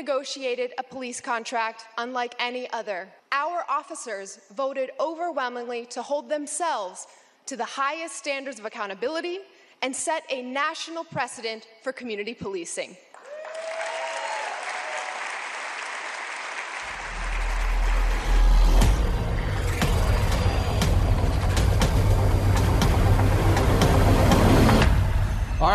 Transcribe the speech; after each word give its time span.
negotiated 0.00 0.72
a 0.78 0.82
police 0.82 1.20
contract 1.20 1.84
unlike 1.98 2.34
any 2.38 2.64
other. 2.72 3.06
Our 3.32 3.64
officers 3.68 4.40
voted 4.54 4.88
overwhelmingly 4.98 5.84
to 5.96 6.00
hold 6.00 6.30
themselves 6.30 7.06
to 7.44 7.54
the 7.54 7.66
highest 7.66 8.16
standards 8.16 8.58
of 8.58 8.64
accountability 8.64 9.40
and 9.82 9.94
set 9.94 10.22
a 10.30 10.40
national 10.40 11.04
precedent 11.04 11.66
for 11.82 11.92
community 11.92 12.32
policing. 12.32 12.96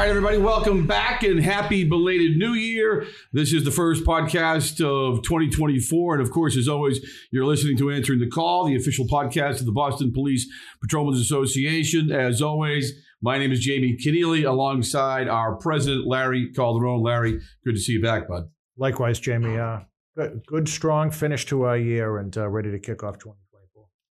Right, 0.06 0.12
everybody, 0.12 0.38
welcome 0.38 0.86
back 0.86 1.24
and 1.24 1.40
happy 1.40 1.84
belated 1.84 2.38
new 2.38 2.54
year. 2.54 3.08
This 3.34 3.52
is 3.52 3.64
the 3.64 3.72
first 3.72 4.04
podcast 4.04 4.74
of 4.80 5.24
2024. 5.24 6.14
And 6.14 6.22
of 6.22 6.30
course, 6.30 6.56
as 6.56 6.68
always, 6.68 7.00
you're 7.32 7.44
listening 7.44 7.76
to 7.78 7.90
Answering 7.90 8.20
the 8.20 8.30
Call, 8.30 8.68
the 8.68 8.76
official 8.76 9.08
podcast 9.08 9.62
of 9.62 9.66
the 9.66 9.72
Boston 9.72 10.14
Police 10.14 10.48
Patrolmen's 10.80 11.20
Association. 11.20 12.12
As 12.12 12.40
always, 12.40 12.94
my 13.20 13.40
name 13.40 13.52
is 13.52 13.62
Jamie 13.62 13.98
Kenneally 13.98 14.48
alongside 14.48 15.28
our 15.28 15.56
president, 15.56 16.06
Larry 16.06 16.52
Calderone. 16.56 17.04
Larry, 17.04 17.40
good 17.66 17.74
to 17.74 17.82
see 17.82 17.94
you 17.94 18.02
back, 18.04 18.28
bud. 18.28 18.44
Likewise, 18.78 19.20
Jamie. 19.20 19.58
Uh, 19.58 19.80
good, 20.16 20.46
good, 20.46 20.70
strong 20.70 21.10
finish 21.10 21.48
to 21.48 21.64
our 21.64 21.80
year 21.80 22.20
and 22.20 22.38
uh, 22.38 22.48
ready 22.48 22.70
to 22.70 22.78
kick 22.78 23.04
off 23.04 23.18
20. 23.18 23.40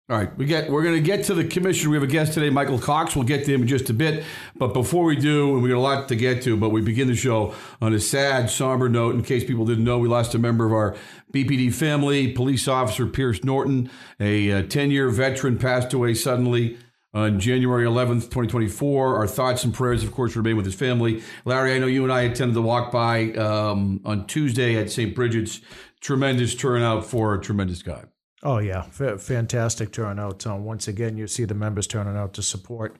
All 0.08 0.16
right, 0.16 0.38
we 0.38 0.46
get 0.46 0.70
we're 0.70 0.84
going 0.84 0.94
to 0.94 1.02
get 1.02 1.24
to 1.26 1.34
the 1.34 1.44
commission. 1.44 1.90
We 1.90 1.96
have 1.96 2.04
a 2.04 2.08
guest 2.08 2.34
today, 2.34 2.52
Michael 2.52 2.78
Cox. 2.78 3.16
We'll 3.16 3.26
get 3.26 3.44
to 3.46 3.52
him 3.52 3.64
in 3.64 3.68
just 3.68 3.90
a 3.90 3.94
bit. 3.94 4.24
But 4.56 4.72
before 4.72 5.04
we 5.04 5.16
do, 5.16 5.56
and 5.56 5.64
we 5.64 5.70
got 5.70 5.78
a 5.78 5.80
lot 5.80 6.08
to 6.10 6.16
get 6.16 6.44
to, 6.44 6.56
but 6.56 6.70
we 6.70 6.82
begin 6.82 7.08
the 7.08 7.16
show 7.16 7.56
on 7.82 7.92
a 7.92 8.00
sad, 8.00 8.52
somber 8.52 8.88
note. 8.88 9.16
In 9.16 9.24
case 9.24 9.44
people 9.44 9.66
didn't 9.66 9.84
know, 9.84 9.98
we 9.98 10.08
lost 10.08 10.36
a 10.36 10.38
member 10.38 10.64
of 10.68 10.74
our 10.74 10.96
BPD 11.34 11.74
family, 11.74 12.32
police 12.32 12.68
officer 12.68 13.08
Pierce 13.08 13.44
Norton, 13.44 13.90
a 14.20 14.62
10 14.62 14.92
year 14.92 15.10
veteran, 15.10 15.58
passed 15.58 15.92
away 15.92 16.14
suddenly 16.14 16.78
on 17.16 17.40
January 17.40 17.88
11th, 17.88 18.26
2024. 18.26 19.16
Our 19.16 19.26
thoughts 19.26 19.64
and 19.64 19.74
prayers, 19.74 20.04
of 20.04 20.12
course, 20.12 20.36
remain 20.36 20.56
with 20.56 20.66
his 20.66 20.76
family. 20.76 21.24
Larry, 21.46 21.74
I 21.74 21.80
know 21.80 21.88
you 21.88 22.04
and 22.04 22.14
I 22.14 22.22
attended 22.22 22.54
the 22.54 22.62
walk 22.62 22.92
by 22.92 23.32
um, 23.32 24.02
on 24.06 24.28
Tuesday 24.28 24.78
at 24.78 24.92
St. 24.92 25.16
Bridget's. 25.16 25.62
Tremendous 26.00 26.54
turnout 26.54 27.04
for 27.04 27.34
a 27.34 27.42
tremendous 27.42 27.82
guy. 27.82 28.04
Oh 28.46 28.60
yeah, 28.60 28.86
F- 29.00 29.22
fantastic 29.22 29.92
turnout. 29.92 30.46
Uh, 30.46 30.56
once 30.56 30.88
again, 30.88 31.18
you 31.18 31.26
see 31.26 31.46
the 31.46 31.56
members 31.56 31.88
turning 31.88 32.16
out 32.16 32.36
to 32.36 32.44
support 32.44 32.96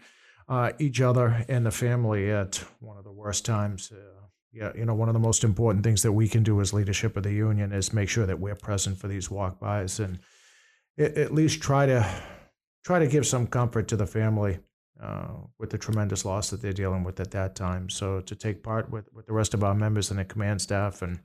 uh, 0.50 0.72
each 0.80 1.02
other 1.02 1.46
and 1.48 1.64
the 1.64 1.72
family 1.72 2.32
at 2.32 2.64
one 2.80 2.98
of 2.98 3.04
the 3.04 3.12
worst 3.12 3.46
times. 3.46 3.92
Uh, 3.92 4.26
yeah, 4.52 4.72
you 4.76 4.86
know, 4.86 4.96
one 4.96 5.08
of 5.08 5.14
the 5.14 5.20
most 5.20 5.44
important 5.44 5.84
things 5.84 6.02
that 6.02 6.14
we 6.14 6.28
can 6.28 6.42
do 6.42 6.62
as 6.62 6.74
leadership 6.74 7.16
of 7.16 7.22
the 7.22 7.32
union 7.32 7.72
is 7.74 7.94
make 7.94 8.10
sure 8.10 8.26
that 8.26 8.40
we're 8.40 8.56
present 8.56 8.98
for 8.98 9.08
these 9.08 9.30
walk-bys 9.30 10.00
and 10.00 10.18
at 10.98 11.32
least 11.32 11.62
try 11.62 11.86
to 11.86 12.04
try 12.84 12.98
to 12.98 13.06
give 13.06 13.28
some 13.28 13.46
comfort 13.46 13.88
to 13.90 13.98
the 13.98 14.08
family 14.08 14.58
uh, 15.00 15.28
with 15.60 15.70
the 15.70 15.78
tremendous 15.78 16.26
loss 16.26 16.50
that 16.50 16.62
they're 16.62 16.74
dealing 16.74 17.04
with 17.04 17.20
at 17.20 17.32
that 17.32 17.54
time. 17.54 17.88
So 17.90 18.20
to 18.22 18.36
take 18.36 18.64
part 18.64 18.90
with, 18.90 19.14
with 19.14 19.28
the 19.28 19.34
rest 19.34 19.54
of 19.54 19.64
our 19.64 19.76
members 19.76 20.10
and 20.10 20.18
the 20.18 20.26
command 20.26 20.62
staff 20.62 21.04
and 21.04 21.20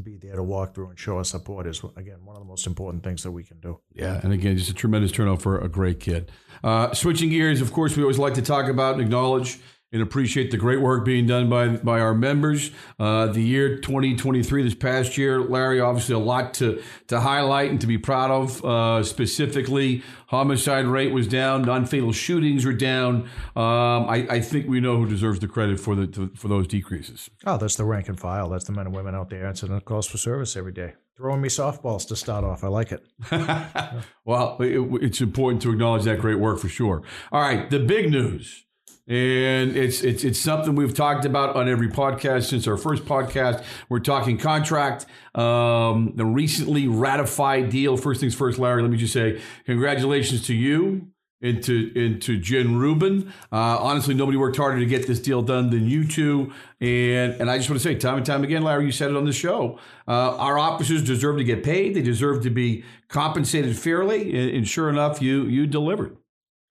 be 0.00 0.16
there 0.16 0.36
to 0.36 0.42
walk 0.42 0.74
through 0.74 0.90
and 0.90 0.98
show 0.98 1.18
us 1.18 1.30
support 1.30 1.66
is 1.66 1.82
again 1.96 2.24
one 2.24 2.36
of 2.36 2.42
the 2.42 2.48
most 2.48 2.66
important 2.66 3.02
things 3.02 3.22
that 3.22 3.30
we 3.32 3.44
can 3.44 3.58
do. 3.60 3.80
Yeah, 3.92 4.20
and 4.22 4.32
again, 4.32 4.56
just 4.56 4.70
a 4.70 4.74
tremendous 4.74 5.12
turnout 5.12 5.42
for 5.42 5.58
a 5.58 5.68
great 5.68 6.00
kid. 6.00 6.30
Uh, 6.64 6.92
switching 6.94 7.30
gears, 7.30 7.60
of 7.60 7.72
course, 7.72 7.96
we 7.96 8.02
always 8.02 8.18
like 8.18 8.34
to 8.34 8.42
talk 8.42 8.68
about 8.68 8.94
and 8.94 9.02
acknowledge 9.02 9.58
and 9.92 10.00
appreciate 10.00 10.50
the 10.50 10.56
great 10.56 10.80
work 10.80 11.04
being 11.04 11.26
done 11.26 11.48
by 11.48 11.68
by 11.68 12.00
our 12.00 12.14
members. 12.14 12.70
Uh, 12.98 13.26
the 13.26 13.42
year 13.42 13.76
2023, 13.76 14.62
this 14.62 14.74
past 14.74 15.18
year, 15.18 15.40
Larry, 15.40 15.80
obviously 15.80 16.14
a 16.14 16.18
lot 16.18 16.54
to 16.54 16.82
to 17.08 17.20
highlight 17.20 17.70
and 17.70 17.80
to 17.80 17.86
be 17.86 17.98
proud 17.98 18.30
of. 18.30 18.64
Uh, 18.64 19.02
specifically, 19.04 20.02
homicide 20.28 20.86
rate 20.86 21.12
was 21.12 21.28
down, 21.28 21.62
non 21.62 21.84
fatal 21.86 22.12
shootings 22.12 22.64
were 22.64 22.72
down. 22.72 23.28
Um, 23.54 24.08
I, 24.08 24.26
I, 24.30 24.40
think 24.40 24.66
we 24.66 24.80
know 24.80 24.96
who 24.96 25.06
deserves 25.06 25.40
the 25.40 25.48
credit 25.48 25.78
for 25.78 25.94
the 25.94 26.06
to, 26.06 26.30
for 26.34 26.48
those 26.48 26.66
decreases. 26.66 27.28
Oh, 27.44 27.58
that's 27.58 27.76
the 27.76 27.84
rank 27.84 28.08
and 28.08 28.18
file. 28.18 28.48
That's 28.48 28.64
the 28.64 28.72
men 28.72 28.86
and 28.86 28.94
women 28.94 29.14
out 29.14 29.30
there 29.30 29.46
answering 29.46 29.74
the 29.74 29.80
calls 29.80 30.06
for 30.06 30.18
service 30.18 30.56
every 30.56 30.72
day 30.72 30.94
throwing 31.14 31.42
me 31.42 31.48
softballs 31.48 32.08
to 32.08 32.16
start 32.16 32.42
off. 32.42 32.64
I 32.64 32.68
like 32.68 32.90
it. 32.90 33.06
well, 34.24 34.56
it, 34.60 34.80
it's 35.02 35.20
important 35.20 35.62
to 35.62 35.70
acknowledge 35.70 36.04
that 36.04 36.18
great 36.18 36.38
work 36.38 36.58
for 36.58 36.68
sure. 36.68 37.02
All 37.30 37.40
right, 37.40 37.68
the 37.68 37.78
big 37.78 38.10
news 38.10 38.64
and 39.08 39.76
it's 39.76 40.02
it's 40.02 40.22
it's 40.22 40.38
something 40.38 40.76
we've 40.76 40.94
talked 40.94 41.24
about 41.24 41.56
on 41.56 41.68
every 41.68 41.88
podcast 41.88 42.44
since 42.44 42.68
our 42.68 42.76
first 42.76 43.04
podcast. 43.04 43.64
We're 43.88 43.98
talking 43.98 44.38
contract, 44.38 45.06
um, 45.34 46.12
the 46.14 46.24
recently 46.24 46.86
ratified 46.86 47.70
deal. 47.70 47.96
First 47.96 48.20
things 48.20 48.34
first, 48.34 48.58
Larry. 48.58 48.82
Let 48.82 48.90
me 48.90 48.96
just 48.96 49.12
say 49.12 49.40
congratulations 49.66 50.46
to 50.46 50.54
you 50.54 51.08
and 51.42 51.62
to, 51.64 51.92
and 51.96 52.22
to 52.22 52.38
Jen 52.38 52.76
Rubin. 52.76 53.32
Uh, 53.50 53.78
honestly, 53.80 54.14
nobody 54.14 54.38
worked 54.38 54.56
harder 54.56 54.78
to 54.78 54.86
get 54.86 55.08
this 55.08 55.18
deal 55.18 55.42
done 55.42 55.70
than 55.70 55.88
you 55.88 56.06
two. 56.06 56.52
And 56.80 57.32
and 57.34 57.50
I 57.50 57.58
just 57.58 57.68
want 57.68 57.82
to 57.82 57.88
say, 57.88 57.96
time 57.96 58.18
and 58.18 58.26
time 58.26 58.44
again, 58.44 58.62
Larry, 58.62 58.86
you 58.86 58.92
said 58.92 59.10
it 59.10 59.16
on 59.16 59.24
the 59.24 59.32
show. 59.32 59.80
Uh, 60.06 60.36
our 60.36 60.58
officers 60.58 61.02
deserve 61.02 61.38
to 61.38 61.44
get 61.44 61.64
paid. 61.64 61.94
They 61.94 62.02
deserve 62.02 62.44
to 62.44 62.50
be 62.50 62.84
compensated 63.08 63.76
fairly. 63.76 64.30
And, 64.30 64.58
and 64.58 64.68
sure 64.68 64.88
enough, 64.88 65.20
you 65.20 65.44
you 65.46 65.66
delivered. 65.66 66.16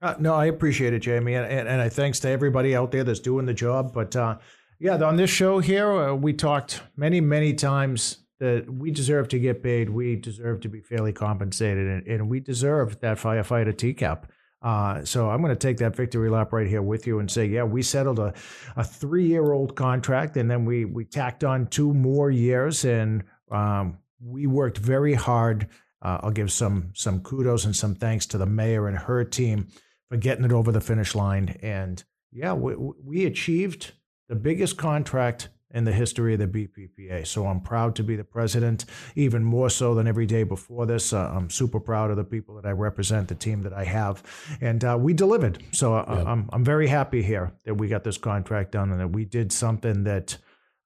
Uh, 0.02 0.16
no, 0.18 0.34
I 0.34 0.46
appreciate 0.46 0.94
it, 0.94 1.00
Jamie, 1.00 1.36
and, 1.36 1.46
and, 1.46 1.68
and 1.68 1.80
I 1.80 1.88
thanks 1.88 2.20
to 2.22 2.30
everybody 2.30 2.76
out 2.76 2.92
there 2.92 3.04
that's 3.04 3.20
doing 3.20 3.46
the 3.46 3.54
job. 3.54 3.94
But 3.94 4.16
uh, 4.16 4.38
yeah, 4.80 4.96
on 4.96 5.16
this 5.16 5.30
show 5.30 5.60
here, 5.60 5.92
uh, 5.92 6.16
we 6.16 6.34
talked 6.34 6.82
many, 6.96 7.22
many 7.22 7.54
times 7.54 8.18
that 8.40 8.68
we 8.68 8.90
deserve 8.90 9.28
to 9.28 9.38
get 9.38 9.62
paid. 9.62 9.92
We 9.92 10.16
deserve 10.16 10.62
to 10.62 10.70
be 10.70 10.82
fairly 10.82 11.14
compensated, 11.14 11.86
and, 11.86 12.08
and 12.08 12.30
we 12.30 12.40
deserve 12.40 13.00
that 13.02 13.20
firefighter 13.20 13.74
TCAP. 13.74 14.24
Uh, 14.64 15.06
so 15.06 15.30
I'm 15.30 15.42
going 15.42 15.54
to 15.54 15.56
take 15.56 15.78
that 15.78 15.96
victory 15.96 16.32
lap 16.32 16.52
right 16.52 16.68
here 16.68 16.82
with 16.82 17.06
you 17.06 17.20
and 17.20 17.30
say, 17.30 17.46
yeah, 17.46 17.64
we 17.64 17.84
settled 17.84 18.18
a, 18.18 18.34
a 18.76 18.84
three 18.84 19.28
year 19.28 19.52
old 19.52 19.76
contract, 19.76 20.36
and 20.36 20.50
then 20.50 20.66
we 20.66 20.86
we 20.86 21.06
tacked 21.06 21.44
on 21.44 21.68
two 21.68 21.94
more 21.94 22.32
years, 22.32 22.86
and 22.86 23.24
um, 23.52 24.00
we 24.20 24.48
worked 24.48 24.80
very 24.80 25.14
hard. 25.14 25.68
Uh, 26.02 26.22
I'll 26.24 26.32
give 26.32 26.52
some 26.52 26.90
some 26.96 27.22
kudos 27.22 27.66
and 27.66 27.76
some 27.76 27.94
thanks 27.94 28.26
to 28.28 28.40
the 28.40 28.48
mayor 28.48 28.88
and 28.88 28.98
her 28.98 29.24
team 29.24 29.68
for 30.12 30.18
getting 30.18 30.44
it 30.44 30.52
over 30.52 30.74
the 30.74 30.82
finish 30.82 31.16
line. 31.16 31.58
And 31.62 32.04
yeah, 32.34 32.52
we, 32.52 32.76
we 32.76 33.26
achieved 33.26 33.94
the 34.28 34.36
biggest 34.36 34.76
contract 34.76 35.48
in 35.74 35.86
the 35.86 35.94
history 35.94 36.34
of 36.34 36.40
the 36.42 36.48
BPPA. 36.48 37.26
So 37.26 37.48
I'm 37.48 37.62
proud 37.62 37.96
to 37.96 38.04
be 38.04 38.18
the 38.18 38.26
president, 38.26 38.84
even 39.16 39.42
more 39.42 39.70
so 39.70 39.96
than 39.96 40.08
every 40.08 40.26
day 40.26 40.44
before 40.44 40.86
this. 40.86 41.14
Uh, 41.14 41.32
I'm 41.34 41.50
super 41.50 41.80
proud 41.80 42.12
of 42.12 42.18
the 42.18 42.26
people 42.26 42.56
that 42.56 42.66
I 42.66 42.72
represent, 42.72 43.30
the 43.30 43.36
team 43.36 43.62
that 43.62 43.72
I 43.72 43.86
have, 43.86 44.22
and 44.60 44.84
uh, 44.84 44.98
we 45.00 45.14
delivered. 45.14 45.64
So 45.72 45.96
uh, 45.96 46.06
yeah. 46.10 46.30
I'm 46.30 46.50
I'm 46.52 46.66
very 46.66 46.88
happy 46.88 47.24
here 47.24 47.54
that 47.64 47.76
we 47.76 47.88
got 47.88 48.04
this 48.04 48.18
contract 48.18 48.74
done 48.74 48.92
and 48.92 49.00
that 49.00 49.12
we 49.12 49.26
did 49.26 49.52
something 49.52 50.04
that. 50.04 50.38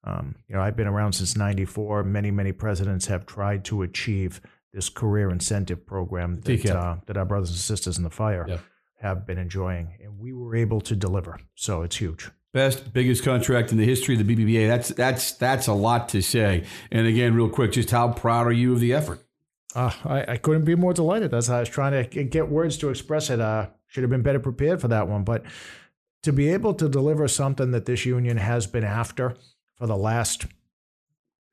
Um, 0.04 0.36
you 0.46 0.54
know, 0.54 0.62
I've 0.62 0.76
been 0.76 0.86
around 0.86 1.14
since 1.14 1.36
'94. 1.36 2.04
Many, 2.04 2.30
many 2.30 2.52
presidents 2.52 3.06
have 3.06 3.26
tried 3.26 3.64
to 3.64 3.82
achieve 3.82 4.40
this 4.72 4.88
career 4.88 5.30
incentive 5.30 5.84
program 5.84 6.40
that, 6.42 6.64
uh, 6.70 6.96
that 7.06 7.16
our 7.16 7.24
brothers 7.24 7.50
and 7.50 7.58
sisters 7.58 7.98
in 7.98 8.04
the 8.04 8.10
fire 8.10 8.46
yeah 8.48 8.58
have 9.06 9.26
been 9.26 9.38
enjoying, 9.38 9.94
and 10.02 10.18
we 10.18 10.32
were 10.32 10.56
able 10.56 10.80
to 10.82 10.96
deliver. 10.96 11.38
So 11.54 11.82
it's 11.82 11.96
huge. 11.96 12.30
Best, 12.52 12.92
biggest 12.92 13.22
contract 13.22 13.70
in 13.70 13.78
the 13.78 13.84
history 13.84 14.18
of 14.18 14.26
the 14.26 14.36
BPPA. 14.36 14.66
That's 14.66 14.88
that's 14.88 15.32
that's 15.32 15.66
a 15.66 15.74
lot 15.74 16.08
to 16.10 16.22
say. 16.22 16.64
And 16.90 17.06
again, 17.06 17.34
real 17.34 17.48
quick, 17.48 17.72
just 17.72 17.90
how 17.90 18.12
proud 18.12 18.46
are 18.46 18.52
you 18.52 18.72
of 18.72 18.80
the 18.80 18.94
effort? 18.94 19.20
Uh, 19.74 19.92
I, 20.04 20.32
I 20.32 20.36
couldn't 20.38 20.64
be 20.64 20.74
more 20.74 20.94
delighted. 20.94 21.30
That's 21.30 21.48
how 21.48 21.56
I 21.56 21.60
was 21.60 21.68
trying 21.68 22.08
to 22.08 22.24
get 22.24 22.48
words 22.48 22.78
to 22.78 22.88
express 22.88 23.28
it. 23.28 23.40
Uh, 23.40 23.68
should 23.88 24.02
have 24.02 24.10
been 24.10 24.22
better 24.22 24.40
prepared 24.40 24.80
for 24.80 24.88
that 24.88 25.06
one, 25.06 25.22
but 25.22 25.44
to 26.22 26.32
be 26.32 26.48
able 26.48 26.74
to 26.74 26.88
deliver 26.88 27.28
something 27.28 27.70
that 27.70 27.86
this 27.86 28.04
union 28.04 28.38
has 28.38 28.66
been 28.66 28.84
after 28.84 29.36
for 29.76 29.86
the 29.86 29.96
last 29.96 30.46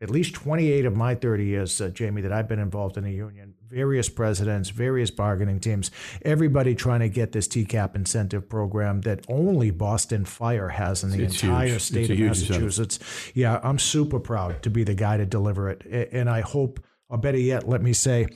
at 0.03 0.09
least 0.09 0.35
28 0.35 0.85
of 0.85 0.97
my 0.97 1.15
30 1.15 1.45
years, 1.45 1.79
uh, 1.79 1.87
Jamie, 1.87 2.21
that 2.21 2.33
I've 2.33 2.47
been 2.49 2.59
involved 2.59 2.97
in 2.97 3.05
a 3.05 3.09
union, 3.09 3.53
various 3.65 4.09
presidents, 4.09 4.69
various 4.69 5.09
bargaining 5.09 5.61
teams, 5.61 5.91
everybody 6.23 6.75
trying 6.75 6.99
to 6.99 7.07
get 7.07 7.31
this 7.31 7.47
TCAP 7.47 7.95
incentive 7.95 8.49
program 8.49 8.99
that 9.01 9.25
only 9.29 9.71
Boston 9.71 10.25
Fire 10.25 10.67
has 10.67 11.05
in 11.05 11.11
the 11.11 11.23
it's 11.23 11.41
entire 11.41 11.67
huge. 11.67 11.81
state 11.81 12.09
it's 12.09 12.19
of 12.19 12.19
Massachusetts. 12.19 12.99
Yeah, 13.33 13.61
I'm 13.63 13.79
super 13.79 14.19
proud 14.19 14.61
to 14.63 14.69
be 14.69 14.83
the 14.83 14.93
guy 14.93 15.15
to 15.15 15.25
deliver 15.25 15.69
it. 15.69 16.09
And 16.11 16.29
I 16.29 16.41
hope, 16.41 16.83
or 17.07 17.17
better 17.17 17.39
yet, 17.39 17.69
let 17.69 17.81
me 17.81 17.93
say 17.93 18.27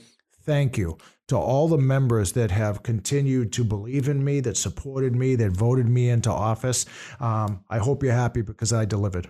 thank 0.44 0.78
you 0.78 0.96
to 1.26 1.36
all 1.36 1.68
the 1.68 1.76
members 1.76 2.32
that 2.32 2.50
have 2.50 2.82
continued 2.82 3.52
to 3.52 3.62
believe 3.62 4.08
in 4.08 4.24
me, 4.24 4.40
that 4.40 4.56
supported 4.56 5.14
me, 5.14 5.34
that 5.34 5.52
voted 5.52 5.86
me 5.86 6.08
into 6.08 6.30
office. 6.30 6.86
Um, 7.20 7.62
I 7.68 7.76
hope 7.76 8.02
you're 8.02 8.14
happy 8.14 8.40
because 8.40 8.72
I 8.72 8.86
delivered. 8.86 9.28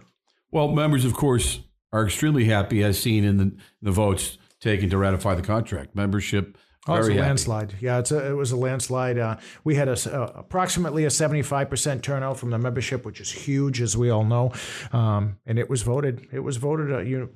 Well, 0.52 0.69
members, 0.69 1.05
of 1.05 1.12
course, 1.12 1.61
are 1.93 2.05
extremely 2.05 2.44
happy, 2.44 2.82
as 2.82 3.00
seen 3.00 3.25
in 3.25 3.37
the, 3.37 3.56
the 3.82 3.90
votes 3.90 4.38
taken 4.61 4.90
to 4.90 4.99
ratify 4.99 5.35
the 5.35 5.43
contract. 5.43 5.94
Membership. 5.94 6.58
Oh, 6.87 6.94
it's 6.94 7.08
a 7.08 7.12
happy. 7.12 7.23
landslide. 7.23 7.75
Yeah, 7.81 7.99
it's 7.99 8.12
a, 8.12 8.31
it 8.31 8.32
was 8.32 8.50
a 8.50 8.56
landslide. 8.56 9.19
Uh, 9.19 9.37
we 9.62 9.75
had 9.75 9.88
a, 9.88 9.93
uh, 9.93 10.32
approximately 10.35 11.05
a 11.05 11.08
75% 11.08 12.02
turnout 12.02 12.38
from 12.38 12.50
the 12.50 12.58
membership, 12.58 13.05
which 13.05 13.20
is 13.20 13.31
huge, 13.31 13.82
as 13.82 13.96
we 13.96 14.08
all 14.08 14.25
know. 14.25 14.52
Um, 14.93 15.38
and 15.44 15.58
it 15.58 15.69
was 15.69 15.82
voted. 15.82 16.26
It 16.32 16.40
was 16.40 16.56
voted. 16.56 16.90
Uh, 16.93 17.00
you, 17.00 17.31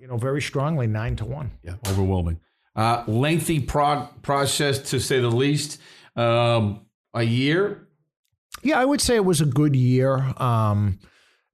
you 0.00 0.08
know, 0.08 0.16
very 0.16 0.42
strongly, 0.42 0.88
nine 0.88 1.14
to 1.16 1.24
one. 1.24 1.52
Yeah, 1.62 1.74
overwhelming. 1.88 2.40
Uh, 2.74 3.04
lengthy 3.06 3.60
prog- 3.60 4.22
process 4.22 4.90
to 4.90 4.98
say 4.98 5.20
the 5.20 5.30
least. 5.30 5.80
Um, 6.16 6.86
a 7.14 7.22
year. 7.22 7.88
Yeah, 8.62 8.78
I 8.78 8.84
would 8.84 9.00
say 9.00 9.16
it 9.16 9.24
was 9.24 9.40
a 9.40 9.46
good 9.46 9.76
year. 9.76 10.34
Um, 10.36 10.98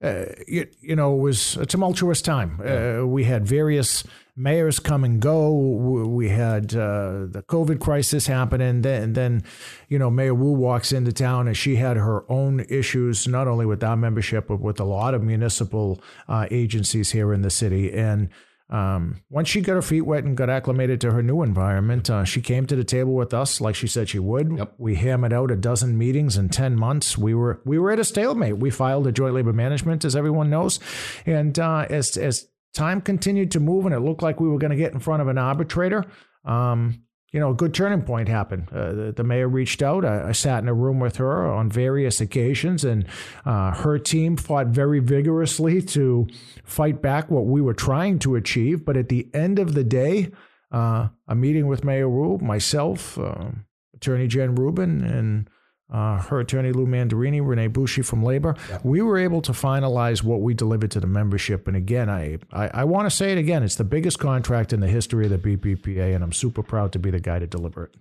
uh, 0.02 0.26
you, 0.46 0.66
you, 0.80 0.94
know, 0.94 1.14
it 1.14 1.20
was 1.20 1.56
a 1.56 1.66
tumultuous 1.66 2.22
time. 2.22 2.60
Uh, 2.64 3.04
we 3.04 3.24
had 3.24 3.46
various 3.46 4.04
mayors 4.36 4.78
come 4.78 5.02
and 5.02 5.20
go. 5.20 5.52
We 5.52 6.28
had 6.28 6.72
uh, 6.74 7.26
the 7.28 7.42
COVID 7.48 7.80
crisis 7.80 8.28
happen, 8.28 8.60
and 8.60 8.84
then, 8.84 9.02
and 9.02 9.14
then, 9.14 9.42
you 9.88 9.98
know, 9.98 10.08
Mayor 10.08 10.34
Wu 10.34 10.52
walks 10.52 10.92
into 10.92 11.12
town, 11.12 11.48
and 11.48 11.56
she 11.56 11.76
had 11.76 11.96
her 11.96 12.24
own 12.30 12.60
issues, 12.68 13.26
not 13.26 13.48
only 13.48 13.66
with 13.66 13.82
our 13.82 13.96
membership, 13.96 14.46
but 14.46 14.60
with 14.60 14.78
a 14.78 14.84
lot 14.84 15.14
of 15.14 15.22
municipal 15.24 16.00
uh, 16.28 16.46
agencies 16.50 17.10
here 17.10 17.32
in 17.32 17.42
the 17.42 17.50
city. 17.50 17.92
And 17.92 18.28
um, 18.70 19.17
once 19.31 19.49
she 19.49 19.61
got 19.62 19.75
her 19.75 19.82
feet 19.82 20.03
wet 20.03 20.25
and 20.25 20.37
got 20.37 20.50
acclimated 20.50 21.00
to 21.00 21.12
her 21.12 21.23
new 21.23 21.43
environment, 21.43 22.11
uh, 22.11 22.25
she 22.25 22.43
came 22.43 22.67
to 22.67 22.76
the 22.76 22.85
table 22.85 23.15
with 23.15 23.32
us 23.32 23.61
like 23.61 23.75
she 23.75 23.87
said 23.87 24.09
she 24.09 24.19
would. 24.19 24.56
Yep. 24.56 24.75
We 24.79 24.97
hammered 24.97 25.32
out 25.32 25.50
a 25.50 25.56
dozen 25.56 25.97
meetings 25.97 26.37
in 26.37 26.50
ten 26.50 26.76
months. 26.76 27.17
We 27.17 27.35
were 27.35 27.62
we 27.65 27.79
were 27.79 27.91
at 27.91 27.99
a 27.99 28.05
stalemate. 28.05 28.59
We 28.59 28.70
filed 28.70 29.06
a 29.06 29.12
joint 29.12 29.35
labor 29.35 29.53
management, 29.53 30.05
as 30.05 30.15
everyone 30.15 30.50
knows, 30.50 30.81
and 31.25 31.59
uh, 31.59 31.87
as 31.88 32.17
as 32.17 32.47
time 32.75 33.00
continued 33.00 33.50
to 33.53 33.61
move 33.61 33.87
and 33.87 33.94
it 33.94 34.00
looked 34.00 34.23
like 34.23 34.41
we 34.41 34.49
were 34.49 34.59
going 34.59 34.70
to 34.70 34.76
get 34.76 34.93
in 34.93 35.00
front 35.00 35.23
of 35.23 35.29
an 35.29 35.38
arbitrator. 35.38 36.05
Um, 36.44 37.03
you 37.32 37.40
know, 37.40 37.50
a 37.50 37.54
good 37.54 37.75
turning 37.75 38.02
point 38.02 38.28
happened. 38.28 38.69
Uh, 38.72 38.92
the, 38.92 39.12
the, 39.12 39.25
mayor 39.25 39.48
reached 39.48 39.82
out. 39.82 40.04
I, 40.04 40.28
I, 40.28 40.32
sat 40.32 40.62
in 40.62 40.69
a 40.69 40.75
room 40.75 40.98
with 40.98 41.16
her 41.16 41.46
on 41.46 41.70
various 41.70 42.20
occasions, 42.20 42.84
and 42.84 43.06
uh, 43.44 43.72
her 43.72 43.98
team 43.98 44.36
fought 44.36 44.69
very 44.69 44.98
vigorously 44.98 45.82
to 45.82 46.26
fight 46.64 47.02
back 47.02 47.30
what 47.30 47.44
we 47.44 47.60
were 47.60 47.75
trying 47.75 48.19
to 48.20 48.34
achieve. 48.34 48.84
But 48.84 48.96
at 48.96 49.10
the 49.10 49.28
end 49.34 49.58
of 49.58 49.75
the 49.75 49.84
day, 49.84 50.30
uh, 50.72 51.08
a 51.26 51.34
meeting 51.34 51.66
with 51.66 51.84
Mayor 51.84 52.08
Rube, 52.08 52.40
myself, 52.40 53.19
uh, 53.19 53.50
Attorney 53.94 54.26
Jen 54.26 54.54
Rubin, 54.54 55.04
and 55.04 55.50
uh, 55.90 56.20
her 56.23 56.40
attorney 56.40 56.73
Lou 56.73 56.87
Mandarini, 56.87 57.40
Renee 57.46 57.69
Bushi 57.69 58.02
from 58.02 58.23
Labor. 58.23 58.56
Yep. 58.69 58.85
We 58.85 59.02
were 59.02 59.19
able 59.19 59.40
to 59.43 59.52
finalize 59.52 60.23
what 60.23 60.40
we 60.40 60.55
delivered 60.55 60.90
to 60.93 61.00
the 61.00 61.06
membership. 61.06 61.67
And 61.67 61.76
again, 61.76 62.11
I, 62.11 62.38
I, 62.52 62.69
I 62.69 62.85
want 62.85 63.06
to 63.06 63.17
say 63.17 63.32
it 63.32 63.38
again. 63.38 63.62
It's 63.62 63.76
the 63.76 63.85
biggest 63.85 64.19
contract 64.19 64.73
in 64.73 64.81
the 64.81 64.88
history 64.88 65.25
of 65.26 65.31
the 65.31 65.38
BPPA, 65.38 66.14
and 66.14 66.23
I'm 66.23 66.32
super 66.32 66.62
proud 66.62 66.93
to 66.93 66.99
be 66.99 67.11
the 67.11 67.20
guy 67.20 67.38
to 67.38 67.46
deliver 67.46 67.85
it. 67.85 67.96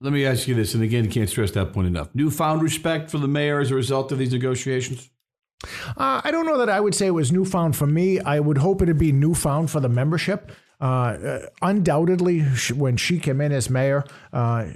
Let 0.00 0.12
me 0.12 0.26
ask 0.26 0.48
you 0.48 0.54
this, 0.56 0.74
and 0.74 0.82
again, 0.82 1.08
can't 1.08 1.30
stress 1.30 1.52
that 1.52 1.72
point 1.72 1.86
enough. 1.86 2.12
Newfound 2.12 2.60
respect 2.60 3.08
for 3.08 3.18
the 3.18 3.28
mayor 3.28 3.60
as 3.60 3.70
a 3.70 3.76
result 3.76 4.10
of 4.10 4.18
these 4.18 4.32
negotiations? 4.32 5.08
Uh, 5.96 6.20
I 6.24 6.32
don't 6.32 6.44
know 6.44 6.58
that 6.58 6.68
I 6.68 6.80
would 6.80 6.92
say 6.92 7.06
it 7.06 7.10
was 7.10 7.30
newfound 7.30 7.76
for 7.76 7.86
me. 7.86 8.18
I 8.18 8.40
would 8.40 8.58
hope 8.58 8.82
it'd 8.82 8.98
be 8.98 9.12
newfound 9.12 9.70
for 9.70 9.78
the 9.78 9.88
membership. 9.88 10.50
Uh, 10.80 10.84
uh 10.84 11.46
undoubtedly, 11.62 12.40
when 12.74 12.96
she 12.96 13.20
came 13.20 13.40
in 13.40 13.52
as 13.52 13.70
mayor, 13.70 14.02
uh, 14.32 14.70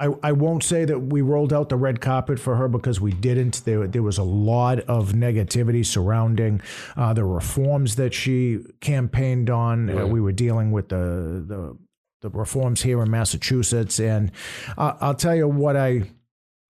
I, 0.00 0.08
I 0.22 0.32
won't 0.32 0.64
say 0.64 0.86
that 0.86 0.98
we 0.98 1.20
rolled 1.20 1.52
out 1.52 1.68
the 1.68 1.76
red 1.76 2.00
carpet 2.00 2.40
for 2.40 2.56
her 2.56 2.68
because 2.68 3.00
we 3.00 3.12
didn't. 3.12 3.64
There, 3.66 3.86
there 3.86 4.02
was 4.02 4.16
a 4.16 4.22
lot 4.22 4.80
of 4.80 5.12
negativity 5.12 5.84
surrounding 5.84 6.62
uh, 6.96 7.12
the 7.12 7.24
reforms 7.24 7.96
that 7.96 8.14
she 8.14 8.60
campaigned 8.80 9.50
on. 9.50 9.88
Right. 9.88 10.02
Uh, 10.02 10.06
we 10.06 10.20
were 10.20 10.32
dealing 10.32 10.72
with 10.72 10.88
the, 10.88 11.44
the, 11.46 11.76
the 12.22 12.30
reforms 12.30 12.80
here 12.80 13.02
in 13.02 13.10
Massachusetts, 13.10 14.00
and 14.00 14.32
uh, 14.78 14.94
I'll 15.00 15.14
tell 15.14 15.36
you 15.36 15.46
what 15.46 15.76
I 15.76 16.10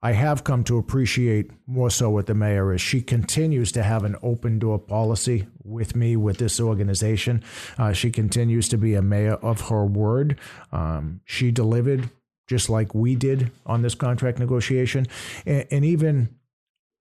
I 0.03 0.12
have 0.12 0.44
come 0.44 0.65
to 0.65 0.79
appreciate 0.79 1.50
more 1.67 1.91
so 1.91 2.09
with 2.09 2.25
the 2.25 2.35
mayor 2.35 2.73
is 2.73 2.81
she 2.81 3.03
continues 3.03 3.71
to 3.73 3.82
have 3.82 4.03
an 4.03 4.17
open 4.23 4.59
door 4.59 4.79
policy 4.79 5.47
with 5.62 5.94
me 5.94 6.17
with 6.17 6.38
this 6.38 6.59
organization. 6.59 7.44
Uh, 7.77 7.93
she 7.93 8.11
continues 8.11 8.67
to 8.71 8.79
be 8.79 8.94
a 8.94 9.03
mayor 9.03 9.35
of 9.35 9.69
her 9.69 9.85
word. 9.85 10.38
Um, 10.73 11.21
she 11.27 11.50
delivered 11.50 12.09
just 12.50 12.69
like 12.69 12.97
we 12.97 13.14
did 13.14 13.52
on 13.64 13.82
this 13.82 13.94
contract 13.94 14.41
negotiation. 14.41 15.06
And, 15.47 15.69
and 15.70 15.85
even, 15.85 16.35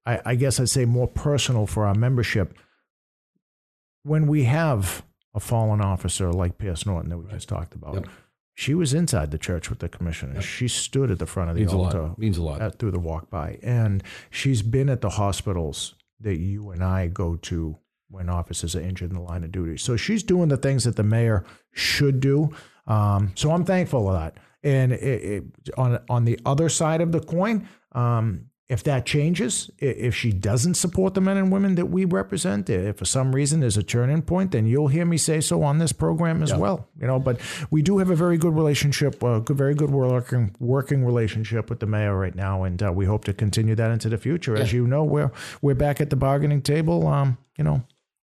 I, 0.06 0.22
I, 0.24 0.36
guess 0.36 0.60
I'd 0.60 0.70
say, 0.70 0.86
more 0.86 1.08
personal 1.08 1.66
for 1.66 1.88
our 1.88 1.96
membership. 1.96 2.56
When 4.04 4.28
we 4.28 4.44
have 4.44 5.04
a 5.34 5.40
fallen 5.40 5.82
officer 5.82 6.32
like 6.32 6.60
Pierce 6.60 6.86
Norton 6.86 7.10
that 7.10 7.18
we 7.18 7.26
right. 7.26 7.34
just 7.34 7.50
talked 7.50 7.74
about, 7.74 7.96
yep. 7.96 8.08
she 8.54 8.76
was 8.76 8.94
inside 8.94 9.32
the 9.32 9.40
church 9.40 9.72
with 9.72 9.80
the 9.80 9.90
commissioner. 9.90 10.36
Yep. 10.36 10.44
She 10.44 10.68
stood 10.68 11.10
at 11.10 11.18
the 11.18 11.26
front 11.26 11.50
of 11.50 11.56
the 11.56 11.62
Means 11.62 11.74
altar. 11.74 12.12
A. 12.16 12.20
Means 12.20 12.38
a 12.38 12.44
lot. 12.44 12.62
At, 12.62 12.78
through 12.78 12.92
the 12.92 13.00
walk 13.00 13.32
by. 13.32 13.58
And 13.64 14.04
she's 14.30 14.62
been 14.62 14.88
at 14.88 15.02
the 15.02 15.10
hospitals 15.10 15.96
that 16.20 16.38
you 16.38 16.70
and 16.70 16.84
I 16.84 17.08
go 17.08 17.38
to 17.38 17.76
when 18.12 18.30
officers 18.30 18.76
are 18.76 18.82
injured 18.82 19.10
in 19.10 19.16
the 19.16 19.24
line 19.24 19.44
of 19.44 19.52
duty. 19.52 19.78
So 19.78 19.98
she's 19.98 20.22
doing 20.22 20.50
the 20.50 20.58
things 20.58 20.84
that 20.84 20.96
the 20.96 21.04
mayor 21.04 21.44
should 21.72 22.20
do. 22.20 22.52
Um, 22.86 23.32
so 23.34 23.50
I'm 23.50 23.66
thankful 23.66 24.04
for 24.04 24.14
that. 24.14 24.38
And 24.64 24.92
it, 24.92 24.98
it, 24.98 25.44
on 25.78 26.00
on 26.10 26.26
the 26.26 26.40
other 26.46 26.68
side 26.68 27.02
of 27.02 27.12
the 27.12 27.22
coin, 27.22 27.68
um, 27.94 28.50
if 28.70 28.84
that 28.84 29.04
changes, 29.04 29.72
if 29.80 30.14
she 30.14 30.32
doesn't 30.32 30.76
support 30.76 31.16
the 31.16 31.22
men 31.22 31.38
and 31.38 31.52
women 31.52 31.74
that 31.74 31.88
we 31.88 32.06
represent, 32.06 32.70
if 32.70 32.98
for 32.98 33.06
some 33.06 33.34
reason 33.34 33.62
there's 33.62 33.78
a 33.78 33.84
turning 33.84 34.22
point, 34.22 34.52
then 34.52 34.68
you'll 34.68 34.90
hear 34.90 35.06
me 35.06 35.18
say 35.18 35.42
so 35.42 35.64
on 35.64 35.80
this 35.80 35.92
program 35.92 36.44
as 36.44 36.52
yeah. 36.52 36.58
well. 36.58 36.88
You 37.02 37.08
know, 37.08 37.20
but 37.20 37.42
we 37.72 37.82
do 37.82 37.98
have 37.98 38.12
a 38.12 38.16
very 38.16 38.38
good 38.38 38.54
relationship, 38.54 39.24
a 39.24 39.42
good, 39.42 39.58
very 39.58 39.74
good 39.74 39.90
working 39.90 40.56
working 40.60 41.04
relationship 41.04 41.68
with 41.68 41.80
the 41.80 41.88
mayor 41.88 42.16
right 42.16 42.36
now, 42.36 42.64
and 42.64 42.82
uh, 42.84 42.92
we 42.94 43.06
hope 43.06 43.26
to 43.26 43.34
continue 43.34 43.74
that 43.74 43.90
into 43.90 44.08
the 44.08 44.20
future. 44.20 44.56
Yeah. 44.56 44.62
As 44.62 44.72
you 44.72 44.86
know, 44.86 45.04
we're 45.04 45.32
we're 45.64 45.74
back 45.74 46.00
at 46.00 46.12
the 46.12 46.16
bargaining 46.16 46.62
table. 46.62 47.08
Um, 47.08 47.40
you 47.58 47.64
know, 47.64 47.84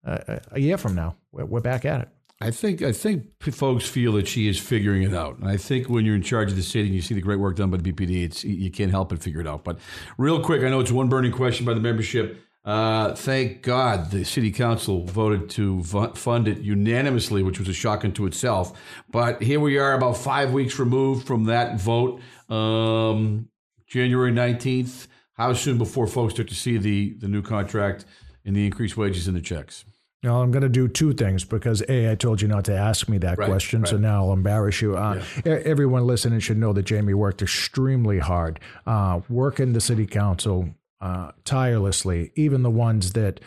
uh, 0.06 0.38
a 0.51 0.59
year 0.59 0.77
from 0.77 0.94
now, 0.94 1.15
we're, 1.31 1.45
we're 1.45 1.62
back 1.62 1.83
at 1.83 2.01
it. 2.01 2.09
I 2.39 2.51
think 2.51 2.84
I 2.84 2.92
think 2.92 3.42
folks 3.51 3.88
feel 3.88 4.13
that 4.13 4.28
she 4.28 4.48
is 4.48 4.60
figuring 4.60 5.01
it 5.01 5.13
out, 5.13 5.39
and 5.39 5.48
I 5.48 5.57
think 5.57 5.89
when 5.89 6.06
you're 6.06 6.16
in 6.16 6.22
charge 6.22 6.51
of 6.51 6.56
the 6.56 6.62
city 6.62 6.86
and 6.86 6.94
you 6.94 7.01
see 7.01 7.16
the 7.16 7.22
great 7.22 7.39
work 7.39 7.56
done 7.56 7.72
by 7.72 7.78
the 7.78 7.92
BPD, 7.92 8.24
it's 8.24 8.44
you 8.44 8.69
can't 8.69 8.92
help 8.92 9.10
but 9.10 9.24
figure 9.24 9.42
it 9.42 9.48
out. 9.48 9.63
But 9.63 9.80
real 10.19 10.39
quick, 10.39 10.62
I 10.62 10.69
know 10.69 10.80
it's 10.80 10.92
one 10.92 11.10
burning 11.10 11.31
question 11.31 11.66
by 11.66 11.74
the 11.74 11.80
membership. 11.80 12.39
Uh, 12.63 13.16
thank 13.16 13.63
God 13.63 14.12
the 14.12 14.24
city 14.24 14.51
council 14.51 15.06
voted 15.06 15.50
to 15.51 15.81
fund 15.84 16.48
it 16.48 16.60
unanimously, 16.60 17.42
which 17.42 17.57
was 17.57 17.69
a 17.69 17.74
shock 17.74 18.06
unto 18.06 18.25
itself. 18.28 18.78
But 19.10 19.42
here 19.42 19.60
we 19.60 19.80
are, 19.80 19.94
about 19.94 20.18
five 20.18 20.51
weeks 20.51 20.78
removed 20.78 21.25
from 21.25 21.45
that 21.45 21.80
vote, 21.80 22.22
um, 22.50 23.50
January 23.88 24.31
nineteenth. 24.31 25.07
How 25.34 25.54
soon 25.54 25.80
before 25.80 26.06
folks 26.06 26.34
start 26.34 26.50
to 26.50 26.56
see 26.56 26.78
the 26.78 27.16
the 27.18 27.28
new 27.28 27.42
contract 27.42 28.06
and 28.45 28.56
the 28.56 28.66
increased 28.66 28.95
wages 28.95 29.28
and 29.28 29.36
the 29.36 29.42
checks? 29.42 29.86
Now 30.24 30.42
I'm 30.42 30.52
going 30.52 30.64
to 30.64 30.69
do 30.69 30.88
two 30.88 31.14
things 31.14 31.44
because 31.44 31.84
a 31.88 32.12
I 32.12 32.16
told 32.16 32.42
you 32.42 32.48
not 32.48 32.66
to 32.66 32.75
ask 32.75 33.08
me 33.08 33.19
that 33.19 33.38
right, 33.38 33.48
question, 33.48 33.81
right. 33.81 33.90
so 33.90 33.98
now 33.98 34.25
I'll 34.25 34.34
embarrass 34.34 34.82
you. 34.82 34.98
Uh, 34.98 35.24
yeah. 35.46 35.60
Everyone 35.63 36.08
listening 36.08 36.39
should 36.39 36.58
know 36.58 36.74
that 36.74 36.84
Jamie 36.84 37.13
worked 37.13 37.41
extremely 37.41 38.20
hard, 38.20 38.60
uh, 38.88 39.22
working 39.30 39.74
the 39.74 39.82
city 39.82 40.08
council 40.08 40.70
uh, 41.01 41.32
tirelessly. 41.46 42.32
Even 42.36 42.63
the 42.63 42.72
ones 42.72 43.13
that 43.13 43.39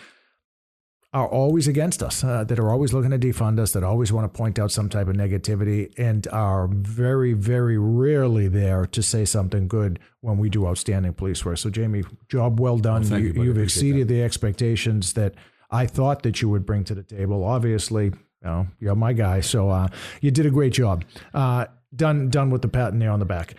are 1.13 1.27
always 1.27 1.67
against 1.67 2.05
us, 2.05 2.23
uh, 2.23 2.45
that 2.45 2.61
are 2.61 2.71
always 2.71 2.93
looking 2.93 3.11
to 3.11 3.19
defund 3.19 3.59
us, 3.59 3.73
that 3.73 3.83
always 3.83 4.13
want 4.13 4.33
to 4.33 4.37
point 4.37 4.61
out 4.61 4.71
some 4.71 4.89
type 4.89 5.09
of 5.09 5.17
negativity, 5.17 5.93
and 5.99 6.29
are 6.29 6.69
very, 6.69 7.33
very 7.33 7.77
rarely 7.77 8.47
there 8.47 8.87
to 8.87 9.03
say 9.03 9.25
something 9.25 9.67
good 9.67 9.99
when 10.21 10.39
we 10.39 10.49
do 10.49 10.69
outstanding 10.69 11.13
police 11.13 11.45
work. 11.45 11.59
So, 11.59 11.69
Jamie, 11.69 12.05
job 12.29 12.61
well 12.61 12.79
done. 12.79 13.09
Well, 13.11 13.19
you, 13.19 13.49
have 13.49 13.59
exceeded 13.59 14.07
that. 14.07 14.15
the 14.15 14.23
expectations 14.23 15.15
that 15.15 15.35
I 15.71 15.87
thought 15.87 16.23
that 16.23 16.43
you 16.43 16.49
would 16.49 16.67
bring 16.67 16.85
to 16.85 16.95
the 16.95 17.03
table. 17.03 17.45
Obviously, 17.45 18.07
you 18.07 18.15
know, 18.43 18.67
you're 18.79 18.95
my 18.95 19.13
guy, 19.13 19.41
so 19.41 19.71
uh, 19.71 19.89
you 20.21 20.31
did 20.31 20.47
a 20.47 20.51
great 20.51 20.73
job. 20.73 21.05
Uh, 21.33 21.67
done, 21.95 22.29
done 22.29 22.51
with 22.51 22.63
the 22.63 22.69
patent 22.69 23.01
there 23.01 23.11
on 23.11 23.19
the 23.19 23.25
back. 23.25 23.55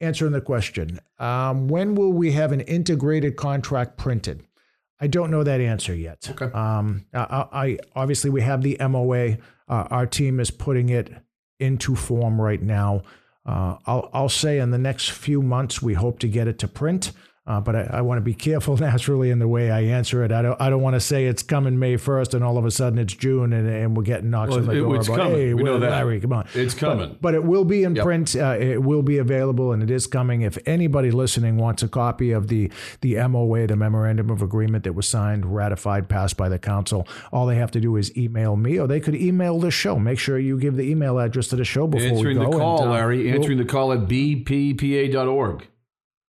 Answering 0.00 0.32
the 0.32 0.40
question, 0.40 0.98
um, 1.18 1.68
when 1.68 1.94
will 1.94 2.12
we 2.12 2.32
have 2.32 2.52
an 2.52 2.60
integrated 2.62 3.36
contract 3.36 3.96
printed? 3.96 4.44
I 5.00 5.06
don't 5.06 5.30
know 5.30 5.42
that 5.42 5.60
answer 5.60 5.94
yet. 5.94 6.28
Okay. 6.30 6.46
Um, 6.46 7.06
I, 7.12 7.46
I, 7.52 7.78
obviously 7.94 8.30
we 8.30 8.42
have 8.42 8.62
the 8.62 8.76
MOA. 8.80 9.32
Uh, 9.68 9.86
our 9.90 10.06
team 10.06 10.40
is 10.40 10.50
putting 10.50 10.88
it 10.88 11.12
into 11.60 11.94
form 11.94 12.40
right 12.40 12.62
now. 12.62 13.02
Uh, 13.44 13.76
I'll, 13.86 14.10
I'll 14.12 14.28
say 14.28 14.58
in 14.58 14.70
the 14.70 14.78
next 14.78 15.10
few 15.10 15.42
months 15.42 15.80
we 15.80 15.94
hope 15.94 16.18
to 16.20 16.28
get 16.28 16.48
it 16.48 16.58
to 16.60 16.68
print. 16.68 17.12
Uh, 17.46 17.60
but 17.60 17.76
I, 17.76 17.98
I 17.98 18.00
want 18.00 18.18
to 18.18 18.22
be 18.22 18.34
careful 18.34 18.76
naturally 18.78 19.30
in 19.30 19.38
the 19.38 19.46
way 19.46 19.70
I 19.70 19.82
answer 19.82 20.24
it. 20.24 20.32
I 20.32 20.42
don't. 20.42 20.60
I 20.60 20.68
don't 20.68 20.82
want 20.82 20.94
to 20.94 21.00
say 21.00 21.26
it's 21.26 21.42
coming 21.42 21.78
May 21.78 21.96
first, 21.96 22.34
and 22.34 22.42
all 22.42 22.58
of 22.58 22.64
a 22.64 22.70
sudden 22.70 22.98
it's 22.98 23.14
June, 23.14 23.52
and, 23.52 23.68
and 23.68 23.96
we're 23.96 24.02
getting 24.02 24.30
knocks 24.30 24.50
well, 24.50 24.60
on 24.60 24.66
the 24.66 24.72
it, 24.72 24.80
door 24.80 24.96
it's 24.96 25.06
about, 25.06 25.18
coming. 25.18 25.34
hey, 25.34 25.54
we 25.54 25.62
know 25.62 25.78
that. 25.78 25.90
Larry, 25.90 26.20
come 26.20 26.32
on, 26.32 26.48
it's 26.54 26.74
coming. 26.74 27.10
But, 27.10 27.22
but 27.22 27.34
it 27.34 27.44
will 27.44 27.64
be 27.64 27.84
in 27.84 27.94
yep. 27.94 28.04
print. 28.04 28.34
Uh, 28.34 28.56
it 28.58 28.82
will 28.82 29.02
be 29.02 29.18
available, 29.18 29.72
and 29.72 29.82
it 29.82 29.90
is 29.90 30.08
coming. 30.08 30.42
If 30.42 30.58
anybody 30.66 31.12
listening 31.12 31.56
wants 31.56 31.82
a 31.84 31.88
copy 31.88 32.32
of 32.32 32.48
the 32.48 32.70
the 33.00 33.16
MOA, 33.28 33.68
the 33.68 33.76
Memorandum 33.76 34.30
of 34.30 34.42
Agreement 34.42 34.82
that 34.84 34.94
was 34.94 35.08
signed, 35.08 35.54
ratified, 35.54 36.08
passed 36.08 36.36
by 36.36 36.48
the 36.48 36.58
council, 36.58 37.06
all 37.32 37.46
they 37.46 37.56
have 37.56 37.70
to 37.72 37.80
do 37.80 37.96
is 37.96 38.16
email 38.16 38.56
me, 38.56 38.80
or 38.80 38.88
they 38.88 38.98
could 38.98 39.14
email 39.14 39.60
the 39.60 39.70
show. 39.70 39.98
Make 40.00 40.18
sure 40.18 40.38
you 40.38 40.58
give 40.58 40.76
the 40.76 40.90
email 40.90 41.18
address 41.18 41.46
to 41.48 41.56
the 41.56 41.64
show 41.64 41.86
before 41.86 42.08
answering 42.08 42.38
we 42.38 42.44
go. 42.44 42.46
Answering 42.46 42.50
the 42.50 42.58
call, 42.58 42.82
and, 42.82 42.90
uh, 42.90 42.92
Larry. 42.92 43.30
Answering 43.30 43.58
we'll, 43.58 43.66
the 43.66 43.72
call 43.72 43.92
at 43.92 44.00
bppa.org. 44.00 45.68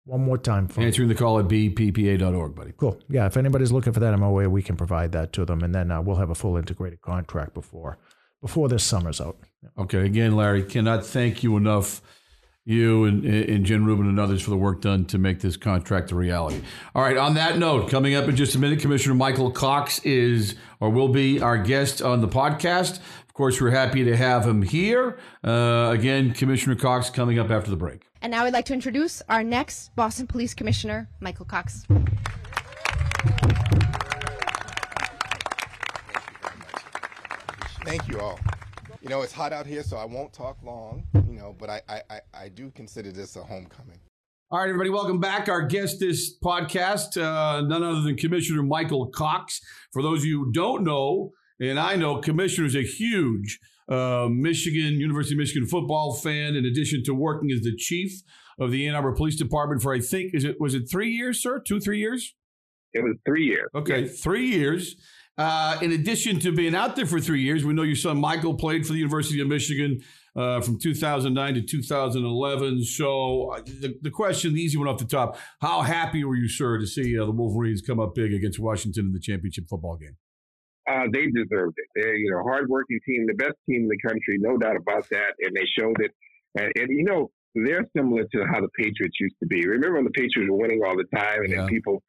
One 0.07 0.21
more 0.21 0.37
time. 0.37 0.69
For 0.69 0.79
Answering 0.79 1.09
the 1.09 1.15
call 1.15 1.37
at 1.37 1.49
bppa.org, 1.49 2.55
buddy. 2.55 2.71
Cool. 2.77 2.97
Yeah, 3.09 3.25
if 3.25 3.35
anybody's 3.35 3.73
looking 3.73 3.91
for 3.91 3.99
that 3.99 4.17
MOA, 4.17 4.49
we 4.49 4.63
can 4.63 4.77
provide 4.77 5.11
that 5.11 5.33
to 5.33 5.43
them, 5.43 5.61
and 5.63 5.75
then 5.75 5.91
uh, 5.91 6.01
we'll 6.01 6.15
have 6.15 6.29
a 6.29 6.35
full 6.35 6.55
integrated 6.55 7.01
contract 7.01 7.53
before 7.53 7.97
before 8.41 8.69
this 8.69 8.83
summer's 8.85 9.19
out. 9.19 9.37
Okay. 9.77 10.05
Again, 10.05 10.35
Larry, 10.35 10.63
cannot 10.63 11.05
thank 11.05 11.43
you 11.43 11.57
enough, 11.57 12.01
you 12.63 13.03
and, 13.03 13.25
and 13.25 13.65
Jen 13.65 13.83
Rubin 13.83 14.07
and 14.07 14.17
others 14.17 14.41
for 14.41 14.49
the 14.49 14.57
work 14.57 14.79
done 14.81 15.03
to 15.05 15.17
make 15.17 15.41
this 15.41 15.57
contract 15.57 16.11
a 16.11 16.15
reality. 16.15 16.61
All 16.95 17.01
right. 17.01 17.17
On 17.17 17.33
that 17.33 17.57
note, 17.57 17.89
coming 17.89 18.15
up 18.15 18.29
in 18.29 18.35
just 18.37 18.55
a 18.55 18.59
minute, 18.59 18.79
Commissioner 18.79 19.15
Michael 19.15 19.51
Cox 19.51 19.99
is 20.05 20.55
or 20.79 20.89
will 20.89 21.09
be 21.09 21.41
our 21.41 21.57
guest 21.57 22.01
on 22.01 22.21
the 22.21 22.27
podcast. 22.29 22.99
Of 23.37 23.39
course, 23.39 23.61
we're 23.61 23.69
happy 23.69 24.03
to 24.03 24.17
have 24.17 24.47
him 24.47 24.63
here. 24.63 25.19
Uh, 25.43 25.91
again, 25.93 26.33
Commissioner 26.33 26.75
Cox 26.75 27.11
coming 27.11 27.37
up 27.37 27.51
after 27.51 27.69
the 27.69 27.77
break. 27.77 28.07
And 28.23 28.31
now 28.31 28.45
I'd 28.45 28.53
like 28.53 28.65
to 28.65 28.73
introduce 28.73 29.21
our 29.29 29.43
next 29.43 29.95
Boston 29.95 30.25
Police 30.25 30.55
Commissioner, 30.55 31.07
Michael 31.19 31.45
Cox. 31.45 31.85
Thank 37.85 38.07
you 38.07 38.19
all. 38.19 38.39
You 39.03 39.09
know, 39.09 39.21
it's 39.21 39.33
hot 39.33 39.53
out 39.53 39.67
here, 39.67 39.83
so 39.83 39.97
I 39.97 40.05
won't 40.05 40.33
talk 40.33 40.57
long, 40.63 41.03
you 41.13 41.37
know, 41.37 41.55
but 41.59 41.69
I, 41.69 41.81
I, 41.87 42.21
I 42.33 42.49
do 42.49 42.71
consider 42.71 43.11
this 43.11 43.35
a 43.35 43.43
homecoming. 43.43 43.99
All 44.49 44.57
right, 44.57 44.67
everybody, 44.67 44.89
welcome 44.89 45.19
back. 45.19 45.47
Our 45.47 45.61
guest 45.61 45.99
this 45.99 46.35
podcast, 46.43 47.21
uh, 47.21 47.61
none 47.61 47.83
other 47.83 48.01
than 48.01 48.17
Commissioner 48.17 48.63
Michael 48.63 49.09
Cox. 49.09 49.61
For 49.93 50.01
those 50.01 50.21
of 50.21 50.25
you 50.25 50.45
who 50.45 50.51
don't 50.51 50.83
know, 50.83 51.33
and 51.59 51.79
I 51.79 51.95
know, 51.95 52.19
Commissioner 52.19 52.67
is 52.67 52.75
a 52.75 52.83
huge 52.83 53.59
uh, 53.89 54.27
Michigan, 54.29 54.99
University 54.99 55.35
of 55.35 55.39
Michigan 55.39 55.67
football 55.67 56.13
fan, 56.13 56.55
in 56.55 56.65
addition 56.65 57.03
to 57.05 57.13
working 57.13 57.51
as 57.51 57.61
the 57.61 57.75
chief 57.75 58.21
of 58.59 58.71
the 58.71 58.87
Ann 58.87 58.95
Arbor 58.95 59.13
Police 59.13 59.35
Department 59.35 59.81
for, 59.81 59.93
I 59.93 59.99
think, 59.99 60.33
is 60.33 60.43
it 60.43 60.57
was 60.59 60.73
it 60.73 60.89
three 60.89 61.11
years, 61.11 61.41
sir? 61.41 61.61
Two, 61.65 61.79
three 61.79 61.99
years? 61.99 62.35
It 62.93 63.03
was 63.03 63.15
three 63.25 63.45
years. 63.45 63.69
Okay, 63.75 64.01
yes. 64.01 64.19
three 64.19 64.47
years. 64.47 64.95
Uh, 65.37 65.77
in 65.83 65.91
addition 65.91 66.39
to 66.39 66.51
being 66.51 66.73
out 66.73 66.95
there 66.95 67.05
for 67.05 67.19
three 67.19 67.41
years, 67.41 67.63
we 67.63 67.71
know 67.71 67.83
your 67.83 67.95
son 67.95 68.17
Michael 68.17 68.55
played 68.55 68.87
for 68.87 68.93
the 68.93 68.99
University 68.99 69.39
of 69.39 69.47
Michigan 69.47 69.99
uh, 70.35 70.61
from 70.61 70.79
2009 70.79 71.53
to 71.53 71.61
2011. 71.61 72.83
So 72.83 73.51
uh, 73.51 73.61
the, 73.61 73.95
the 74.01 74.09
question, 74.09 74.55
the 74.55 74.61
easy 74.61 74.79
one 74.79 74.87
off 74.87 74.97
the 74.97 75.05
top, 75.05 75.37
how 75.61 75.83
happy 75.83 76.23
were 76.23 76.35
you, 76.35 76.49
sir, 76.49 76.79
to 76.79 76.87
see 76.87 77.19
uh, 77.19 77.25
the 77.25 77.31
Wolverines 77.31 77.83
come 77.83 77.99
up 77.99 78.15
big 78.15 78.33
against 78.33 78.59
Washington 78.59 79.05
in 79.07 79.13
the 79.13 79.19
championship 79.19 79.65
football 79.69 79.95
game? 79.95 80.17
Uh, 80.89 81.03
they 81.11 81.27
deserved 81.27 81.75
it. 81.77 81.87
They're 81.95 82.15
you 82.15 82.31
know 82.31 82.43
hardworking 82.43 82.99
team, 83.05 83.25
the 83.27 83.33
best 83.33 83.55
team 83.69 83.83
in 83.83 83.87
the 83.89 83.99
country, 84.07 84.37
no 84.39 84.57
doubt 84.57 84.77
about 84.77 85.07
that, 85.09 85.33
and 85.39 85.55
they 85.55 85.65
showed 85.77 85.97
it. 85.99 86.11
And, 86.57 86.71
and 86.75 86.89
you 86.89 87.03
know 87.03 87.29
they're 87.55 87.85
similar 87.95 88.23
to 88.23 88.45
how 88.51 88.61
the 88.61 88.69
Patriots 88.77 89.17
used 89.19 89.35
to 89.41 89.47
be. 89.47 89.67
Remember 89.67 89.95
when 89.95 90.05
the 90.05 90.11
Patriots 90.11 90.49
were 90.49 90.57
winning 90.57 90.81
all 90.85 90.95
the 90.95 91.17
time, 91.17 91.41
and 91.41 91.49
yeah. 91.49 91.57
then 91.57 91.67
people 91.67 92.03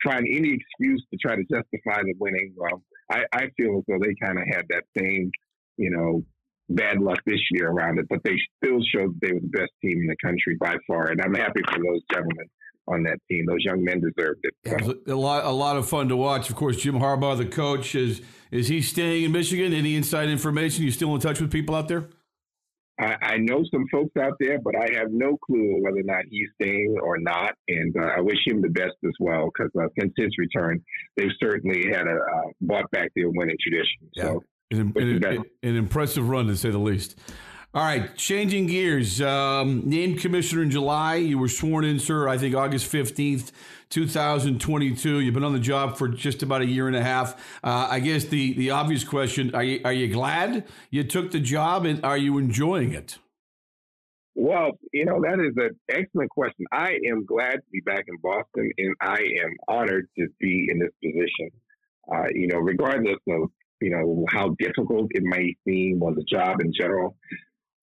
trying 0.00 0.26
any 0.30 0.54
excuse 0.54 1.04
to 1.10 1.18
try 1.18 1.36
to 1.36 1.42
justify 1.42 2.02
the 2.02 2.14
winning. 2.18 2.54
Well, 2.56 2.82
I, 3.10 3.24
I 3.32 3.46
feel 3.56 3.78
as 3.78 3.84
though 3.88 3.98
they 4.00 4.14
kind 4.22 4.38
of 4.38 4.44
had 4.46 4.64
that 4.68 4.84
same, 4.96 5.30
you 5.76 5.90
know, 5.90 6.22
bad 6.68 7.00
luck 7.00 7.18
this 7.24 7.40
year 7.52 7.70
around 7.70 7.98
it, 7.98 8.06
but 8.08 8.20
they 8.24 8.36
still 8.62 8.80
showed 8.94 9.18
they 9.20 9.32
were 9.32 9.40
the 9.40 9.48
best 9.48 9.72
team 9.82 10.00
in 10.00 10.06
the 10.06 10.16
country 10.22 10.56
by 10.60 10.76
far. 10.86 11.10
And 11.10 11.20
I'm 11.20 11.34
happy 11.34 11.60
for 11.68 11.78
those 11.78 12.02
gentlemen 12.12 12.46
on 12.88 13.02
that 13.04 13.18
team. 13.30 13.46
Those 13.46 13.64
young 13.64 13.82
men 13.84 14.00
deserved 14.00 14.40
it. 14.44 14.54
So. 14.66 14.90
it 14.90 15.10
a 15.10 15.16
lot, 15.16 15.44
a 15.44 15.50
lot 15.50 15.76
of 15.76 15.88
fun 15.88 16.08
to 16.08 16.16
watch. 16.16 16.50
Of 16.50 16.56
course, 16.56 16.76
Jim 16.76 16.96
Harbaugh, 16.96 17.36
the 17.36 17.46
coach, 17.46 17.94
is 17.94 18.22
is 18.50 18.68
he 18.68 18.80
staying 18.80 19.24
in 19.24 19.32
Michigan? 19.32 19.72
Any 19.72 19.96
inside 19.96 20.28
information? 20.28 20.84
You 20.84 20.90
still 20.90 21.14
in 21.14 21.20
touch 21.20 21.40
with 21.40 21.50
people 21.50 21.74
out 21.74 21.88
there? 21.88 22.08
I, 22.98 23.16
I, 23.20 23.36
know 23.36 23.62
some 23.70 23.84
folks 23.92 24.12
out 24.18 24.34
there, 24.40 24.58
but 24.58 24.74
I 24.74 24.88
have 24.98 25.10
no 25.10 25.36
clue 25.36 25.82
whether 25.82 25.98
or 25.98 26.02
not 26.02 26.24
he's 26.30 26.48
staying 26.60 26.96
or 27.02 27.18
not. 27.18 27.52
And 27.68 27.94
uh, 27.94 28.06
I 28.16 28.20
wish 28.20 28.38
him 28.46 28.62
the 28.62 28.70
best 28.70 28.94
as 29.04 29.12
well, 29.20 29.50
because 29.52 29.70
uh, 29.78 29.88
since 30.00 30.14
his 30.16 30.30
return, 30.38 30.82
they've 31.16 31.28
certainly 31.38 31.88
had 31.92 32.06
a 32.06 32.14
uh, 32.14 32.50
brought 32.62 32.90
back 32.92 33.10
their 33.14 33.28
winning 33.28 33.56
tradition. 33.60 34.08
So, 34.16 34.42
yeah. 34.70 34.80
an, 34.80 34.92
an, 34.96 35.44
an, 35.62 35.76
impressive 35.76 36.28
run 36.28 36.46
to 36.46 36.56
say 36.56 36.70
the 36.70 36.78
least. 36.78 37.18
All 37.74 37.82
right, 37.82 38.16
changing 38.16 38.68
gears. 38.68 39.20
Um, 39.20 39.82
named 39.84 40.20
commissioner 40.20 40.62
in 40.62 40.70
July. 40.70 41.16
You 41.16 41.38
were 41.38 41.48
sworn 41.48 41.84
in, 41.84 41.98
sir, 41.98 42.26
I 42.26 42.38
think 42.38 42.54
August 42.54 42.90
15th, 42.90 43.52
2022. 43.90 45.20
You've 45.20 45.34
been 45.34 45.44
on 45.44 45.52
the 45.52 45.58
job 45.58 45.98
for 45.98 46.08
just 46.08 46.42
about 46.42 46.62
a 46.62 46.66
year 46.66 46.86
and 46.86 46.96
a 46.96 47.02
half. 47.02 47.34
Uh, 47.62 47.88
I 47.90 48.00
guess 48.00 48.24
the, 48.24 48.54
the 48.54 48.70
obvious 48.70 49.04
question 49.04 49.54
are 49.54 49.62
you, 49.62 49.80
are 49.84 49.92
you 49.92 50.08
glad 50.08 50.64
you 50.90 51.04
took 51.04 51.32
the 51.32 51.40
job 51.40 51.84
and 51.84 52.02
are 52.02 52.16
you 52.16 52.38
enjoying 52.38 52.94
it? 52.94 53.18
Well, 54.34 54.72
you 54.92 55.04
know, 55.04 55.20
that 55.22 55.40
is 55.40 55.54
an 55.56 55.78
excellent 55.90 56.30
question. 56.30 56.66
I 56.72 56.98
am 57.10 57.26
glad 57.26 57.56
to 57.56 57.70
be 57.72 57.80
back 57.80 58.04
in 58.08 58.16
Boston 58.22 58.70
and 58.78 58.94
I 59.00 59.18
am 59.18 59.54
honored 59.68 60.08
to 60.18 60.28
be 60.40 60.68
in 60.70 60.78
this 60.78 60.92
position. 61.02 61.50
Uh, 62.10 62.28
you 62.32 62.46
know, 62.46 62.58
regardless 62.58 63.16
of, 63.28 63.50
you 63.80 63.90
know, 63.90 64.24
how 64.30 64.54
difficult 64.58 65.08
it 65.10 65.22
may 65.22 65.54
seem 65.66 66.02
or 66.02 66.14
the 66.14 66.24
job 66.24 66.60
in 66.60 66.72
general, 66.72 67.16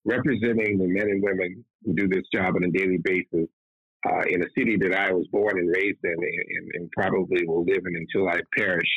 representing 0.04 0.78
the 0.78 0.86
men 0.86 1.08
and 1.10 1.22
women 1.22 1.64
who 1.84 1.94
do 1.94 2.08
this 2.08 2.24
job 2.32 2.54
on 2.56 2.64
a 2.64 2.70
daily 2.70 2.98
basis 2.98 3.48
uh, 4.06 4.22
in 4.28 4.42
a 4.42 4.46
city 4.56 4.76
that 4.76 4.94
I 4.94 5.12
was 5.12 5.26
born 5.32 5.58
and 5.58 5.68
raised 5.68 5.98
in 6.04 6.12
and, 6.12 6.70
and 6.74 6.90
probably 6.90 7.46
will 7.46 7.64
live 7.64 7.82
in 7.86 7.96
until 7.96 8.28
I 8.28 8.38
perish. 8.56 8.88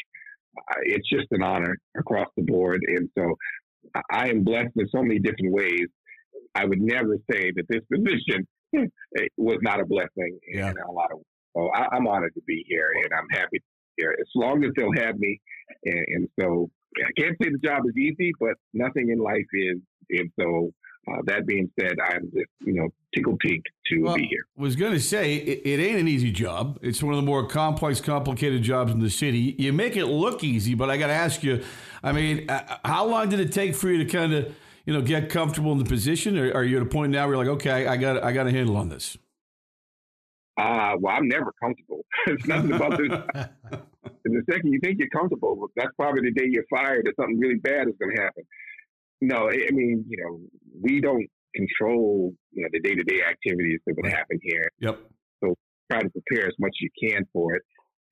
Uh, 0.58 0.80
it's 0.84 1.08
just 1.10 1.28
an 1.32 1.44
honor 1.44 1.78
across 1.98 2.28
the 2.36 2.44
board. 2.44 2.82
And 2.88 3.10
so 3.18 3.36
I 4.12 4.30
am 4.30 4.44
blessed 4.44 4.74
in 4.76 4.88
so 4.90 5.02
many 5.02 5.20
different 5.20 5.54
ways. 5.54 5.88
I 6.56 6.66
would 6.66 6.82
never 6.82 7.18
say 7.32 7.52
that 7.56 7.68
this 7.70 7.82
position 7.92 8.48
was 9.38 9.58
not 9.62 9.80
a 9.80 9.86
blessing 9.86 10.40
yeah. 10.52 10.72
in 10.72 10.78
a 10.78 10.92
lot 10.92 11.12
of 11.12 11.18
ways. 11.18 11.26
So 11.56 11.70
I, 11.74 11.96
am 11.96 12.08
honored 12.08 12.34
to 12.36 12.42
be 12.46 12.66
here 12.68 12.90
and 13.04 13.12
I'm 13.14 13.30
happy 13.32 13.60
to 13.60 13.64
be 13.64 14.02
here 14.04 14.16
as 14.20 14.28
long 14.36 14.64
as 14.64 14.72
they'll 14.76 15.04
have 15.04 15.18
me. 15.18 15.40
And, 15.86 16.06
and 16.08 16.30
so 16.40 16.70
I 16.98 17.12
can't 17.20 17.36
say 17.42 17.50
the 17.50 17.66
job 17.66 17.84
is 17.88 17.98
easy, 17.98 18.32
but 18.40 18.54
nothing 18.74 19.10
in 19.10 19.20
life 19.20 19.46
is. 19.54 19.78
And 20.10 20.32
so 20.40 20.72
uh, 21.10 21.22
that 21.26 21.46
being 21.46 21.70
said, 21.80 21.96
I'm 22.04 22.30
just, 22.34 22.50
you 22.66 22.74
know, 22.74 22.90
tickled 23.16 23.40
pink 23.40 23.64
to 23.88 24.02
well, 24.02 24.16
be 24.16 24.26
here. 24.26 24.46
I 24.58 24.62
was 24.62 24.76
going 24.76 24.94
to 24.94 25.00
say, 25.00 25.36
it, 25.36 25.62
it, 25.66 25.80
ain't 25.80 26.00
an 26.00 26.08
easy 26.08 26.32
job. 26.32 26.80
It's 26.82 27.02
one 27.02 27.14
of 27.14 27.18
the 27.18 27.26
more 27.26 27.48
complex, 27.48 28.02
complicated 28.02 28.62
jobs 28.62 28.92
in 28.92 29.00
the 29.00 29.10
city. 29.10 29.56
You 29.58 29.72
make 29.72 29.96
it 29.96 30.08
look 30.08 30.44
easy, 30.44 30.74
but 30.74 30.90
I 30.90 30.98
got 30.98 31.08
to 31.08 31.14
ask 31.14 31.44
you, 31.44 31.64
I 32.04 32.12
mean, 32.12 32.50
uh, 32.50 32.78
how 32.84 33.06
long 33.06 33.30
did 33.30 33.40
it 33.40 33.52
take 33.52 33.76
for 33.76 33.90
you 33.90 34.04
to 34.04 34.06
kind 34.06 34.34
of, 34.34 34.54
you 34.86 34.94
know, 34.94 35.02
get 35.02 35.30
comfortable 35.30 35.72
in 35.72 35.78
the 35.78 35.86
position? 35.86 36.38
Or 36.38 36.52
are 36.54 36.64
you 36.64 36.78
at 36.78 36.84
a 36.84 36.88
point 36.88 37.12
now 37.12 37.26
where 37.28 37.36
you're 37.36 37.46
like, 37.46 37.54
okay, 37.56 37.88
I 37.88 37.96
got, 37.98 38.24
I 38.24 38.34
got 38.34 38.48
a 38.48 38.52
handle 38.52 38.76
on 38.76 38.90
this? 38.90 39.18
Uh, 40.58 40.96
well, 41.00 41.16
I'm 41.16 41.28
never 41.28 41.54
comfortable. 41.62 42.04
it's 42.28 42.46
nothing 42.48 42.74
about 42.74 42.98
this. 42.98 43.10
and 44.26 44.26
the 44.26 44.44
second 44.50 44.74
you 44.74 44.80
think 44.84 44.98
you're 45.00 45.10
comfortable, 45.10 45.70
that's 45.76 45.92
probably 45.96 46.22
the 46.22 46.32
day 46.32 46.48
you're 46.50 46.66
fired 46.70 47.08
or 47.08 47.14
something 47.16 47.40
really 47.40 47.60
bad 47.60 47.88
is 47.88 47.94
going 48.00 48.16
to 48.16 48.22
happen. 48.22 48.44
No, 49.22 49.50
I 49.50 49.72
mean, 49.72 50.06
you 50.08 50.18
know, 50.24 50.40
we 50.82 51.02
don't 51.02 51.28
control, 51.56 52.34
you 52.52 52.64
know, 52.64 52.70
the 52.72 52.80
day 52.80 52.96
to 52.96 53.04
day 53.04 53.22
activities 53.28 53.80
that 53.86 53.96
would 53.98 54.12
happen 54.12 54.40
here. 54.42 54.70
Yep. 54.80 55.00
So 55.44 55.56
try 55.92 56.02
to 56.02 56.10
prepare 56.10 56.48
as 56.48 56.54
much 56.60 56.70
as 56.70 56.82
you 56.82 57.10
can 57.10 57.26
for 57.34 57.56
it. 57.56 57.64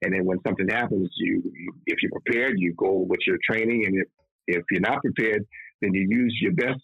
And 0.01 0.13
then 0.13 0.25
when 0.25 0.39
something 0.45 0.67
happens, 0.67 1.09
you, 1.17 1.41
you 1.53 1.74
if 1.85 1.97
you're 2.01 2.12
prepared, 2.12 2.55
you 2.57 2.74
go 2.77 3.05
with 3.07 3.19
your 3.27 3.38
training. 3.50 3.85
And 3.85 3.97
if, 3.97 4.07
if 4.47 4.63
you're 4.71 4.81
not 4.81 5.01
prepared, 5.01 5.45
then 5.81 5.93
you 5.93 6.07
use 6.09 6.38
your 6.41 6.53
best 6.53 6.81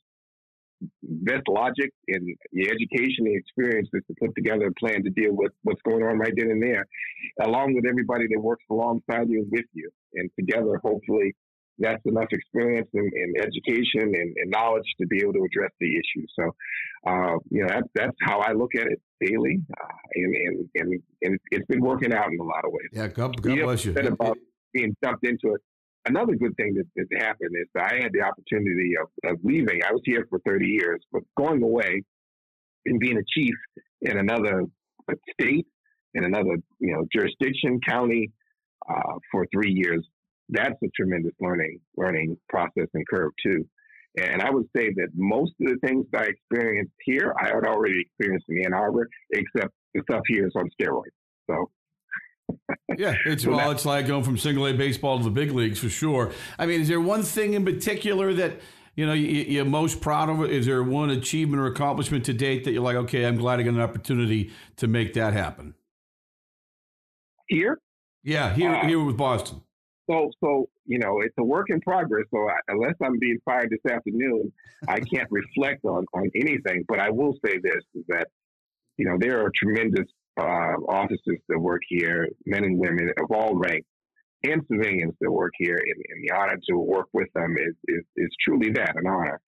best 1.03 1.43
logic 1.47 1.91
and 2.07 2.27
your 2.51 2.71
education 2.71 3.27
and 3.27 3.37
experiences 3.37 4.01
to 4.07 4.15
put 4.19 4.33
together 4.35 4.67
a 4.67 4.73
plan 4.73 5.03
to 5.03 5.11
deal 5.11 5.31
with 5.31 5.51
what's 5.61 5.81
going 5.83 6.03
on 6.03 6.17
right 6.17 6.33
then 6.35 6.49
and 6.49 6.63
there, 6.63 6.87
along 7.43 7.75
with 7.75 7.85
everybody 7.87 8.25
that 8.27 8.39
works 8.39 8.63
alongside 8.71 9.29
you 9.29 9.41
and 9.41 9.51
with 9.51 9.65
you. 9.73 9.89
And 10.15 10.29
together, 10.39 10.79
hopefully, 10.83 11.35
that's 11.81 12.01
enough 12.05 12.27
experience 12.31 12.87
and, 12.93 13.11
and 13.11 13.35
education 13.37 14.13
and, 14.15 14.35
and, 14.37 14.51
knowledge 14.51 14.85
to 14.99 15.07
be 15.07 15.19
able 15.21 15.33
to 15.33 15.43
address 15.43 15.71
the 15.79 15.87
issue. 15.87 16.25
So, 16.37 16.43
uh, 17.07 17.37
you 17.49 17.61
know, 17.61 17.67
that's 17.67 17.87
that's 17.95 18.17
how 18.21 18.39
I 18.39 18.53
look 18.53 18.75
at 18.75 18.87
it 18.87 19.01
daily, 19.19 19.61
uh, 19.79 19.95
and, 20.15 20.35
and, 20.35 20.69
and 20.75 21.01
and 21.21 21.39
it's 21.51 21.65
been 21.67 21.81
working 21.81 22.13
out 22.13 22.31
in 22.31 22.39
a 22.39 22.43
lot 22.43 22.65
of 22.65 22.71
ways. 22.71 22.89
Yeah, 22.93 23.07
God, 23.07 23.41
God 23.41 23.59
bless 23.63 23.85
you. 23.85 23.93
About 23.93 24.37
being 24.73 24.95
dumped 25.01 25.25
into 25.25 25.55
it. 25.55 25.61
Another 26.05 26.33
good 26.35 26.55
thing 26.57 26.73
that, 26.75 26.85
that 26.95 27.21
happened 27.21 27.51
is 27.61 27.67
that 27.75 27.91
I 27.91 28.01
had 28.01 28.11
the 28.11 28.21
opportunity 28.21 28.93
of, 28.99 29.31
of 29.31 29.37
leaving. 29.43 29.81
I 29.87 29.91
was 29.91 30.01
here 30.03 30.25
for 30.29 30.39
30 30.47 30.65
years, 30.65 30.99
but 31.11 31.21
going 31.37 31.61
away 31.61 32.01
and 32.85 32.99
being 32.99 33.17
a 33.17 33.23
chief 33.39 33.53
in 34.01 34.17
another 34.17 34.63
state, 35.33 35.67
in 36.15 36.23
another 36.23 36.57
you 36.79 36.93
know 36.93 37.05
jurisdiction, 37.13 37.79
county, 37.87 38.31
uh, 38.89 39.17
for 39.31 39.45
three 39.53 39.71
years 39.71 40.05
that's 40.51 40.75
a 40.83 40.87
tremendous 40.95 41.33
learning 41.39 41.79
learning 41.97 42.37
process 42.49 42.87
and 42.93 43.07
curve 43.07 43.31
too. 43.41 43.65
And 44.17 44.41
I 44.41 44.49
would 44.49 44.65
say 44.75 44.89
that 44.95 45.07
most 45.15 45.53
of 45.61 45.67
the 45.67 45.77
things 45.87 46.05
that 46.11 46.23
I 46.23 46.25
experienced 46.25 46.91
here, 47.03 47.33
I 47.41 47.47
had 47.47 47.65
already 47.65 48.01
experienced 48.01 48.45
in 48.49 48.65
Ann 48.65 48.73
Arbor, 48.73 49.07
except 49.31 49.73
the 49.93 50.01
stuff 50.09 50.21
here 50.27 50.45
is 50.45 50.53
on 50.55 50.69
steroids. 50.79 51.05
So. 51.49 51.71
yeah, 52.97 53.15
it's 53.25 53.45
well, 53.45 53.71
it's 53.71 53.85
like 53.85 54.07
going 54.07 54.25
from 54.25 54.37
single 54.37 54.67
A 54.67 54.73
baseball 54.73 55.17
to 55.17 55.23
the 55.23 55.29
big 55.29 55.53
leagues 55.53 55.79
for 55.79 55.87
sure. 55.87 56.33
I 56.59 56.65
mean, 56.65 56.81
is 56.81 56.89
there 56.89 56.99
one 56.99 57.23
thing 57.23 57.53
in 57.53 57.63
particular 57.63 58.33
that 58.33 58.59
you 58.95 59.05
know 59.05 59.13
you, 59.13 59.61
are 59.61 59.65
most 59.65 60.01
proud 60.01 60.29
of? 60.29 60.43
Is 60.51 60.65
there 60.65 60.83
one 60.83 61.09
achievement 61.09 61.61
or 61.61 61.67
accomplishment 61.67 62.25
to 62.25 62.33
date 62.33 62.65
that 62.65 62.71
you're 62.71 62.83
like, 62.83 62.97
okay, 62.97 63.25
I'm 63.25 63.37
glad 63.37 63.61
I 63.61 63.63
got 63.63 63.75
an 63.75 63.79
opportunity 63.79 64.51
to 64.77 64.87
make 64.87 65.13
that 65.13 65.31
happen? 65.31 65.75
Here? 67.47 67.79
Yeah, 68.23 68.53
here, 68.53 68.75
uh, 68.75 68.85
here 68.85 69.01
with 69.01 69.15
Boston. 69.15 69.61
So, 70.11 70.29
so 70.43 70.69
you 70.85 70.99
know, 70.99 71.21
it's 71.21 71.35
a 71.39 71.43
work 71.43 71.69
in 71.69 71.79
progress. 71.79 72.25
So, 72.31 72.49
I, 72.49 72.55
unless 72.67 72.95
I'm 73.01 73.17
being 73.17 73.39
fired 73.45 73.69
this 73.69 73.91
afternoon, 73.91 74.51
I 74.87 74.99
can't 74.99 75.29
reflect 75.31 75.85
on 75.85 76.05
on 76.13 76.29
anything. 76.35 76.83
But 76.87 76.99
I 76.99 77.09
will 77.09 77.33
say 77.45 77.59
this: 77.63 77.81
is 77.95 78.03
that 78.09 78.27
you 78.97 79.05
know 79.05 79.17
there 79.19 79.41
are 79.43 79.51
tremendous 79.55 80.07
uh, 80.37 80.75
officers 80.89 81.39
that 81.47 81.59
work 81.59 81.81
here, 81.87 82.27
men 82.45 82.63
and 82.65 82.77
women 82.77 83.09
of 83.23 83.31
all 83.31 83.55
ranks, 83.55 83.87
and 84.43 84.61
civilians 84.69 85.13
that 85.21 85.31
work 85.31 85.53
here, 85.57 85.77
and, 85.77 86.03
and 86.09 86.23
the 86.27 86.35
honor 86.35 86.57
to 86.69 86.77
work 86.77 87.07
with 87.13 87.27
them 87.33 87.55
is 87.57 87.75
is, 87.87 88.03
is 88.17 88.29
truly 88.45 88.71
that 88.71 88.93
an 88.95 89.07
honor. 89.07 89.39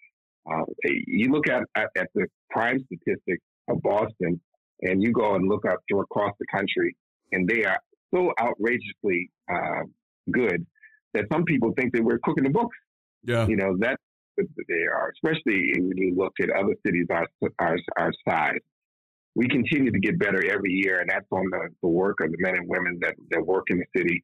Uh, 0.50 0.65
you 0.86 1.32
look 1.32 1.48
at, 1.48 1.63
at, 1.75 1.88
at 1.98 2.10
the 2.15 2.27
crime 2.51 2.86
statistics 2.86 3.43
of 3.70 3.82
Boston, 3.82 4.39
and 4.82 5.01
you 5.01 5.12
go 5.12 5.36
and 5.36 5.48
look 5.48 5.65
up 5.65 5.79
across 5.89 6.34
the 6.39 6.46
country, 6.53 6.96
and 7.32 7.48
they 7.48 7.63
are 7.63 7.77
so 8.13 8.32
outrageously 8.41 9.32
uh, 9.50 9.84
good 10.31 10.65
that 11.13 11.25
some 11.31 11.43
people 11.43 11.73
think 11.77 11.93
that 11.93 12.03
we're 12.03 12.19
cooking 12.19 12.43
the 12.43 12.49
books. 12.49 12.77
Yeah, 13.23 13.47
you 13.47 13.55
know 13.55 13.75
that 13.79 13.97
they 14.37 14.85
are, 14.91 15.13
especially 15.15 15.73
when 15.77 15.97
you 15.97 16.15
look 16.15 16.33
at 16.41 16.49
other 16.49 16.75
cities 16.85 17.07
our 17.09 17.27
our, 17.59 17.77
our 17.97 18.11
size. 18.27 18.59
We 19.35 19.47
continue 19.47 19.91
to 19.91 19.99
get 19.99 20.19
better 20.19 20.43
every 20.45 20.71
year, 20.71 21.01
and 21.01 21.09
that's 21.09 21.25
on 21.31 21.49
the, 21.49 21.69
the 21.81 21.87
work 21.87 22.17
of 22.21 22.29
the 22.29 22.37
men 22.39 22.55
and 22.55 22.69
women 22.69 22.99
that, 23.01 23.15
that 23.31 23.43
work 23.43 23.65
in 23.69 23.79
the 23.79 23.85
city. 23.97 24.21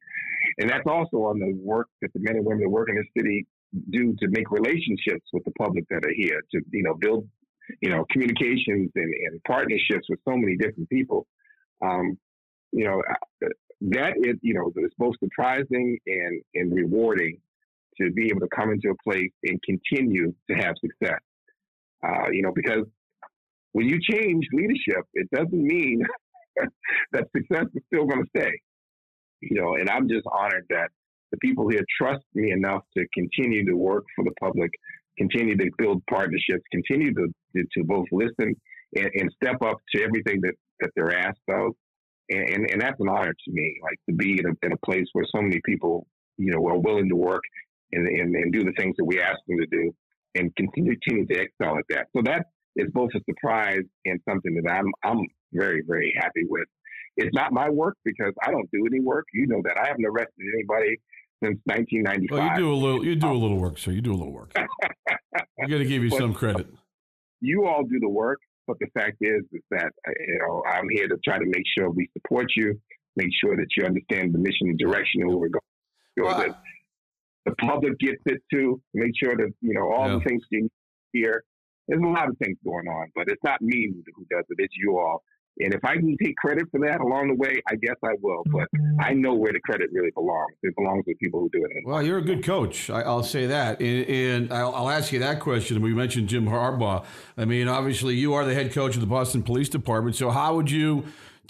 And 0.58 0.70
that's 0.70 0.86
also 0.86 1.24
on 1.24 1.40
the 1.40 1.52
work 1.60 1.88
that 2.00 2.12
the 2.12 2.20
men 2.20 2.36
and 2.36 2.46
women 2.46 2.62
that 2.62 2.68
work 2.68 2.88
in 2.88 2.94
the 2.94 3.20
city 3.20 3.44
do 3.90 4.14
to 4.20 4.28
make 4.28 4.52
relationships 4.52 5.26
with 5.32 5.42
the 5.42 5.50
public 5.58 5.84
that 5.90 6.04
are 6.06 6.14
here, 6.14 6.40
to, 6.52 6.60
you 6.70 6.84
know, 6.84 6.94
build, 6.94 7.28
you 7.80 7.90
know, 7.90 8.04
communications 8.12 8.92
and, 8.94 9.12
and 9.26 9.42
partnerships 9.48 10.06
with 10.08 10.20
so 10.28 10.36
many 10.36 10.56
different 10.56 10.88
people. 10.88 11.26
Um, 11.84 12.16
you 12.70 12.84
know, 12.84 13.02
that 13.80 14.14
is, 14.18 14.36
you 14.42 14.54
know, 14.54 14.72
it's 14.76 14.94
both 14.98 15.14
surprising 15.22 15.98
and, 16.06 16.42
and 16.54 16.74
rewarding 16.74 17.38
to 18.00 18.10
be 18.12 18.26
able 18.26 18.40
to 18.40 18.48
come 18.54 18.70
into 18.70 18.90
a 18.90 19.10
place 19.10 19.30
and 19.44 19.60
continue 19.62 20.34
to 20.50 20.56
have 20.56 20.74
success. 20.80 21.20
Uh, 22.02 22.30
you 22.30 22.42
know, 22.42 22.52
because 22.54 22.84
when 23.72 23.86
you 23.86 23.98
change 24.00 24.46
leadership, 24.52 25.04
it 25.14 25.28
doesn't 25.34 25.52
mean 25.52 26.02
that 27.12 27.24
success 27.36 27.66
is 27.74 27.82
still 27.92 28.06
going 28.06 28.24
to 28.24 28.30
stay. 28.36 28.52
You 29.40 29.60
know, 29.60 29.74
and 29.74 29.88
I'm 29.88 30.08
just 30.08 30.26
honored 30.30 30.66
that 30.70 30.90
the 31.30 31.38
people 31.38 31.68
here 31.68 31.84
trust 32.00 32.24
me 32.34 32.52
enough 32.52 32.82
to 32.96 33.06
continue 33.14 33.64
to 33.66 33.74
work 33.74 34.04
for 34.14 34.24
the 34.24 34.32
public, 34.40 34.70
continue 35.16 35.56
to 35.56 35.70
build 35.78 36.02
partnerships, 36.10 36.62
continue 36.70 37.14
to, 37.14 37.28
to, 37.56 37.84
both 37.84 38.06
listen 38.12 38.54
and, 38.96 39.10
and, 39.14 39.30
step 39.42 39.62
up 39.62 39.78
to 39.94 40.02
everything 40.02 40.40
that, 40.42 40.54
that 40.80 40.90
they're 40.96 41.16
asked 41.16 41.38
of 41.48 41.72
and, 42.30 42.48
and, 42.48 42.70
and, 42.70 42.80
that's 42.80 42.98
an 43.00 43.08
honor 43.08 43.32
to 43.32 43.52
me, 43.52 43.76
like 43.82 43.98
to 44.08 44.14
be 44.14 44.38
in 44.38 44.46
a, 44.46 44.66
in 44.66 44.72
a 44.72 44.76
place 44.78 45.06
where 45.12 45.24
so 45.34 45.42
many 45.42 45.60
people, 45.64 46.06
you 46.38 46.52
know, 46.52 46.66
are 46.68 46.78
willing 46.78 47.08
to 47.08 47.16
work 47.16 47.42
and, 47.92 48.06
and, 48.06 48.34
and 48.34 48.52
do 48.52 48.64
the 48.64 48.72
things 48.78 48.94
that 48.98 49.04
we 49.04 49.20
ask 49.20 49.38
them 49.48 49.58
to 49.58 49.66
do 49.66 49.92
and 50.36 50.54
continue, 50.56 50.96
continue 51.02 51.26
to 51.26 51.40
excel 51.40 51.76
at 51.76 51.84
that. 51.88 52.06
So 52.16 52.22
that 52.24 52.46
is 52.76 52.88
both 52.92 53.10
a 53.14 53.20
surprise 53.28 53.82
and 54.04 54.20
something 54.28 54.54
that 54.62 54.70
I'm, 54.70 54.86
I'm 55.02 55.26
very, 55.52 55.82
very 55.86 56.14
happy 56.16 56.44
with. 56.48 56.66
It's 57.16 57.34
not 57.34 57.52
my 57.52 57.68
work 57.68 57.96
because 58.04 58.32
I 58.46 58.50
don't 58.50 58.70
do 58.70 58.86
any 58.86 59.00
work. 59.00 59.26
You 59.34 59.46
know 59.48 59.60
that 59.64 59.76
I 59.76 59.88
haven't 59.88 60.06
arrested 60.06 60.44
anybody 60.54 60.96
since 61.42 61.58
1995. 61.64 62.30
Well, 62.30 62.48
you 62.48 62.56
do 62.56 62.72
a 62.72 62.74
little, 62.74 63.04
you 63.04 63.16
do 63.16 63.30
a 63.30 63.34
little 63.34 63.58
work, 63.58 63.78
sir. 63.78 63.90
You 63.90 64.00
do 64.00 64.12
a 64.12 64.14
little 64.14 64.32
work. 64.32 64.52
I 64.56 65.66
got 65.66 65.78
to 65.78 65.84
give 65.84 66.04
you 66.04 66.10
some 66.10 66.32
credit. 66.32 66.68
You 67.40 67.66
all 67.66 67.82
do 67.82 67.98
the 67.98 68.08
work, 68.08 68.38
but 68.70 68.78
the 68.78 69.00
fact 69.00 69.16
is, 69.20 69.42
is 69.52 69.62
that 69.70 69.92
uh, 70.06 70.12
you 70.26 70.38
know 70.38 70.62
I'm 70.66 70.88
here 70.90 71.08
to 71.08 71.16
try 71.24 71.38
to 71.38 71.44
make 71.46 71.64
sure 71.76 71.90
we 71.90 72.08
support 72.16 72.46
you, 72.56 72.78
make 73.16 73.30
sure 73.42 73.56
that 73.56 73.66
you 73.76 73.84
understand 73.84 74.34
the 74.34 74.38
mission 74.38 74.68
and 74.68 74.78
direction 74.78 75.22
of 75.22 75.28
where 75.28 75.38
we're 75.38 75.48
going. 75.48 75.70
Sure 76.18 76.26
well, 76.26 76.38
that 76.38 76.62
the 77.46 77.54
public 77.56 77.98
gets 77.98 78.22
it 78.26 78.40
too. 78.52 78.80
Make 78.94 79.12
sure 79.22 79.36
that 79.36 79.52
you 79.60 79.74
know 79.74 79.92
all 79.92 80.08
yeah. 80.08 80.14
the 80.14 80.20
things 80.20 80.42
you 80.50 80.68
hear. 81.12 81.44
There's 81.88 82.02
a 82.02 82.06
lot 82.06 82.28
of 82.28 82.36
things 82.38 82.56
going 82.64 82.86
on, 82.86 83.08
but 83.16 83.24
it's 83.28 83.42
not 83.42 83.60
me 83.60 83.92
who 84.14 84.24
does 84.30 84.44
it. 84.48 84.56
It's 84.58 84.74
you 84.76 84.98
all. 84.98 85.22
And 85.58 85.74
if 85.74 85.84
I 85.84 85.96
can 85.96 86.16
take 86.16 86.36
credit 86.36 86.64
for 86.70 86.80
that 86.80 87.00
along 87.00 87.28
the 87.28 87.34
way, 87.34 87.60
I 87.68 87.74
guess 87.76 87.96
I 88.02 88.14
will. 88.22 88.42
But 88.46 88.68
I 88.98 89.12
know 89.12 89.34
where 89.34 89.52
the 89.52 89.60
credit 89.60 89.90
really 89.92 90.10
belongs. 90.12 90.54
It 90.62 90.74
belongs 90.76 91.04
with 91.06 91.18
people 91.18 91.40
who 91.40 91.50
do 91.50 91.64
it. 91.64 91.70
Well, 91.84 92.02
you're 92.02 92.18
a 92.18 92.24
good 92.24 92.42
coach. 92.42 92.88
I, 92.88 93.06
will 93.06 93.22
say 93.22 93.46
that. 93.46 93.80
And, 93.80 94.08
and 94.08 94.52
I'll, 94.52 94.74
I'll, 94.74 94.90
ask 94.90 95.12
you 95.12 95.18
that 95.18 95.40
question. 95.40 95.82
We 95.82 95.92
mentioned 95.92 96.28
Jim 96.28 96.46
Harbaugh. 96.46 97.04
I 97.36 97.44
mean, 97.44 97.68
obviously, 97.68 98.16
you 98.16 98.32
are 98.34 98.44
the 98.44 98.54
head 98.54 98.72
coach 98.72 98.94
of 98.94 99.00
the 99.00 99.06
Boston 99.06 99.42
Police 99.42 99.68
Department. 99.68 100.16
So, 100.16 100.30
how 100.30 100.54
would 100.56 100.70
you 100.70 101.04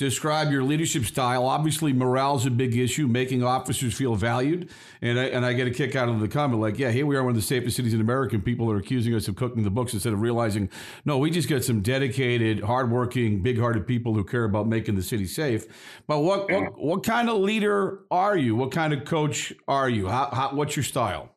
describe 0.05 0.51
your 0.51 0.63
leadership 0.63 1.05
style. 1.05 1.45
Obviously, 1.47 1.93
morale 1.93 2.37
is 2.37 2.47
a 2.47 2.51
big 2.51 2.77
issue, 2.77 3.07
making 3.07 3.43
officers 3.43 3.95
feel 3.95 4.15
valued. 4.15 4.71
And 5.03 5.19
I, 5.19 5.25
and 5.25 5.45
I 5.45 5.53
get 5.53 5.67
a 5.67 5.71
kick 5.71 5.97
out 5.97 6.09
of 6.09 6.21
the 6.21 6.29
comment 6.29 6.61
like, 6.61 6.79
yeah, 6.79 6.91
here 6.91 7.07
we 7.07 7.17
are, 7.17 7.23
one 7.23 7.31
of 7.31 7.37
the 7.37 7.43
safest 7.43 7.77
cities 7.77 7.95
in 7.95 8.01
America, 8.01 8.35
and 8.35 8.45
people 8.45 8.71
are 8.71 8.77
accusing 8.77 9.15
us 9.15 9.29
of 9.29 9.37
cooking 9.37 9.63
the 9.63 9.71
books 9.71 9.93
instead 9.93 10.13
of 10.13 10.21
realizing, 10.21 10.69
no, 11.05 11.19
we 11.19 11.31
just 11.31 11.49
got 11.49 11.65
some 11.65 11.81
dedicated, 11.81 12.61
hardworking, 12.61 13.43
big-hearted 13.43 13.87
people 13.87 14.15
who 14.15 14.25
care 14.25 14.45
about 14.45 14.67
making 14.67 14.97
the 14.97 15.03
city 15.03 15.27
safe. 15.27 15.67
But 16.07 16.21
what 16.21 16.47
yeah. 16.49 16.61
what, 16.61 16.79
what, 16.79 17.03
kind 17.05 17.29
of 17.29 17.39
leader 17.39 18.01
are 18.11 18.37
you? 18.37 18.57
What 18.57 18.73
kind 18.73 18.93
of 18.93 19.05
coach 19.05 19.53
are 19.69 19.89
you? 19.89 20.09
How, 20.09 20.31
how, 20.33 20.55
what's 20.55 20.77
your 20.77 20.85
style? 20.85 21.35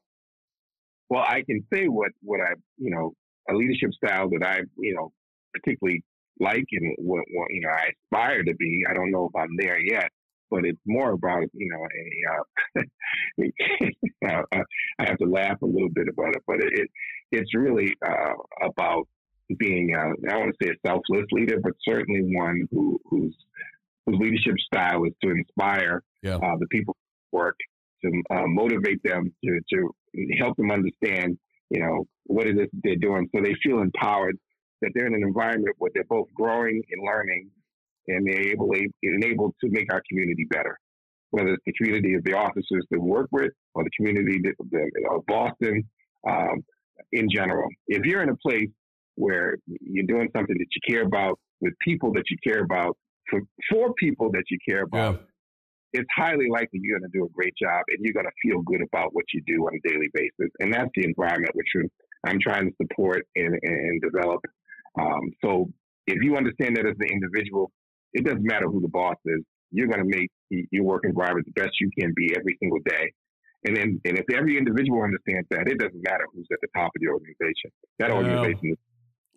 Well, 1.10 1.24
I 1.28 1.44
can 1.44 1.66
say 1.72 1.88
what 1.88 2.12
what 2.22 2.40
I 2.40 2.54
you 2.78 2.90
know 2.90 3.14
a 3.50 3.54
leadership 3.54 3.94
style 3.94 4.30
that 4.30 4.46
I 4.46 4.62
you 4.78 4.96
know 4.96 5.12
particularly 5.54 6.04
like 6.40 6.66
and 6.72 6.96
what, 6.98 7.24
what 7.34 7.48
you 7.52 7.62
know 7.62 7.70
I 7.70 7.92
aspire 7.92 8.44
to 8.44 8.56
be. 8.56 8.84
I 8.90 8.94
don't 8.94 9.12
know 9.12 9.30
if 9.34 9.36
I'm 9.40 9.56
there 9.58 9.80
yet, 9.80 10.10
but 10.50 10.66
it's 10.66 10.80
more 10.86 11.12
about 11.12 11.44
you 11.54 11.70
know 11.70 11.86
a. 11.86 12.86
Uh, 14.26 14.44
I 15.00 15.06
have 15.06 15.18
to 15.18 15.26
laugh 15.26 15.62
a 15.62 15.66
little 15.66 15.90
bit 15.90 16.08
about 16.08 16.36
it, 16.36 16.44
but 16.48 16.58
it, 16.58 16.72
it 16.74 16.90
it's 17.32 17.54
really 17.54 17.94
uh, 18.06 18.34
about 18.62 19.08
being 19.58 19.96
uh, 19.96 20.14
I 20.28 20.34
don't 20.34 20.40
want 20.42 20.56
to 20.60 20.66
say 20.66 20.72
a 20.72 20.88
selfless 20.88 21.26
leader, 21.32 21.60
but 21.62 21.74
certainly 21.88 22.22
one 22.36 22.68
who 22.72 23.00
whose 23.06 23.36
whose 24.06 24.20
leadership 24.20 24.56
style 24.66 25.04
is 25.06 25.14
to 25.24 25.32
inspire 25.32 26.04
yeah. 26.22 26.36
uh, 26.36 26.58
the 26.60 26.68
people 26.68 26.96
work, 27.32 27.56
to 28.04 28.12
uh, 28.30 28.48
motivate 28.48 29.02
them, 29.04 29.34
to 29.44 29.60
to 29.74 29.94
help 30.40 30.56
them 30.58 30.72
understand 30.72 31.38
you 31.70 31.80
know 31.82 32.06
what 32.26 32.48
it 32.48 32.58
is 32.58 32.68
they're 32.84 32.96
doing, 32.96 33.30
so 33.36 33.42
they 33.42 33.56
feel 33.64 33.80
empowered 33.80 34.38
that 34.84 34.92
they're 34.94 35.08
in 35.08 35.16
an 35.16 35.24
environment 35.24 35.76
where 35.80 35.92
they're 35.94 36.04
both 36.10 36.28
growing 36.36 36.84
and 36.92 37.02
learning, 37.06 37.50
and 38.08 38.28
they're 38.28 38.50
able, 38.52 38.70
able 39.24 39.56
to 39.62 39.70
make 39.70 39.92
our 39.92 40.04
community 40.10 40.46
better. 40.50 40.78
Whether 41.32 41.54
it's 41.54 41.64
the 41.66 41.74
community 41.74 42.14
of 42.14 42.24
the 42.26 42.34
officers 42.34 42.86
that 42.92 43.00
we 43.00 43.10
work 43.10 43.30
with, 43.32 43.52
or 43.74 43.84
the 43.84 43.90
community 43.98 44.42
of 45.10 45.26
Boston 45.26 45.84
um, 46.30 46.64
in 47.12 47.28
general. 47.34 47.68
If 47.88 48.06
you're 48.06 48.22
in 48.22 48.30
a 48.30 48.36
place 48.36 48.70
where 49.16 49.56
you're 49.82 50.06
doing 50.06 50.30
something 50.36 50.56
that 50.58 50.68
you 50.76 50.94
care 50.94 51.04
about 51.04 51.40
with 51.62 51.74
people 51.80 52.12
that 52.14 52.26
you 52.30 52.38
care 52.46 52.62
about 52.62 52.98
for, 53.30 53.40
for 53.70 53.94
people 53.94 54.32
that 54.32 54.44
you 54.50 54.58
care 54.68 54.84
about, 54.84 55.16
yeah. 55.94 56.02
it's 56.02 56.10
highly 56.16 56.50
likely 56.50 56.80
you're 56.82 57.00
going 57.00 57.10
to 57.10 57.18
do 57.18 57.26
a 57.26 57.30
great 57.30 57.54
job 57.62 57.84
and 57.90 58.00
you're 58.02 58.14
going 58.14 58.26
to 58.26 58.50
feel 58.50 58.62
good 58.62 58.82
about 58.82 59.14
what 59.14 59.26
you 59.34 59.42
do 59.48 59.66
on 59.66 59.74
a 59.74 59.88
daily 59.88 60.10
basis. 60.14 60.52
And 60.60 60.74
that's 60.74 60.90
the 60.96 61.06
environment 61.06 61.52
which 61.56 61.90
I'm 62.26 62.40
trying 62.40 62.70
to 62.70 62.76
support 62.82 63.26
and, 63.36 63.58
and 63.62 64.02
develop 64.02 64.42
um, 65.00 65.32
so 65.44 65.72
if 66.08 66.22
you 66.22 66.36
understand 66.36 66.76
that 66.78 66.86
as 66.86 66.96
an 67.00 67.08
individual, 67.12 67.72
it 68.14 68.26
doesn't 68.26 68.44
matter 68.44 68.68
who 68.68 68.82
the 68.82 68.88
boss 68.88 69.16
is. 69.26 69.42
You're 69.72 69.88
going 69.88 70.08
to 70.08 70.18
make 70.18 70.30
your 70.72 70.84
work 70.84 71.04
environment 71.06 71.48
the 71.48 71.60
best 71.60 71.74
you 71.80 71.90
can 71.98 72.14
be 72.16 72.36
every 72.38 72.58
single 72.60 72.80
day. 72.86 73.12
And 73.66 73.76
then, 73.76 74.02
and 74.06 74.18
if 74.18 74.26
every 74.32 74.58
individual 74.58 75.02
understands 75.02 75.48
that, 75.50 75.68
it 75.68 75.80
doesn't 75.80 76.04
matter 76.04 76.26
who's 76.34 76.48
at 76.52 76.60
the 76.62 76.68
top 76.76 76.92
of 76.96 77.02
the 77.02 77.08
organization. 77.08 77.72
That 77.98 78.12
organization 78.12 78.72
is 78.72 78.78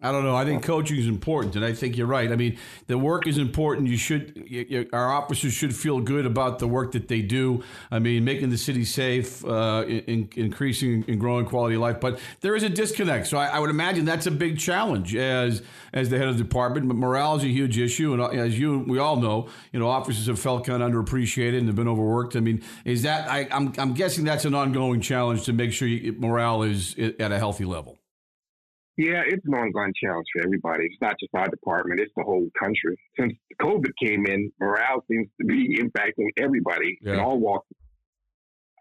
I 0.02 0.12
don't 0.12 0.24
know. 0.24 0.37
I 0.37 0.44
think 0.44 0.62
coaching 0.62 0.98
is 0.98 1.06
important, 1.06 1.56
and 1.56 1.64
I 1.64 1.72
think 1.72 1.96
you're 1.96 2.06
right. 2.06 2.30
I 2.30 2.37
mean, 2.37 2.59
the 2.87 2.98
work 2.98 3.26
is 3.26 3.38
important. 3.38 3.88
You 3.88 3.96
should, 3.96 4.44
you, 4.46 4.87
our 4.92 5.11
officers 5.11 5.54
should 5.54 5.74
feel 5.74 6.00
good 6.00 6.26
about 6.26 6.59
the 6.59 6.68
work 6.68 6.92
that 6.92 7.09
they 7.09 7.22
do. 7.22 7.64
I 7.90 7.98
mean, 7.98 8.22
making 8.22 8.50
the 8.50 8.59
city 8.59 8.85
safe, 8.85 9.42
uh, 9.42 9.85
in, 9.88 10.28
increasing 10.37 11.02
and 11.09 11.18
growing 11.18 11.46
quality 11.46 11.76
of 11.76 11.80
life. 11.80 11.98
But 11.98 12.18
there 12.42 12.54
is 12.54 12.62
a 12.62 12.68
disconnect. 12.68 13.26
So 13.26 13.38
I, 13.38 13.46
I, 13.46 13.59
would 13.59 13.70
imagine 13.70 14.04
that's 14.04 14.26
a 14.26 14.30
big 14.30 14.59
challenge 14.59 15.16
as 15.16 15.62
as 15.94 16.11
the 16.11 16.18
head 16.18 16.28
of 16.28 16.37
the 16.37 16.44
department. 16.44 16.88
But 16.88 16.96
morale 16.98 17.37
is 17.37 17.44
a 17.44 17.48
huge 17.48 17.78
issue, 17.78 18.12
and 18.12 18.20
uh, 18.20 18.28
as 18.28 18.59
you 18.59 18.80
we 18.87 18.98
all 18.98 19.16
know, 19.16 19.48
you 19.72 19.80
know, 19.80 19.88
officers 19.88 20.26
have 20.26 20.38
felt 20.38 20.66
kind 20.66 20.82
of 20.82 20.92
underappreciated 20.92 21.56
and 21.56 21.68
have 21.68 21.76
been 21.76 21.88
overworked. 21.88 22.37
I 22.37 22.40
mean, 22.40 22.62
is 22.85 23.02
that 23.04 23.30
I, 23.30 23.48
I'm 23.50 23.72
I'm 23.78 23.94
guessing 23.94 24.24
that's 24.24 24.44
an 24.44 24.54
ongoing 24.54 25.00
challenge 25.00 25.44
to 25.46 25.54
make 25.54 25.72
sure 25.72 25.88
you, 25.88 26.12
morale 26.12 26.64
is 26.64 26.94
at 26.98 27.32
a 27.32 27.38
healthy 27.38 27.64
level. 27.64 27.98
Yeah, 28.96 29.22
it's 29.26 29.44
an 29.44 29.54
ongoing 29.54 29.92
challenge 30.02 30.26
for 30.32 30.42
everybody. 30.42 30.87
It's 30.87 31.00
not 31.02 31.16
just 31.20 31.35
our 31.35 31.48
department; 31.48 32.00
it's 32.00 32.12
the 32.16 32.22
whole 32.22 32.48
country. 32.59 32.96
Since 33.18 33.35
COVID 33.61 33.92
came 34.02 34.24
in, 34.26 34.50
morale 34.59 35.04
seems 35.11 35.28
to 35.40 35.46
be 35.46 35.78
impacting 35.82 36.28
everybody 36.38 36.98
yeah. 37.02 37.14
in 37.14 37.20
all 37.20 37.38
walks. 37.38 37.68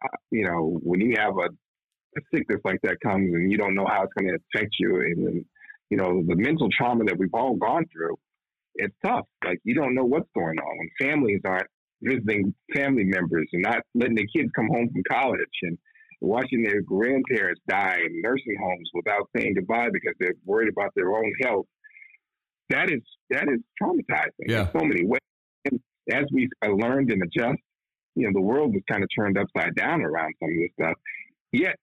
Uh, 0.03 0.07
you 0.31 0.45
know, 0.45 0.79
when 0.83 1.01
you 1.01 1.15
have 1.17 1.33
a, 1.37 1.49
a, 2.17 2.21
sickness 2.33 2.61
like 2.63 2.79
that 2.83 2.97
comes 3.01 3.33
and 3.33 3.51
you 3.51 3.57
don't 3.57 3.75
know 3.75 3.85
how 3.87 4.03
it's 4.03 4.13
going 4.17 4.31
to 4.31 4.39
affect 4.53 4.73
you, 4.79 5.01
and 5.01 5.45
you 5.89 5.97
know 5.97 6.23
the 6.25 6.35
mental 6.35 6.69
trauma 6.77 7.03
that 7.03 7.17
we've 7.17 7.33
all 7.33 7.55
gone 7.55 7.83
through, 7.91 8.15
it's 8.75 8.95
tough. 9.05 9.25
Like 9.43 9.59
you 9.65 9.75
don't 9.75 9.95
know 9.95 10.05
what's 10.05 10.29
going 10.33 10.57
on 10.57 10.77
when 10.77 11.09
families 11.09 11.41
aren't 11.45 11.67
visiting 12.01 12.53
family 12.73 13.03
members 13.03 13.49
and 13.51 13.63
not 13.63 13.79
letting 13.93 14.15
the 14.15 14.27
kids 14.33 14.49
come 14.55 14.67
home 14.67 14.89
from 14.93 15.03
college 15.11 15.57
and 15.63 15.77
watching 16.25 16.63
their 16.63 16.81
grandparents 16.81 17.61
die 17.67 17.99
in 18.05 18.21
nursing 18.21 18.55
homes 18.61 18.89
without 18.93 19.29
saying 19.35 19.53
goodbye 19.55 19.89
because 19.91 20.13
they're 20.19 20.33
worried 20.45 20.69
about 20.69 20.91
their 20.95 21.15
own 21.15 21.31
health. 21.43 21.65
That 22.69 22.89
is 22.89 23.01
that 23.29 23.43
is 23.43 23.59
traumatizing 23.81 24.47
yeah. 24.47 24.61
in 24.61 24.79
so 24.79 24.85
many 24.85 25.05
ways. 25.05 25.19
And 25.65 25.79
as 26.11 26.25
we 26.31 26.49
uh, 26.63 26.69
learned 26.69 27.11
and 27.11 27.21
adjust, 27.23 27.59
you 28.15 28.25
know, 28.25 28.31
the 28.33 28.41
world 28.41 28.73
was 28.73 28.81
kind 28.89 29.03
of 29.03 29.09
turned 29.15 29.37
upside 29.37 29.75
down 29.75 30.01
around 30.01 30.33
some 30.39 30.49
of 30.49 30.55
this 30.55 30.71
stuff. 30.79 30.95
Yet, 31.51 31.75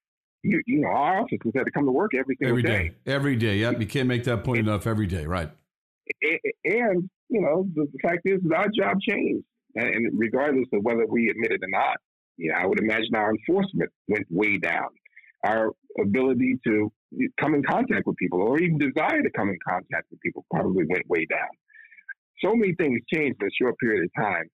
you, 0.43 0.61
you 0.67 0.81
know, 0.81 0.89
our 0.89 1.21
officers 1.21 1.53
had 1.55 1.65
to 1.65 1.71
come 1.71 1.85
to 1.85 1.93
work 1.93 2.13
every 2.19 2.37
single 2.37 2.59
every 2.59 2.63
day. 2.63 2.89
day. 2.89 3.13
Every 3.13 3.37
day. 3.37 3.57
Yep. 3.59 3.81
You 3.81 3.87
can't 3.87 4.09
make 4.09 4.25
that 4.25 4.45
point 4.45 4.59
enough. 4.59 4.87
Every 4.87 5.07
day. 5.07 5.27
Right. 5.27 5.51
And, 6.65 7.09
you 7.29 7.41
know, 7.41 7.67
the, 7.75 7.87
the 7.93 7.99
fact 8.03 8.21
is 8.25 8.41
our 8.55 8.69
job 8.77 8.99
changed. 9.09 9.45
And 9.75 10.11
regardless 10.19 10.67
of 10.73 10.83
whether 10.83 11.07
we 11.07 11.31
admit 11.31 11.53
it 11.53 11.61
or 11.63 11.69
not, 11.69 11.97
you 12.43 12.51
know, 12.51 12.57
I 12.59 12.67
would 12.67 12.81
imagine 12.81 13.15
our 13.15 13.31
enforcement 13.31 13.91
went 14.09 14.27
way 14.29 14.59
down. 14.59 14.89
Our 15.45 15.71
ability 16.01 16.59
to 16.67 16.93
come 17.41 17.55
in 17.55 17.63
contact 17.63 18.05
with 18.05 18.17
people 18.17 18.43
or 18.43 18.59
even 18.59 18.79
desire 18.79 19.23
to 19.23 19.31
come 19.31 19.49
in 19.49 19.59
contact 19.67 20.07
with 20.11 20.21
people 20.21 20.45
probably 20.53 20.85
went 20.89 21.09
way 21.09 21.25
down. 21.27 21.49
So 22.45 22.57
many 22.57 22.75
things 22.75 23.01
changed 23.15 23.41
in 23.41 23.47
a 23.47 23.51
short 23.61 23.79
period 23.79 24.05
of 24.05 24.25
time. 24.25 24.45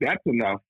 That's 0.00 0.22
enough 0.24 0.60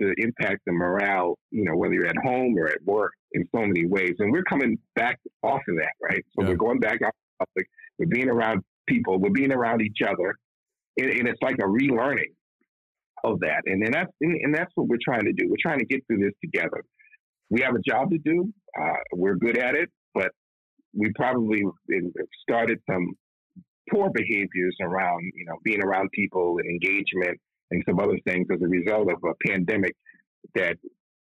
to 0.00 0.14
impact 0.18 0.60
the 0.64 0.72
morale, 0.72 1.38
you 1.50 1.64
know, 1.64 1.76
whether 1.76 1.94
you're 1.94 2.06
at 2.06 2.16
home 2.24 2.56
or 2.56 2.68
at 2.68 2.82
work 2.84 3.12
in 3.32 3.48
so 3.52 3.62
many 3.62 3.86
ways. 3.86 4.14
And 4.20 4.30
we're 4.30 4.44
coming 4.44 4.78
back 4.94 5.18
off 5.42 5.60
of 5.68 5.76
that, 5.76 5.92
right? 6.00 6.24
So 6.36 6.42
yeah. 6.42 6.50
we're 6.50 6.56
going 6.56 6.78
back 6.78 7.02
out 7.04 7.14
public. 7.40 7.68
We're 7.98 8.06
being 8.06 8.28
around 8.28 8.62
people. 8.86 9.18
We're 9.18 9.30
being 9.30 9.52
around 9.52 9.82
each 9.82 9.98
other. 10.06 10.36
And, 10.98 11.10
and 11.10 11.28
it's 11.28 11.42
like 11.42 11.56
a 11.56 11.66
relearning 11.66 12.32
of 13.24 13.40
that. 13.40 13.62
And, 13.66 13.82
and 13.84 13.94
that's 13.94 14.12
and, 14.20 14.36
and, 14.42 14.54
that's 14.54 14.70
what 14.74 14.88
we're 14.88 15.02
trying 15.02 15.24
to 15.24 15.32
do. 15.32 15.48
We're 15.48 15.56
trying 15.62 15.78
to 15.78 15.84
get 15.84 16.04
through 16.06 16.18
this 16.18 16.32
together. 16.42 16.82
We 17.50 17.60
have 17.60 17.74
a 17.74 17.82
job 17.86 18.10
to 18.10 18.18
do. 18.18 18.52
Uh, 18.80 18.96
we're 19.14 19.36
good 19.36 19.58
at 19.58 19.74
it, 19.74 19.90
but 20.14 20.30
we 20.94 21.12
probably 21.14 21.62
started 22.42 22.78
some 22.90 23.12
poor 23.90 24.10
behaviors 24.10 24.76
around, 24.80 25.20
you 25.34 25.44
know, 25.46 25.56
being 25.64 25.82
around 25.82 26.10
people 26.12 26.56
and 26.58 26.68
engagement 26.68 27.38
and 27.70 27.82
some 27.88 27.98
other 27.98 28.18
things 28.26 28.46
as 28.52 28.60
a 28.62 28.68
result 28.68 29.10
of 29.10 29.18
a 29.24 29.48
pandemic 29.48 29.94
that 30.54 30.76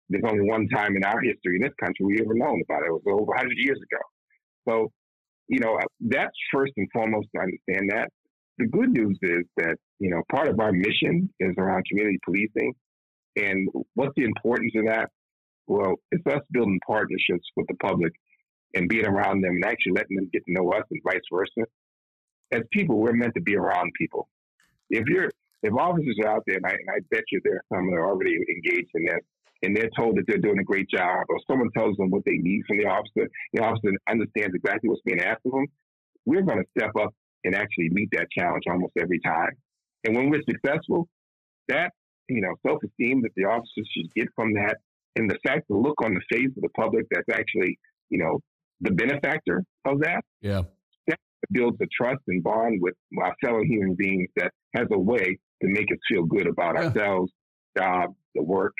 there's 0.09 0.23
only 0.27 0.47
one 0.47 0.67
time 0.69 0.95
in 0.95 1.03
our 1.03 1.21
history 1.21 1.57
in 1.57 1.61
this 1.61 1.73
country 1.79 2.05
we 2.05 2.19
ever 2.19 2.33
known 2.33 2.61
about 2.67 2.81
it. 2.83 2.87
It 2.87 2.91
was 2.91 3.03
over 3.05 3.25
100 3.25 3.51
years 3.57 3.77
ago. 3.77 4.01
So, 4.67 4.91
you 5.47 5.59
know, 5.59 5.79
that's 5.99 6.35
first 6.53 6.73
and 6.77 6.87
foremost 6.91 7.27
to 7.35 7.41
understand 7.41 7.91
that. 7.91 8.09
The 8.57 8.67
good 8.67 8.91
news 8.91 9.17
is 9.21 9.45
that, 9.57 9.75
you 9.99 10.09
know, 10.09 10.21
part 10.31 10.47
of 10.47 10.59
our 10.59 10.71
mission 10.71 11.31
is 11.39 11.55
around 11.57 11.85
community 11.85 12.19
policing. 12.23 12.73
And 13.35 13.69
what's 13.93 14.13
the 14.15 14.23
importance 14.23 14.73
of 14.75 14.85
that? 14.87 15.09
Well, 15.67 15.95
it's 16.11 16.25
us 16.25 16.41
building 16.51 16.79
partnerships 16.85 17.45
with 17.55 17.67
the 17.67 17.75
public 17.75 18.11
and 18.73 18.89
being 18.89 19.05
around 19.05 19.41
them 19.41 19.55
and 19.55 19.65
actually 19.65 19.93
letting 19.93 20.15
them 20.15 20.29
get 20.33 20.45
to 20.45 20.53
know 20.53 20.71
us 20.71 20.83
and 20.89 21.01
vice 21.03 21.21
versa. 21.31 21.67
As 22.51 22.61
people, 22.71 22.99
we're 22.99 23.13
meant 23.13 23.35
to 23.35 23.41
be 23.41 23.55
around 23.55 23.91
people. 23.97 24.27
If 24.89 25.07
you're 25.07 25.29
if 25.61 25.73
officers 25.73 26.17
are 26.23 26.29
out 26.29 26.43
there, 26.47 26.57
and 26.57 26.65
I, 26.65 26.71
and 26.71 26.89
I 26.89 26.99
bet 27.11 27.23
you 27.31 27.41
there 27.43 27.55
are 27.55 27.65
some 27.75 27.87
that 27.87 27.97
are 27.97 28.07
already 28.07 28.33
engaged 28.33 28.91
in 28.95 29.05
this, 29.05 29.19
and 29.61 29.75
they're 29.75 29.89
told 29.97 30.15
that 30.15 30.23
they're 30.27 30.37
doing 30.37 30.59
a 30.59 30.63
great 30.63 30.89
job, 30.89 31.25
or 31.27 31.37
someone 31.47 31.69
tells 31.77 31.97
them 31.97 32.09
what 32.09 32.23
they 32.25 32.37
need 32.37 32.61
from 32.65 32.77
the 32.77 32.85
officer, 32.85 33.29
the 33.53 33.61
officer 33.61 33.91
understands 34.09 34.55
exactly 34.55 34.89
what's 34.89 35.01
being 35.03 35.19
asked 35.19 35.45
of 35.45 35.51
them, 35.51 35.67
we're 36.25 36.43
going 36.43 36.59
to 36.59 36.69
step 36.77 36.91
up 36.99 37.13
and 37.43 37.55
actually 37.55 37.89
meet 37.89 38.09
that 38.11 38.27
challenge 38.31 38.63
almost 38.69 38.93
every 38.97 39.19
time. 39.19 39.51
And 40.03 40.15
when 40.15 40.29
we're 40.29 40.43
successful, 40.49 41.07
that 41.67 41.91
you 42.27 42.41
know 42.41 42.55
self-esteem 42.65 43.21
that 43.23 43.31
the 43.35 43.45
officers 43.45 43.89
should 43.95 44.13
get 44.13 44.27
from 44.35 44.53
that, 44.53 44.77
and 45.15 45.29
the 45.29 45.37
fact, 45.45 45.67
the 45.69 45.75
look 45.75 46.01
on 46.03 46.13
the 46.13 46.21
face 46.31 46.49
of 46.55 46.61
the 46.61 46.69
public 46.69 47.05
that's 47.11 47.29
actually 47.31 47.77
you 48.09 48.19
know 48.19 48.39
the 48.81 48.91
benefactor 48.91 49.63
of 49.85 49.99
that, 49.99 50.23
yeah, 50.41 50.61
that 51.07 51.17
builds 51.51 51.77
a 51.81 51.87
trust 51.95 52.21
and 52.27 52.43
bond 52.43 52.79
with 52.81 52.95
our 53.21 53.35
fellow 53.43 53.63
human 53.63 53.95
beings 53.95 54.29
that 54.35 54.51
has 54.75 54.87
a 54.91 54.99
way 54.99 55.37
to 55.61 55.67
make 55.67 55.91
us 55.91 55.97
feel 56.09 56.23
good 56.23 56.47
about 56.47 56.75
yeah. 56.75 56.85
ourselves, 56.85 57.31
job, 57.77 58.15
the 58.35 58.43
work. 58.43 58.73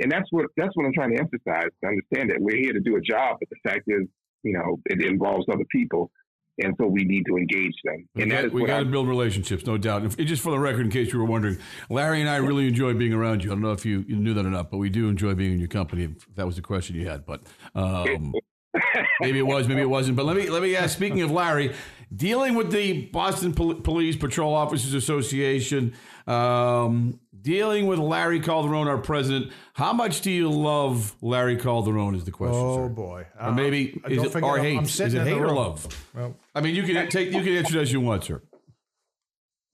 And 0.00 0.10
that's 0.10 0.26
what 0.30 0.46
that's 0.56 0.74
what 0.74 0.86
I'm 0.86 0.92
trying 0.92 1.14
to 1.16 1.20
emphasize. 1.20 1.70
To 1.82 1.88
understand 1.88 2.30
that 2.30 2.40
we're 2.40 2.56
here 2.56 2.72
to 2.72 2.80
do 2.80 2.96
a 2.96 3.00
job, 3.00 3.38
but 3.40 3.48
the 3.50 3.68
fact 3.68 3.84
is, 3.86 4.02
you 4.42 4.52
know, 4.52 4.80
it 4.86 5.04
involves 5.04 5.46
other 5.48 5.64
people, 5.70 6.10
and 6.58 6.74
so 6.78 6.86
we 6.86 7.04
need 7.04 7.24
to 7.26 7.36
engage 7.36 7.74
them. 7.84 8.08
We 8.14 8.22
and 8.22 8.30
got, 8.30 8.52
we 8.52 8.64
got 8.64 8.80
to 8.80 8.84
build 8.84 9.08
relationships, 9.08 9.66
no 9.66 9.76
doubt. 9.76 10.02
And 10.02 10.26
just 10.26 10.42
for 10.42 10.50
the 10.50 10.58
record, 10.58 10.82
in 10.82 10.90
case 10.90 11.12
you 11.12 11.18
were 11.18 11.24
wondering, 11.24 11.58
Larry 11.90 12.20
and 12.20 12.30
I 12.30 12.36
really 12.36 12.68
enjoy 12.68 12.94
being 12.94 13.12
around 13.12 13.42
you. 13.42 13.50
I 13.50 13.54
don't 13.54 13.62
know 13.62 13.72
if 13.72 13.84
you, 13.84 14.04
you 14.06 14.16
knew 14.16 14.34
that 14.34 14.46
or 14.46 14.50
not, 14.50 14.70
but 14.70 14.78
we 14.78 14.90
do 14.90 15.08
enjoy 15.08 15.34
being 15.34 15.52
in 15.52 15.58
your 15.58 15.68
company. 15.68 16.04
If 16.04 16.34
that 16.36 16.46
was 16.46 16.56
the 16.56 16.62
question 16.62 16.96
you 16.96 17.08
had, 17.08 17.26
but 17.26 17.42
um, 17.74 18.32
maybe 19.20 19.38
it 19.38 19.46
was, 19.46 19.66
maybe 19.66 19.80
it 19.80 19.90
wasn't. 19.90 20.16
But 20.16 20.26
let 20.26 20.36
me 20.36 20.48
let 20.48 20.62
me 20.62 20.76
ask. 20.76 20.96
Speaking 20.96 21.22
of 21.22 21.30
Larry, 21.30 21.74
dealing 22.14 22.54
with 22.54 22.70
the 22.70 23.06
Boston 23.06 23.52
Pol- 23.52 23.76
Police 23.76 24.16
Patrol 24.16 24.54
Officers 24.54 24.94
Association, 24.94 25.94
um, 26.26 27.18
dealing 27.44 27.86
with 27.86 28.00
Larry 28.00 28.40
Calderone, 28.40 28.86
our 28.86 28.98
president. 28.98 29.52
How 29.74 29.92
much 29.92 30.22
do 30.22 30.30
you 30.30 30.50
love 30.50 31.14
Larry 31.20 31.56
Calderone? 31.56 32.16
Is 32.16 32.24
the 32.24 32.32
question. 32.32 32.56
Oh 32.56 32.88
sir. 32.88 32.88
boy, 32.88 33.26
or 33.40 33.52
maybe 33.52 34.00
uh, 34.04 34.08
is 34.08 34.34
it 34.34 34.42
or 34.42 34.58
hate? 34.58 34.82
Is 34.82 35.00
it 35.00 35.26
hate 35.26 35.40
or 35.40 35.50
love? 35.50 35.86
Well, 36.14 36.34
I 36.54 36.60
mean, 36.60 36.74
you 36.74 36.82
can 36.82 37.08
take 37.08 37.30
you 37.30 37.42
can 37.42 37.52
answer 37.52 37.78
as 37.78 37.92
you 37.92 38.00
want, 38.00 38.24
sir. 38.24 38.42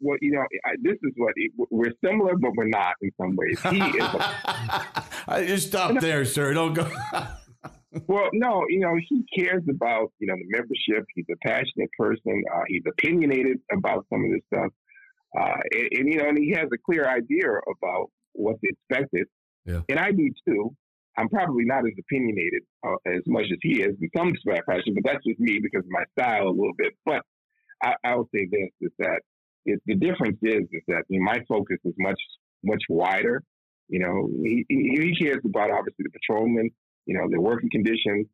Well, 0.02 0.16
you 0.22 0.32
know, 0.32 0.40
I, 0.64 0.76
this 0.80 0.96
is 1.02 1.12
what 1.16 1.34
we're 1.70 1.92
similar, 2.04 2.34
but 2.36 2.52
we're 2.56 2.68
not 2.68 2.94
in 3.02 3.10
some 3.20 3.36
ways. 3.36 3.60
He 3.70 3.98
is. 3.98 4.02
A, 4.02 5.04
I 5.28 5.44
just 5.46 5.68
stop 5.68 6.00
there, 6.00 6.24
sir. 6.24 6.54
Don't 6.54 6.72
go. 6.72 6.90
well, 8.06 8.30
no, 8.32 8.64
you 8.70 8.80
know, 8.80 8.96
he 9.08 9.24
cares 9.36 9.62
about, 9.68 10.10
you 10.18 10.26
know, 10.26 10.36
the 10.36 10.46
membership. 10.48 11.06
He's 11.14 11.26
a 11.30 11.36
passionate 11.46 11.90
person. 11.98 12.42
Uh, 12.54 12.60
he's 12.66 12.82
opinionated 12.88 13.58
about 13.70 14.06
some 14.08 14.24
of 14.24 14.30
this 14.30 14.40
stuff. 14.46 14.72
Uh, 15.38 15.56
and, 15.72 15.88
and, 15.92 16.12
you 16.12 16.18
know, 16.18 16.28
and 16.28 16.38
he 16.38 16.50
has 16.50 16.68
a 16.72 16.78
clear 16.84 17.08
idea 17.08 17.46
about 17.48 18.10
what's 18.32 18.60
expected. 18.62 19.26
Yeah. 19.64 19.80
And 19.88 19.98
I 19.98 20.12
do 20.12 20.30
too. 20.46 20.74
I'm 21.16 21.28
probably 21.28 21.64
not 21.64 21.86
as 21.86 21.92
opinionated 21.98 22.62
uh, 22.86 22.96
as 23.06 23.22
much 23.26 23.46
as 23.52 23.58
he 23.62 23.82
is 23.82 23.94
in 24.00 24.10
some 24.16 24.32
fashion, 24.44 24.94
but 24.94 25.04
that's 25.04 25.24
just 25.24 25.38
me 25.38 25.60
because 25.62 25.84
of 25.84 25.90
my 25.90 26.04
style 26.18 26.48
a 26.48 26.50
little 26.50 26.72
bit. 26.78 26.94
But 27.04 27.22
I, 27.82 27.94
I 28.04 28.14
will 28.16 28.28
say 28.34 28.46
this: 28.50 28.70
is 28.80 28.92
that 28.98 29.20
it, 29.66 29.80
the 29.86 29.96
difference 29.96 30.38
is 30.42 30.62
is 30.72 30.82
that 30.88 31.02
you 31.08 31.18
know, 31.18 31.24
my 31.24 31.40
focus 31.48 31.78
is 31.84 31.94
much 31.98 32.20
much 32.62 32.82
wider. 32.88 33.42
You 33.88 33.98
know, 33.98 34.30
he, 34.42 34.64
he 34.68 35.14
cares 35.20 35.42
about 35.44 35.70
obviously 35.72 36.04
the 36.04 36.10
patrolmen 36.10 36.70
you 37.06 37.18
know, 37.18 37.28
their 37.28 37.40
working 37.40 37.70
conditions, 37.70 38.26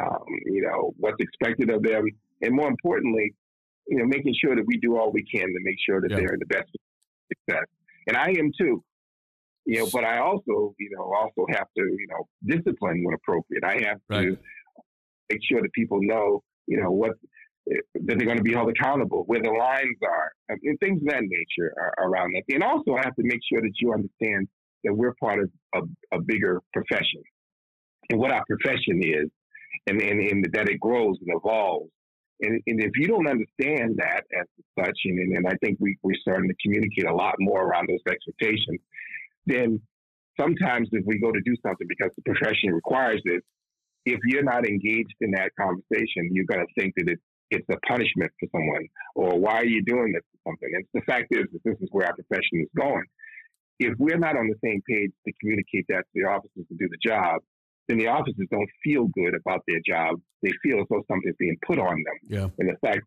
um, 0.00 0.24
you 0.46 0.62
know, 0.62 0.94
what's 0.96 1.20
expected 1.20 1.70
of 1.70 1.82
them, 1.82 2.06
and 2.40 2.54
more 2.54 2.68
importantly, 2.68 3.34
you 3.86 3.98
know, 3.98 4.06
making 4.06 4.34
sure 4.40 4.54
that 4.56 4.64
we 4.66 4.78
do 4.78 4.96
all 4.96 5.12
we 5.12 5.24
can 5.24 5.46
to 5.46 5.58
make 5.62 5.76
sure 5.84 6.00
that 6.00 6.10
yeah. 6.10 6.16
they're 6.16 6.36
the 6.38 6.46
best 6.46 6.70
success. 7.28 7.64
And 8.06 8.16
I 8.16 8.30
am 8.30 8.50
too. 8.58 8.82
You 9.66 9.78
know, 9.78 9.88
but 9.92 10.04
I 10.04 10.18
also, 10.18 10.74
you 10.78 10.90
know, 10.94 11.10
also 11.14 11.46
have 11.50 11.66
to, 11.76 11.82
you 11.82 12.06
know, 12.10 12.28
discipline 12.44 13.02
when 13.02 13.14
appropriate. 13.14 13.64
I 13.64 13.88
have 13.88 13.98
right. 14.10 14.26
to 14.26 14.38
make 15.30 15.40
sure 15.50 15.62
that 15.62 15.72
people 15.72 15.98
know, 16.02 16.42
you 16.66 16.82
know, 16.82 16.90
what 16.90 17.12
eh, 17.70 17.76
that 17.94 18.18
they're 18.18 18.26
going 18.26 18.36
to 18.36 18.42
be 18.42 18.52
held 18.52 18.68
accountable, 18.68 19.24
where 19.26 19.40
the 19.40 19.50
lines 19.50 19.96
are, 20.02 20.32
I 20.50 20.54
mean, 20.60 20.76
things 20.78 21.00
of 21.00 21.08
that 21.08 21.22
nature 21.22 21.72
are, 21.78 21.94
around 22.06 22.34
that. 22.34 22.42
And 22.54 22.62
also, 22.62 22.92
I 22.92 23.04
have 23.04 23.16
to 23.16 23.22
make 23.22 23.40
sure 23.50 23.62
that 23.62 23.72
you 23.80 23.94
understand 23.94 24.48
that 24.84 24.94
we're 24.94 25.14
part 25.14 25.40
of 25.40 25.50
a, 25.74 26.16
a 26.16 26.20
bigger 26.20 26.60
profession 26.74 27.22
and 28.10 28.20
what 28.20 28.32
our 28.32 28.44
profession 28.46 29.00
is, 29.02 29.30
and, 29.86 30.00
and, 30.02 30.20
and 30.20 30.44
that 30.52 30.68
it 30.68 30.78
grows 30.78 31.16
and 31.22 31.34
evolves. 31.34 31.90
And, 32.40 32.60
and, 32.66 32.82
if 32.82 32.90
you 32.96 33.06
don't 33.06 33.28
understand 33.28 33.96
that 33.98 34.22
as 34.38 34.46
such, 34.78 34.98
and, 35.04 35.36
and 35.36 35.46
I 35.46 35.54
think 35.62 35.78
we, 35.80 35.96
we're 36.02 36.18
starting 36.20 36.48
to 36.48 36.56
communicate 36.62 37.06
a 37.06 37.14
lot 37.14 37.34
more 37.38 37.62
around 37.62 37.88
those 37.88 38.02
expectations, 38.10 38.80
then 39.46 39.80
sometimes 40.38 40.88
if 40.92 41.04
we 41.06 41.18
go 41.20 41.30
to 41.30 41.40
do 41.44 41.54
something 41.64 41.86
because 41.88 42.10
the 42.16 42.22
profession 42.22 42.72
requires 42.72 43.22
it, 43.24 43.42
if 44.06 44.18
you're 44.26 44.42
not 44.42 44.66
engaged 44.66 45.14
in 45.20 45.30
that 45.32 45.50
conversation, 45.58 46.28
you're 46.32 46.44
going 46.44 46.60
to 46.60 46.72
think 46.80 46.94
that 46.96 47.08
it's, 47.08 47.22
it's 47.50 47.66
a 47.70 47.78
punishment 47.86 48.30
for 48.40 48.48
someone, 48.52 48.86
or 49.14 49.38
why 49.38 49.54
are 49.54 49.66
you 49.66 49.82
doing 49.82 50.12
this 50.12 50.22
for 50.32 50.50
something? 50.50 50.70
And 50.74 50.84
the 50.92 51.00
fact 51.06 51.28
is 51.30 51.44
that 51.52 51.62
this 51.64 51.76
is 51.80 51.88
where 51.92 52.06
our 52.06 52.14
profession 52.14 52.60
is 52.60 52.68
going. 52.76 53.04
If 53.78 53.94
we're 53.98 54.18
not 54.18 54.36
on 54.36 54.48
the 54.48 54.58
same 54.64 54.82
page 54.88 55.12
to 55.26 55.32
communicate 55.40 55.86
that 55.88 56.04
to 56.04 56.12
the 56.14 56.28
officers 56.28 56.66
to 56.68 56.76
do 56.76 56.88
the 56.88 56.98
job, 57.02 57.40
then 57.88 57.98
the 57.98 58.06
officers 58.06 58.46
don't 58.50 58.68
feel 58.82 59.06
good 59.08 59.34
about 59.34 59.60
their 59.68 59.80
job. 59.86 60.16
They 60.42 60.52
feel 60.62 60.80
as 60.80 60.86
though 60.90 61.02
something's 61.10 61.36
being 61.38 61.56
put 61.66 61.78
on 61.78 61.94
them. 61.94 62.18
Yeah. 62.28 62.48
And 62.58 62.68
the 62.68 62.76
fact 62.86 63.00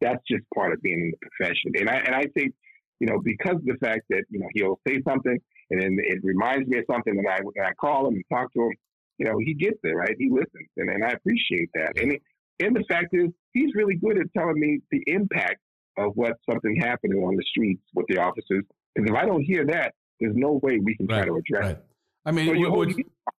that's 0.00 0.22
just 0.28 0.44
part 0.54 0.72
of 0.72 0.82
being 0.82 1.00
in 1.00 1.12
the 1.12 1.28
profession. 1.28 1.72
And 1.78 1.88
I 1.88 1.96
and 1.96 2.14
I 2.14 2.24
think, 2.36 2.54
you 3.00 3.06
know, 3.06 3.20
because 3.22 3.56
of 3.56 3.64
the 3.64 3.76
fact 3.80 4.02
that, 4.10 4.24
you 4.30 4.40
know, 4.40 4.48
he'll 4.54 4.80
say 4.86 5.00
something 5.06 5.38
and 5.70 5.80
then 5.80 5.96
it 6.00 6.20
reminds 6.22 6.68
me 6.68 6.78
of 6.78 6.84
something 6.90 7.16
and 7.16 7.28
I 7.28 7.38
and 7.38 7.66
I 7.66 7.72
call 7.74 8.08
him 8.08 8.14
and 8.14 8.24
talk 8.32 8.52
to 8.54 8.62
him, 8.62 8.72
you 9.18 9.26
know, 9.26 9.38
he 9.38 9.54
gets 9.54 9.78
it, 9.82 9.94
right? 9.94 10.14
He 10.18 10.30
listens. 10.30 10.68
And, 10.76 10.90
and 10.90 11.04
I 11.04 11.10
appreciate 11.10 11.70
that. 11.74 11.98
And 12.00 12.18
and 12.60 12.76
the 12.76 12.84
fact 12.88 13.08
is 13.12 13.28
he's 13.52 13.74
really 13.74 13.96
good 13.96 14.18
at 14.18 14.26
telling 14.36 14.58
me 14.58 14.80
the 14.90 15.02
impact 15.06 15.60
of 15.96 16.12
what 16.14 16.34
something 16.50 16.76
happening 16.80 17.22
on 17.22 17.36
the 17.36 17.44
streets 17.48 17.82
with 17.94 18.06
the 18.08 18.18
officers. 18.18 18.64
Because 18.94 19.10
if 19.10 19.16
I 19.16 19.26
don't 19.26 19.42
hear 19.42 19.64
that, 19.66 19.94
there's 20.20 20.34
no 20.36 20.60
way 20.62 20.78
we 20.82 20.96
can 20.96 21.06
right, 21.06 21.18
try 21.18 21.26
to 21.26 21.36
address 21.36 21.64
right. 21.64 21.70
it. 21.72 21.84
I 22.26 22.30
mean, 22.30 22.46
so 22.46 22.70
what, 22.70 22.88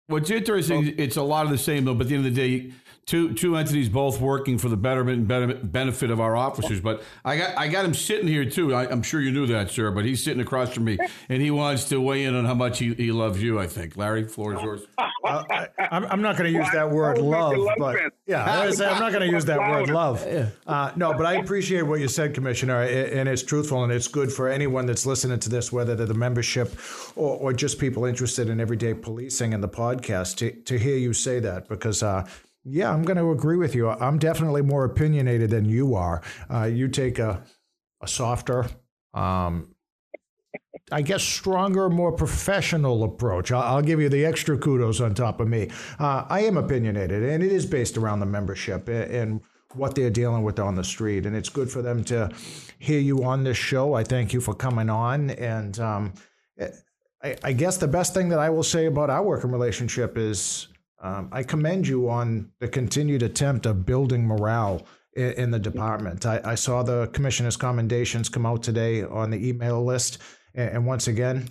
what's 0.06 0.30
interesting, 0.30 0.94
it's 0.98 1.16
a 1.16 1.22
lot 1.22 1.46
of 1.46 1.52
the 1.52 1.58
same 1.58 1.84
though. 1.84 1.94
But 1.94 2.02
at 2.04 2.08
the 2.08 2.16
end 2.16 2.26
of 2.26 2.34
the 2.34 2.58
day, 2.58 2.72
two 3.06 3.34
two 3.34 3.56
entities 3.56 3.88
both 3.88 4.20
working 4.20 4.58
for 4.58 4.68
the 4.68 4.76
betterment 4.76 5.30
and 5.30 5.72
benefit 5.72 6.10
of 6.10 6.20
our 6.20 6.36
officers. 6.36 6.80
But 6.80 7.02
I 7.24 7.36
got 7.36 7.58
I 7.58 7.68
got 7.68 7.84
him 7.84 7.94
sitting 7.94 8.28
here 8.28 8.44
too. 8.44 8.74
I, 8.74 8.90
am 8.90 9.02
sure 9.02 9.20
you 9.20 9.32
knew 9.32 9.46
that, 9.46 9.70
sir. 9.70 9.90
But 9.90 10.04
he's 10.04 10.22
sitting 10.24 10.40
across 10.40 10.72
from 10.72 10.84
me, 10.84 10.98
and 11.28 11.42
he 11.42 11.50
wants 11.50 11.84
to 11.90 12.00
weigh 12.00 12.24
in 12.24 12.34
on 12.34 12.44
how 12.44 12.54
much 12.54 12.78
he, 12.78 12.94
he 12.94 13.12
loves 13.12 13.42
you. 13.42 13.58
I 13.58 13.66
think, 13.66 13.96
Larry, 13.96 14.24
floor 14.24 14.54
is 14.56 14.62
yours. 14.62 14.82
I, 15.24 15.68
am 15.90 16.20
not 16.20 16.36
going 16.36 16.52
to 16.52 16.58
use 16.58 16.68
that 16.72 16.90
word 16.90 17.18
love, 17.18 17.56
but 17.78 17.96
yeah, 18.26 18.44
I'm 18.44 18.76
not 18.76 19.12
going 19.12 19.26
to 19.26 19.30
use 19.30 19.44
that 19.46 19.58
word 19.58 19.88
love. 19.88 20.24
Uh, 20.66 20.92
no, 20.96 21.12
but 21.14 21.24
I 21.24 21.34
appreciate 21.34 21.82
what 21.82 22.00
you 22.00 22.08
said, 22.08 22.34
Commissioner, 22.34 22.82
and 22.82 23.28
it's 23.28 23.42
truthful 23.42 23.84
and 23.84 23.92
it's 23.92 24.08
good 24.08 24.30
for 24.30 24.48
anyone 24.48 24.86
that's 24.86 25.06
listening 25.06 25.38
to 25.40 25.48
this, 25.48 25.72
whether 25.72 25.94
they're 25.94 26.06
the 26.06 26.14
membership 26.14 26.76
or, 27.16 27.36
or 27.36 27.52
just 27.52 27.78
people 27.78 28.04
interested 28.04 28.50
in 28.50 28.60
everyday 28.60 28.92
policing 28.92 29.54
and 29.54 29.62
the 29.62 29.68
podcast, 29.68 30.36
to, 30.36 30.50
to 30.50 30.78
hear 30.78 30.96
you 30.96 31.12
say 31.12 31.40
that 31.40 31.68
because. 31.68 32.02
Uh, 32.02 32.26
yeah, 32.64 32.92
I'm 32.92 33.02
going 33.02 33.18
to 33.18 33.30
agree 33.30 33.56
with 33.56 33.74
you. 33.74 33.88
I'm 33.88 34.18
definitely 34.18 34.62
more 34.62 34.84
opinionated 34.84 35.50
than 35.50 35.64
you 35.64 35.94
are. 35.94 36.22
Uh, 36.50 36.64
you 36.64 36.88
take 36.88 37.18
a, 37.18 37.42
a 38.00 38.08
softer, 38.08 38.66
um, 39.12 39.74
I 40.90 41.02
guess, 41.02 41.22
stronger, 41.22 41.90
more 41.90 42.12
professional 42.12 43.04
approach. 43.04 43.52
I'll, 43.52 43.62
I'll, 43.62 43.82
give 43.82 44.00
you 44.00 44.08
the 44.08 44.24
extra 44.24 44.56
kudos 44.56 45.00
on 45.00 45.14
top 45.14 45.40
of 45.40 45.48
me. 45.48 45.70
Uh, 45.98 46.24
I 46.28 46.40
am 46.40 46.56
opinionated, 46.56 47.22
and 47.22 47.42
it 47.42 47.52
is 47.52 47.66
based 47.66 47.98
around 47.98 48.20
the 48.20 48.26
membership 48.26 48.88
and 48.88 49.40
what 49.74 49.94
they're 49.94 50.10
dealing 50.10 50.42
with 50.42 50.58
on 50.58 50.74
the 50.74 50.84
street. 50.84 51.26
And 51.26 51.36
it's 51.36 51.48
good 51.48 51.70
for 51.70 51.82
them 51.82 52.04
to 52.04 52.30
hear 52.78 53.00
you 53.00 53.24
on 53.24 53.44
this 53.44 53.56
show. 53.56 53.94
I 53.94 54.04
thank 54.04 54.32
you 54.32 54.40
for 54.40 54.54
coming 54.54 54.88
on. 54.88 55.30
And 55.30 55.78
um, 55.80 56.14
I, 57.22 57.36
I 57.42 57.52
guess 57.52 57.76
the 57.76 57.88
best 57.88 58.14
thing 58.14 58.28
that 58.30 58.38
I 58.38 58.50
will 58.50 58.62
say 58.62 58.86
about 58.86 59.10
our 59.10 59.22
working 59.22 59.50
relationship 59.50 60.16
is 60.16 60.68
um, 61.04 61.28
I 61.32 61.42
commend 61.42 61.86
you 61.86 62.08
on 62.08 62.50
the 62.60 62.68
continued 62.68 63.22
attempt 63.22 63.66
of 63.66 63.84
building 63.84 64.26
morale 64.26 64.86
in, 65.12 65.32
in 65.32 65.50
the 65.50 65.58
department. 65.58 66.24
I, 66.24 66.40
I, 66.42 66.54
saw 66.54 66.82
the 66.82 67.08
commissioner's 67.08 67.58
commendations 67.58 68.30
come 68.30 68.46
out 68.46 68.62
today 68.62 69.02
on 69.02 69.28
the 69.28 69.48
email 69.48 69.84
list. 69.84 70.16
And, 70.54 70.70
and 70.70 70.86
once 70.86 71.06
again, 71.06 71.50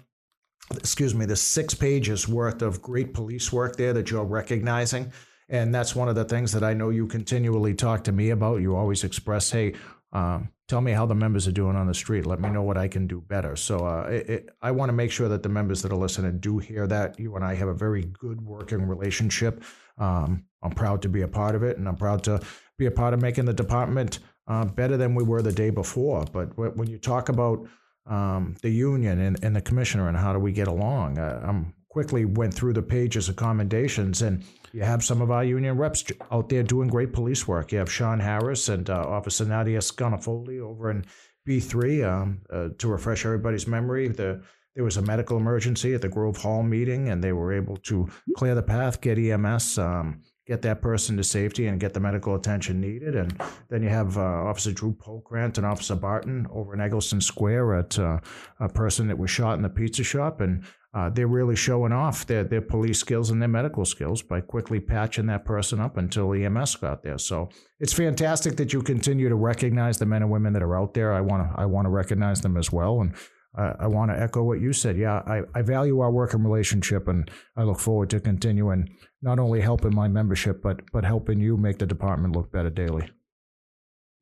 excuse 0.71 1.13
me, 1.13 1.27
the 1.27 1.35
six 1.35 1.75
pages 1.75 2.27
worth 2.27 2.63
of 2.63 2.81
great 2.81 3.13
police 3.13 3.53
work 3.53 3.75
there 3.75 3.93
that 3.93 4.09
you're 4.09 4.23
recognizing. 4.23 5.13
And 5.49 5.73
that's 5.73 5.95
one 5.95 6.09
of 6.09 6.15
the 6.15 6.25
things 6.25 6.51
that 6.53 6.63
I 6.63 6.73
know 6.73 6.89
you 6.89 7.05
continually 7.05 7.75
talk 7.75 8.03
to 8.05 8.11
me 8.11 8.31
about. 8.31 8.61
You 8.61 8.75
always 8.75 9.03
express, 9.03 9.51
hey, 9.51 9.75
um, 10.13 10.49
tell 10.67 10.81
me 10.81 10.91
how 10.91 11.05
the 11.05 11.15
members 11.15 11.47
are 11.47 11.51
doing 11.51 11.75
on 11.75 11.87
the 11.87 11.93
street. 11.93 12.25
Let 12.25 12.39
me 12.39 12.49
know 12.49 12.63
what 12.63 12.77
I 12.77 12.87
can 12.87 13.07
do 13.07 13.21
better. 13.21 13.55
So 13.55 13.85
uh, 13.85 14.07
it, 14.09 14.29
it, 14.29 14.49
I 14.61 14.71
want 14.71 14.89
to 14.89 14.93
make 14.93 15.11
sure 15.11 15.27
that 15.29 15.43
the 15.43 15.49
members 15.49 15.81
that 15.81 15.91
are 15.91 15.97
listening 15.97 16.39
do 16.39 16.57
hear 16.57 16.87
that. 16.87 17.19
You 17.19 17.35
and 17.35 17.43
I 17.43 17.55
have 17.55 17.67
a 17.67 17.73
very 17.73 18.03
good 18.03 18.41
working 18.41 18.87
relationship. 18.87 19.63
Um, 19.97 20.45
I'm 20.61 20.71
proud 20.71 21.01
to 21.03 21.09
be 21.09 21.21
a 21.21 21.27
part 21.27 21.55
of 21.55 21.63
it, 21.63 21.77
and 21.77 21.87
I'm 21.87 21.97
proud 21.97 22.23
to 22.23 22.41
be 22.77 22.85
a 22.85 22.91
part 22.91 23.13
of 23.13 23.21
making 23.21 23.45
the 23.45 23.53
department 23.53 24.19
uh, 24.47 24.65
better 24.65 24.97
than 24.97 25.15
we 25.15 25.23
were 25.23 25.41
the 25.41 25.51
day 25.51 25.69
before. 25.69 26.25
But 26.31 26.57
when 26.57 26.89
you 26.89 26.97
talk 26.97 27.29
about 27.29 27.67
um, 28.05 28.55
the 28.61 28.69
union 28.69 29.19
and, 29.19 29.43
and, 29.43 29.55
the 29.55 29.61
commissioner 29.61 30.09
and 30.09 30.17
how 30.17 30.33
do 30.33 30.39
we 30.39 30.51
get 30.51 30.67
along, 30.67 31.17
uh, 31.17 31.41
I'm 31.47 31.73
quickly 31.93 32.25
went 32.25 32.51
through 32.51 32.73
the 32.73 32.81
pages 32.81 33.29
of 33.29 33.35
commendations 33.35 34.23
and 34.23 34.43
you 34.71 34.81
have 34.81 35.03
some 35.03 35.21
of 35.21 35.29
our 35.29 35.43
union 35.43 35.77
reps 35.77 36.03
out 36.31 36.49
there 36.49 36.63
doing 36.63 36.87
great 36.87 37.13
police 37.13 37.47
work. 37.47 37.71
You 37.71 37.77
have 37.77 37.91
Sean 37.91 38.19
Harris 38.19 38.67
and 38.67 38.89
uh, 38.89 39.05
Officer 39.07 39.45
Nadia 39.45 39.77
Scanafoli 39.77 40.59
over 40.59 40.89
in 40.89 41.05
B3. 41.47 42.03
Um, 42.11 42.41
uh, 42.51 42.69
to 42.79 42.87
refresh 42.87 43.27
everybody's 43.27 43.67
memory, 43.67 44.07
the, 44.07 44.41
there 44.73 44.83
was 44.83 44.97
a 44.97 45.03
medical 45.03 45.37
emergency 45.37 45.93
at 45.93 46.01
the 46.01 46.09
Grove 46.09 46.37
Hall 46.37 46.63
meeting, 46.63 47.09
and 47.09 47.23
they 47.23 47.31
were 47.31 47.53
able 47.53 47.77
to 47.77 48.09
clear 48.35 48.55
the 48.55 48.63
path, 48.63 48.99
get 48.99 49.19
EMS, 49.19 49.77
um, 49.77 50.23
get 50.47 50.63
that 50.63 50.81
person 50.81 51.15
to 51.17 51.23
safety, 51.23 51.67
and 51.67 51.79
get 51.79 51.93
the 51.93 51.99
medical 51.99 52.33
attention 52.33 52.81
needed. 52.81 53.15
And 53.15 53.39
then 53.69 53.83
you 53.83 53.89
have 53.89 54.17
uh, 54.17 54.21
Officer 54.21 54.71
Drew 54.71 54.93
Polkrant 54.93 55.59
and 55.59 55.67
Officer 55.67 55.95
Barton 55.95 56.47
over 56.51 56.73
in 56.73 56.81
Egleston 56.81 57.21
Square 57.21 57.75
at 57.75 57.99
uh, 57.99 58.17
a 58.59 58.69
person 58.69 59.07
that 59.09 59.19
was 59.19 59.29
shot 59.29 59.57
in 59.57 59.61
the 59.61 59.69
pizza 59.69 60.03
shop. 60.03 60.41
And 60.41 60.63
uh, 60.93 61.09
they're 61.09 61.27
really 61.27 61.55
showing 61.55 61.91
off 61.91 62.27
their, 62.27 62.43
their 62.43 62.61
police 62.61 62.99
skills 62.99 63.31
and 63.31 63.41
their 63.41 63.49
medical 63.49 63.83
skills 63.83 64.21
by 64.21 64.39
quickly 64.39 64.79
patching 64.79 65.25
that 65.25 65.43
person 65.43 65.79
up 65.79 65.97
until 65.97 66.33
EMS 66.33 66.75
got 66.75 67.01
there. 67.01 67.17
So 67.17 67.49
it's 67.79 67.93
fantastic 67.93 68.57
that 68.57 68.73
you 68.73 68.81
continue 68.81 69.27
to 69.27 69.35
recognize 69.35 69.97
the 69.97 70.05
men 70.05 70.21
and 70.21 70.31
women 70.31 70.53
that 70.53 70.61
are 70.61 70.77
out 70.77 70.93
there. 70.93 71.11
I 71.11 71.21
want 71.21 71.49
to 71.49 71.59
I 71.59 71.65
want 71.65 71.85
to 71.85 71.89
recognize 71.89 72.41
them 72.41 72.57
as 72.57 72.71
well, 72.71 73.01
and 73.01 73.15
uh, 73.57 73.73
I 73.79 73.87
want 73.87 74.11
to 74.11 74.19
echo 74.19 74.43
what 74.43 74.61
you 74.61 74.71
said. 74.71 74.97
Yeah, 74.97 75.21
I, 75.25 75.41
I 75.55 75.63
value 75.63 75.99
our 75.99 76.11
working 76.11 76.43
relationship, 76.43 77.07
and 77.07 77.29
I 77.57 77.63
look 77.63 77.79
forward 77.79 78.11
to 78.11 78.19
continuing 78.19 78.95
not 79.21 79.39
only 79.39 79.61
helping 79.61 79.95
my 79.95 80.07
membership, 80.07 80.61
but 80.61 80.81
but 80.91 81.05
helping 81.05 81.39
you 81.39 81.57
make 81.57 81.79
the 81.79 81.87
department 81.87 82.35
look 82.35 82.51
better 82.51 82.69
daily. 82.69 83.09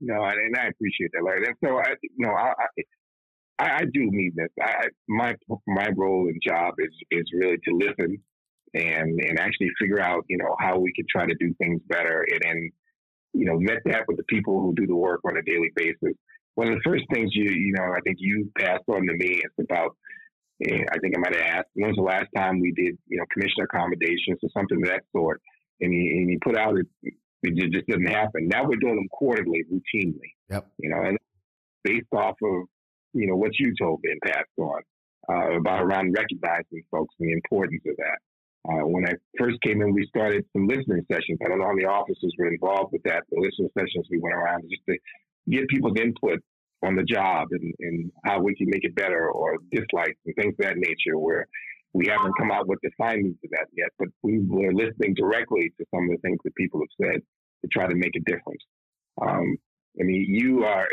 No, 0.02 0.24
and 0.24 0.58
I 0.58 0.68
appreciate 0.68 1.12
that, 1.14 1.24
Larry. 1.24 1.46
And 1.46 1.56
so, 1.64 1.78
I, 1.78 1.94
you 2.02 2.26
know, 2.26 2.32
I, 2.32 2.54
I, 3.62 3.82
I 3.82 3.84
do 3.94 4.10
mean 4.10 4.34
this. 4.36 4.50
I, 4.60 4.88
my 5.08 5.36
my 5.68 5.88
role 5.96 6.28
and 6.28 6.42
job 6.46 6.74
is 6.80 6.94
is 7.12 7.26
really 7.34 7.58
to 7.58 7.76
listen 7.76 8.18
and 8.74 9.20
and 9.20 9.40
actually 9.40 9.70
figure 9.80 10.02
out 10.02 10.26
you 10.28 10.38
know 10.38 10.56
how 10.60 10.80
we 10.80 10.92
can 10.94 11.06
try 11.10 11.26
to 11.26 11.36
do 11.40 11.54
things 11.60 11.80
better 11.88 12.26
and, 12.32 12.42
and 12.44 12.72
you 13.34 13.46
know 13.46 13.60
vet 13.60 13.84
that 13.86 14.06
with 14.08 14.18
the 14.18 14.24
people 14.24 14.62
who 14.62 14.74
do 14.74 14.88
the 14.88 14.96
work 14.96 15.22
on 15.26 15.38
a 15.38 15.44
daily 15.44 15.72
basis. 15.76 16.18
One 16.56 16.68
of 16.68 16.76
the 16.76 16.90
first 16.90 17.04
things 17.14 17.30
you 17.34 17.52
you 17.52 17.74
know 17.74 17.94
I 17.96 18.02
think 18.02 18.18
you 18.20 18.52
passed 18.58 18.84
on 18.88 19.06
to 19.08 19.14
me 19.14 19.42
is 19.46 19.66
about. 19.66 19.96
Eh, 20.64 20.78
I 20.94 21.00
think 21.00 21.16
I 21.18 21.20
might 21.20 21.36
have 21.36 21.56
asked 21.58 21.70
when 21.74 21.90
was 21.90 21.98
the 21.98 22.04
last 22.04 22.28
time 22.36 22.60
we 22.60 22.72
did 22.72 22.98
you 23.08 23.18
know 23.18 23.26
commissioner 23.34 23.66
accommodations 23.66 24.38
or 24.44 24.50
something 24.56 24.78
of 24.78 24.90
that 24.90 25.02
sort, 25.12 25.42
and 25.80 25.92
he, 25.92 26.00
and 26.18 26.30
he 26.30 26.38
put 26.38 26.58
out 26.58 26.78
it. 26.78 27.14
It 27.44 27.72
just 27.72 27.88
didn't 27.88 28.06
happen. 28.06 28.48
Now 28.48 28.66
we're 28.66 28.76
doing 28.76 28.98
them 28.98 29.08
quarterly, 29.12 29.64
routinely. 29.64 30.38
Yep. 30.52 30.68
You 30.78 30.90
know, 30.92 31.02
and 31.02 31.18
based 31.84 32.14
off 32.14 32.36
of 32.44 32.68
you 33.14 33.28
know, 33.28 33.36
what 33.36 33.58
you 33.60 33.74
told 33.80 34.00
me 34.04 34.12
and 34.12 34.22
passed 34.22 34.58
on 34.58 34.82
uh, 35.30 35.58
about 35.58 35.84
around 35.84 36.14
recognizing 36.14 36.84
folks 36.90 37.16
and 37.20 37.30
the 37.30 37.34
importance 37.34 37.82
of 37.88 37.96
that. 37.98 38.20
Uh, 38.70 38.86
when 38.86 39.08
I 39.08 39.14
first 39.40 39.60
came 39.62 39.82
in, 39.82 39.94
we 39.94 40.06
started 40.08 40.46
some 40.54 40.68
listening 40.68 41.04
sessions. 41.12 41.40
I 41.44 41.50
don't 41.50 41.60
know 41.60 41.66
how 41.66 41.74
many 41.74 41.86
officers 41.86 42.34
were 42.38 42.52
involved 42.52 42.94
with 42.94 43.02
that. 43.04 43.24
The 43.32 43.42
listening 43.42 43.70
sessions 43.78 44.08
we 44.10 44.20
went 44.20 44.36
around 44.36 44.64
just 44.70 44.84
to 44.88 44.98
get 45.50 45.68
people's 45.68 45.98
input 46.00 46.40
on 46.84 46.96
the 46.96 47.04
job 47.04 47.48
and, 47.52 47.74
and 47.80 48.12
how 48.26 48.40
we 48.40 48.56
can 48.56 48.68
make 48.70 48.84
it 48.84 48.96
better 48.96 49.30
or 49.30 49.58
dislikes 49.72 50.18
and 50.26 50.36
things 50.36 50.54
of 50.60 50.66
that 50.66 50.78
nature 50.78 51.18
where 51.18 51.48
we 51.94 52.08
haven't 52.08 52.34
come 52.40 52.52
out 52.52 52.68
with 52.68 52.80
the 52.84 52.92
findings 52.98 53.36
of 53.44 53.50
that 53.52 53.68
yet, 53.76 53.90
but 54.00 54.08
we 54.22 54.40
were 54.40 54.74
listening 54.74 55.14
directly 55.14 55.74
to 55.78 55.86
some 55.94 56.06
of 56.06 56.12
the 56.12 56.22
things 56.22 56.38
that 56.44 56.56
people 56.56 56.80
have 56.80 57.08
said 57.08 57.22
to 57.62 57.68
try 57.68 57.88
to 57.88 57.96
make 57.96 58.16
a 58.16 58.32
difference. 58.32 58.64
Um, 59.22 59.58
I 60.00 60.04
mean, 60.04 60.26
you 60.28 60.64
are 60.64 60.88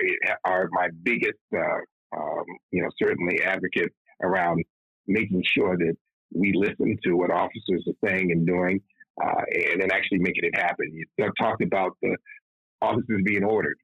are 0.44 0.68
my 0.72 0.88
biggest 1.04 1.38
uh, 1.56 1.78
um, 2.16 2.44
you 2.70 2.82
know, 2.82 2.88
certainly 3.02 3.42
advocate 3.42 3.92
around 4.22 4.64
making 5.06 5.42
sure 5.56 5.76
that 5.76 5.94
we 6.32 6.52
listen 6.54 6.96
to 7.04 7.14
what 7.14 7.30
officers 7.30 7.86
are 7.86 8.08
saying 8.08 8.30
and 8.32 8.46
doing, 8.46 8.80
uh, 9.22 9.42
and 9.72 9.80
then 9.80 9.90
actually 9.92 10.18
making 10.18 10.44
it 10.44 10.56
happen. 10.56 10.92
You 10.92 11.04
talked 11.40 11.62
about 11.62 11.96
the 12.02 12.16
officers 12.82 13.22
being 13.24 13.44
ordered 13.44 13.78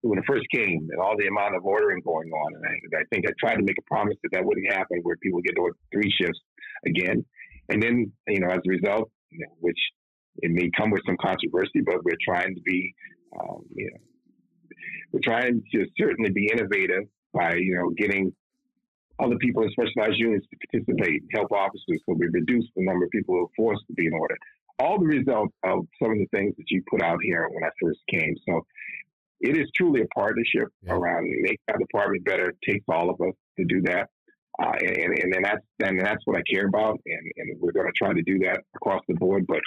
when 0.00 0.18
it 0.18 0.24
first 0.26 0.44
came, 0.54 0.88
and 0.90 1.00
all 1.00 1.16
the 1.16 1.26
amount 1.26 1.56
of 1.56 1.64
ordering 1.64 2.00
going 2.04 2.30
on. 2.30 2.54
And 2.54 2.64
I, 2.64 3.00
I 3.00 3.04
think 3.12 3.26
I 3.26 3.32
tried 3.38 3.56
to 3.56 3.62
make 3.62 3.78
a 3.78 3.86
promise 3.86 4.16
that 4.22 4.30
that 4.32 4.44
wouldn't 4.44 4.72
happen, 4.72 5.00
where 5.02 5.16
people 5.16 5.40
get 5.42 5.58
ordered 5.58 5.76
three 5.92 6.12
shifts 6.20 6.40
again. 6.86 7.24
And 7.68 7.82
then, 7.82 8.12
you 8.28 8.40
know, 8.40 8.48
as 8.48 8.60
a 8.66 8.68
result, 8.68 9.10
you 9.30 9.40
know, 9.40 9.54
which 9.60 9.78
it 10.36 10.50
may 10.50 10.70
come 10.76 10.90
with 10.90 11.02
some 11.06 11.16
controversy, 11.20 11.80
but 11.84 12.04
we're 12.04 12.12
trying 12.24 12.54
to 12.54 12.60
be, 12.62 12.94
um, 13.38 13.62
you 13.74 13.90
know, 13.90 13.98
we're 15.12 15.20
trying 15.22 15.62
to 15.72 15.86
certainly 15.98 16.30
be 16.30 16.50
innovative 16.52 17.04
by 17.34 17.54
you 17.54 17.74
know 17.74 17.90
getting 17.96 18.32
other 19.22 19.36
people 19.36 19.62
in 19.62 19.70
specialized 19.70 20.18
units 20.18 20.46
to 20.50 20.56
participate, 20.66 21.22
help 21.32 21.52
officers, 21.52 22.00
so 22.06 22.14
we 22.16 22.26
reduce 22.32 22.64
the 22.76 22.84
number 22.84 23.04
of 23.04 23.10
people 23.10 23.34
who 23.34 23.44
are 23.44 23.54
forced 23.56 23.86
to 23.86 23.92
be 23.94 24.06
in 24.06 24.12
order. 24.12 24.36
All 24.80 24.98
the 24.98 25.06
result 25.06 25.50
of 25.62 25.86
some 26.02 26.12
of 26.12 26.18
the 26.18 26.26
things 26.32 26.54
that 26.56 26.64
you 26.68 26.82
put 26.90 27.00
out 27.00 27.18
here 27.22 27.48
when 27.52 27.62
I 27.62 27.68
first 27.80 28.00
came. 28.10 28.34
So 28.48 28.66
it 29.40 29.56
is 29.56 29.70
truly 29.76 30.00
a 30.00 30.06
partnership 30.18 30.68
yeah. 30.82 30.94
around 30.94 31.28
making 31.42 31.58
our 31.70 31.78
department 31.78 32.24
better. 32.24 32.50
It 32.50 32.56
takes 32.66 32.84
all 32.88 33.10
of 33.10 33.20
us 33.20 33.34
to 33.58 33.64
do 33.64 33.82
that. 33.82 34.08
Uh, 34.60 34.72
and, 34.80 35.18
and, 35.18 35.34
and 35.34 35.44
that's 35.44 35.64
and 35.80 36.00
that's 36.00 36.22
what 36.26 36.36
I 36.36 36.42
care 36.42 36.66
about, 36.66 37.00
and, 37.06 37.32
and 37.36 37.60
we're 37.60 37.72
going 37.72 37.86
to 37.86 37.92
try 37.96 38.12
to 38.12 38.22
do 38.22 38.38
that 38.40 38.60
across 38.76 39.02
the 39.08 39.14
board. 39.14 39.46
But 39.48 39.60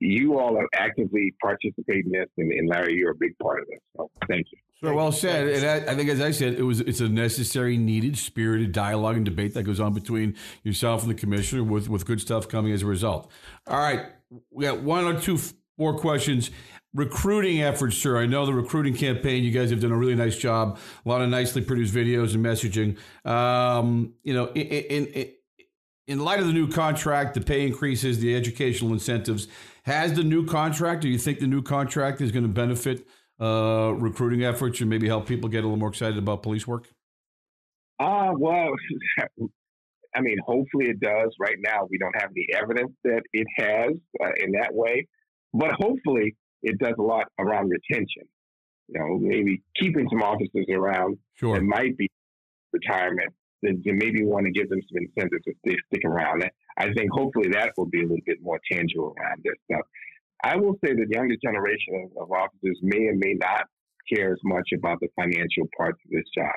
you 0.00 0.38
all 0.38 0.56
are 0.56 0.68
actively 0.74 1.34
participating 1.40 2.06
in 2.06 2.20
this, 2.20 2.28
and, 2.38 2.52
and 2.52 2.68
Larry, 2.68 2.96
you're 2.96 3.12
a 3.12 3.16
big 3.18 3.36
part 3.38 3.60
of 3.60 3.66
this. 3.68 3.78
So 3.96 4.10
thank 4.28 4.46
you. 4.52 4.58
So 4.82 4.94
well 4.94 5.12
said. 5.12 5.48
And 5.48 5.64
I, 5.64 5.92
I, 5.92 5.94
think, 5.94 6.10
as 6.10 6.20
I 6.20 6.32
said, 6.32 6.54
it 6.54 6.62
was 6.62 6.80
it's 6.80 7.00
a 7.00 7.08
necessary, 7.08 7.76
needed, 7.76 8.18
spirited 8.18 8.72
dialogue 8.72 9.16
and 9.16 9.24
debate 9.24 9.54
that 9.54 9.62
goes 9.62 9.78
on 9.78 9.94
between 9.94 10.36
yourself 10.64 11.02
and 11.02 11.10
the 11.10 11.14
commissioner, 11.14 11.62
with 11.62 11.88
with 11.88 12.04
good 12.04 12.20
stuff 12.20 12.48
coming 12.48 12.72
as 12.72 12.82
a 12.82 12.86
result. 12.86 13.30
All 13.66 13.78
right, 13.78 14.06
we 14.50 14.64
got 14.64 14.82
one 14.82 15.04
or 15.04 15.20
two 15.20 15.38
more 15.78 15.96
questions. 15.96 16.50
recruiting 16.94 17.62
efforts, 17.62 17.96
sir. 17.96 18.20
I 18.20 18.26
know 18.26 18.44
the 18.44 18.52
recruiting 18.52 18.94
campaign. 18.94 19.44
You 19.44 19.50
guys 19.50 19.70
have 19.70 19.80
done 19.80 19.92
a 19.92 19.96
really 19.96 20.14
nice 20.14 20.36
job. 20.36 20.78
A 21.04 21.08
lot 21.08 21.22
of 21.22 21.30
nicely 21.30 21.62
produced 21.62 21.94
videos 21.94 22.34
and 22.34 22.44
messaging. 22.44 22.98
Um, 23.28 24.14
you 24.22 24.34
know, 24.34 24.48
in, 24.48 24.66
in, 24.66 25.06
in 25.06 25.32
in 26.06 26.20
light 26.20 26.40
of 26.40 26.46
the 26.46 26.52
new 26.52 26.68
contract, 26.68 27.34
the 27.34 27.40
pay 27.40 27.66
increases, 27.66 28.18
the 28.18 28.34
educational 28.34 28.92
incentives, 28.92 29.48
has 29.84 30.14
the 30.14 30.24
new 30.24 30.44
contract, 30.46 31.02
do 31.02 31.08
you 31.08 31.18
think 31.18 31.38
the 31.38 31.46
new 31.46 31.62
contract 31.62 32.20
is 32.20 32.32
going 32.32 32.44
to 32.44 32.48
benefit 32.48 33.06
uh, 33.40 33.92
recruiting 33.96 34.44
efforts 34.44 34.80
and 34.80 34.90
maybe 34.90 35.06
help 35.06 35.26
people 35.26 35.48
get 35.48 35.58
a 35.58 35.66
little 35.66 35.78
more 35.78 35.88
excited 35.88 36.18
about 36.18 36.42
police 36.42 36.66
work? 36.66 36.88
Uh, 37.98 38.32
well, 38.36 38.70
I 40.14 40.20
mean, 40.20 40.36
hopefully 40.44 40.86
it 40.86 41.00
does. 41.00 41.34
Right 41.40 41.56
now, 41.58 41.86
we 41.90 41.98
don't 41.98 42.14
have 42.20 42.30
any 42.30 42.46
evidence 42.54 42.92
that 43.04 43.22
it 43.32 43.46
has 43.56 43.92
uh, 44.22 44.30
in 44.44 44.52
that 44.52 44.74
way, 44.74 45.06
but 45.54 45.72
hopefully 45.72 46.36
it 46.62 46.78
does 46.78 46.94
a 46.98 47.02
lot 47.02 47.26
around 47.38 47.70
retention. 47.70 48.24
You 48.88 48.98
know, 48.98 49.18
maybe 49.18 49.62
keeping 49.80 50.06
some 50.10 50.22
officers 50.22 50.66
around 50.70 51.16
sure. 51.34 51.54
that 51.54 51.64
might 51.64 51.96
be 51.96 52.08
retirement 52.72 53.32
you 53.62 53.94
maybe 53.94 54.24
want 54.24 54.46
to 54.46 54.52
give 54.52 54.68
them 54.68 54.80
some 54.88 55.02
incentives 55.02 55.44
to 55.44 55.52
stay, 55.64 55.76
stick 55.86 56.04
around. 56.04 56.44
I 56.78 56.92
think 56.92 57.10
hopefully 57.12 57.48
that 57.52 57.72
will 57.76 57.86
be 57.86 58.00
a 58.00 58.02
little 58.02 58.24
bit 58.26 58.38
more 58.42 58.60
tangible 58.70 59.14
around 59.18 59.42
this 59.44 59.54
stuff. 59.70 59.86
I 60.44 60.56
will 60.56 60.74
say 60.84 60.92
that 60.92 61.06
the 61.08 61.14
younger 61.14 61.36
generation 61.42 62.10
of, 62.16 62.24
of 62.24 62.32
officers 62.32 62.78
may 62.82 63.06
or 63.06 63.14
may 63.14 63.34
not 63.34 63.64
care 64.12 64.32
as 64.32 64.40
much 64.44 64.68
about 64.76 64.98
the 65.00 65.08
financial 65.14 65.68
parts 65.76 65.98
of 66.04 66.10
this 66.10 66.24
job. 66.36 66.54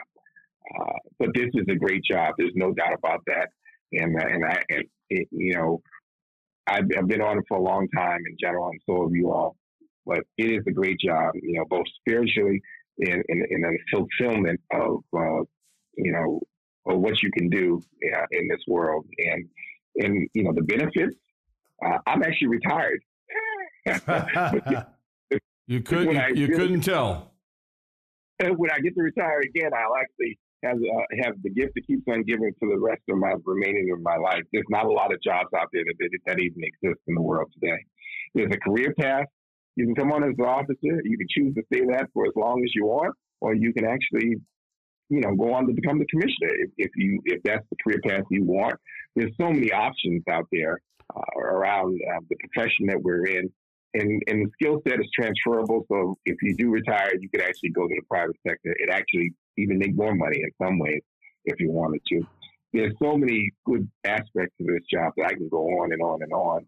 Uh, 0.80 0.98
but 1.20 1.30
this 1.36 1.50
is 1.54 1.66
a 1.70 1.76
great 1.76 2.02
job. 2.10 2.34
There's 2.38 2.56
no 2.56 2.74
doubt 2.74 2.94
about 2.98 3.22
that. 3.28 3.50
And 3.92 4.20
uh, 4.20 4.26
and 4.26 4.46
I 4.46 4.60
and 4.70 4.84
it, 5.10 5.28
you 5.32 5.54
know 5.54 5.82
I've, 6.68 6.86
I've, 6.98 7.08
been 7.08 7.22
on 7.22 7.38
it 7.38 7.44
for 7.48 7.58
a 7.58 7.62
long 7.62 7.88
time 7.96 8.20
in 8.28 8.36
general, 8.42 8.70
and 8.70 8.82
so 8.88 9.04
have 9.04 9.16
you 9.16 9.32
all. 9.32 9.56
But 10.08 10.22
it 10.40 10.52
is 10.52 10.64
a 10.68 10.72
great 10.72 11.00
job, 11.00 11.34
you 11.36 11.60
know, 11.60 11.66
both 11.70 11.86
spiritually 12.00 12.62
and 13.00 13.24
in 13.28 13.62
the 13.62 13.78
fulfillment 13.94 14.60
of 14.74 15.04
uh, 15.16 15.44
you 15.98 16.12
know 16.12 16.40
or 16.86 16.98
what 16.98 17.22
you 17.22 17.30
can 17.38 17.50
do 17.50 17.82
uh, 18.16 18.26
in 18.32 18.48
this 18.48 18.62
world. 18.68 19.06
And 19.18 19.50
and 19.98 20.30
you 20.34 20.44
know 20.44 20.54
the 20.54 20.62
benefits. 20.62 21.16
Uh, 21.86 21.98
I'm 22.08 22.24
actually 22.24 22.48
retired. 22.48 23.02
you 25.68 25.82
couldn't. 25.82 26.38
You, 26.38 26.48
you 26.48 26.56
couldn't 26.56 26.82
tell. 26.82 27.32
When 28.38 28.70
I 28.70 28.80
get 28.80 28.94
to 28.96 29.02
retire 29.02 29.40
again, 29.40 29.72
I'll 29.74 29.96
actually 29.96 30.38
have 30.66 30.76
uh, 30.76 31.24
have 31.24 31.36
the 31.42 31.50
gift 31.50 31.74
that 31.76 31.88
keeps 31.88 32.04
on 32.10 32.24
giving 32.24 32.52
for 32.60 32.68
the 32.68 32.78
rest 32.78 33.02
of 33.10 33.18
my 33.18 33.34
remaining 33.46 33.92
of 33.94 34.02
my 34.02 34.18
life. 34.18 34.44
There's 34.52 34.66
not 34.70 34.86
a 34.86 34.92
lot 34.92 35.14
of 35.14 35.22
jobs 35.24 35.48
out 35.56 35.70
there 35.72 35.84
that, 35.86 35.96
that, 36.00 36.20
that 36.26 36.40
even 36.40 36.62
exist 36.62 37.00
in 37.08 37.16
the 37.16 37.22
world 37.22 37.50
today. 37.54 37.78
There's 38.34 38.52
a 38.52 38.58
career 38.58 38.94
path. 39.00 39.28
You 39.78 39.86
can 39.86 39.96
come 39.96 40.12
on 40.12 40.24
as 40.24 40.36
an 40.38 40.46
officer. 40.46 41.02
You 41.04 41.18
can 41.18 41.28
choose 41.30 41.56
to 41.56 41.64
stay 41.72 41.86
that 41.92 42.10
for 42.14 42.26
as 42.26 42.34
long 42.36 42.62
as 42.64 42.72
you 42.76 42.86
want, 42.86 43.16
or 43.40 43.54
you 43.54 43.72
can 43.74 43.86
actually 43.86 44.36
you 45.10 45.22
know, 45.22 45.36
go 45.36 45.54
on 45.54 45.68
to 45.68 45.74
become 45.74 46.00
the 46.00 46.06
commissioner 46.06 46.50
if, 46.58 46.70
if 46.78 46.92
you 46.96 47.22
if 47.26 47.42
that's 47.44 47.66
the 47.70 47.78
career 47.84 48.00
path 48.06 48.24
you 48.30 48.44
want. 48.44 48.76
There's 49.16 49.32
so 49.40 49.50
many 49.52 49.72
options 49.72 50.24
out 50.30 50.48
there 50.52 50.82
uh, 51.16 51.40
around 51.40 52.00
uh, 52.12 52.20
the 52.30 52.36
profession 52.38 52.88
that 52.88 53.02
we're 53.02 53.26
in, 53.26 53.52
and 53.94 54.22
and 54.28 54.46
the 54.46 54.52
skill 54.54 54.82
set 54.88 55.00
is 55.00 55.08
transferable. 55.14 55.86
So 55.92 56.16
if 56.26 56.38
you 56.42 56.56
do 56.56 56.70
retire, 56.70 57.12
you 57.20 57.30
could 57.30 57.42
actually 57.42 57.70
go 57.70 57.88
to 57.88 57.96
the 57.96 58.06
private 58.10 58.38
sector 58.48 58.76
and 58.80 58.90
actually 58.90 59.34
even 59.58 59.78
make 59.78 59.96
more 59.96 60.16
money 60.16 60.42
in 60.42 60.52
some 60.62 60.80
ways 60.80 61.02
if 61.46 61.60
you 61.60 61.72
wanted 61.72 62.02
to. 62.10 62.22
There's 62.74 62.94
so 63.02 63.16
many 63.16 63.52
good 63.66 63.90
aspects 64.04 64.56
of 64.60 64.68
this 64.68 64.84
job 64.92 65.14
that 65.18 65.28
I 65.28 65.34
can 65.34 65.48
go 65.48 65.64
on 65.82 65.94
and 65.94 66.02
on 66.02 66.22
and 66.24 66.34
on. 66.34 66.66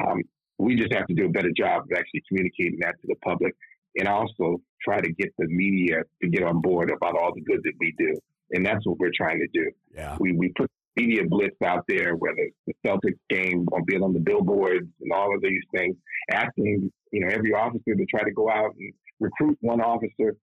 Um, 0.00 0.22
we 0.58 0.76
just 0.76 0.92
have 0.92 1.06
to 1.06 1.14
do 1.14 1.26
a 1.26 1.28
better 1.28 1.50
job 1.56 1.82
of 1.82 1.98
actually 1.98 2.22
communicating 2.28 2.78
that 2.82 3.00
to 3.00 3.06
the 3.08 3.16
public 3.24 3.54
and 3.96 4.08
also 4.08 4.60
try 4.82 5.00
to 5.00 5.12
get 5.12 5.32
the 5.38 5.46
media 5.46 6.02
to 6.22 6.28
get 6.28 6.42
on 6.42 6.60
board 6.60 6.90
about 6.90 7.16
all 7.16 7.32
the 7.34 7.42
good 7.42 7.60
that 7.64 7.72
we 7.78 7.94
do. 7.98 8.14
And 8.52 8.64
that's 8.64 8.84
what 8.86 8.98
we're 8.98 9.12
trying 9.14 9.38
to 9.40 9.48
do. 9.52 9.70
Yeah. 9.94 10.16
We, 10.18 10.32
we 10.32 10.52
put 10.56 10.70
media 10.96 11.22
blitz 11.28 11.56
out 11.64 11.84
there, 11.88 12.14
whether 12.16 12.38
it's 12.38 12.56
the 12.66 12.74
Celtics 12.86 13.18
game 13.28 13.66
or 13.70 13.82
being 13.84 14.02
on 14.02 14.12
the 14.12 14.20
billboards 14.20 14.88
and 15.00 15.12
all 15.12 15.34
of 15.34 15.42
these 15.42 15.62
things, 15.74 15.96
asking, 16.32 16.90
you 17.12 17.20
know, 17.20 17.28
every 17.28 17.52
officer 17.52 17.94
to 17.94 18.06
try 18.06 18.22
to 18.22 18.32
go 18.32 18.50
out 18.50 18.74
and 18.78 18.92
recruit 19.20 19.56
one 19.60 19.80
officer. 19.80 20.36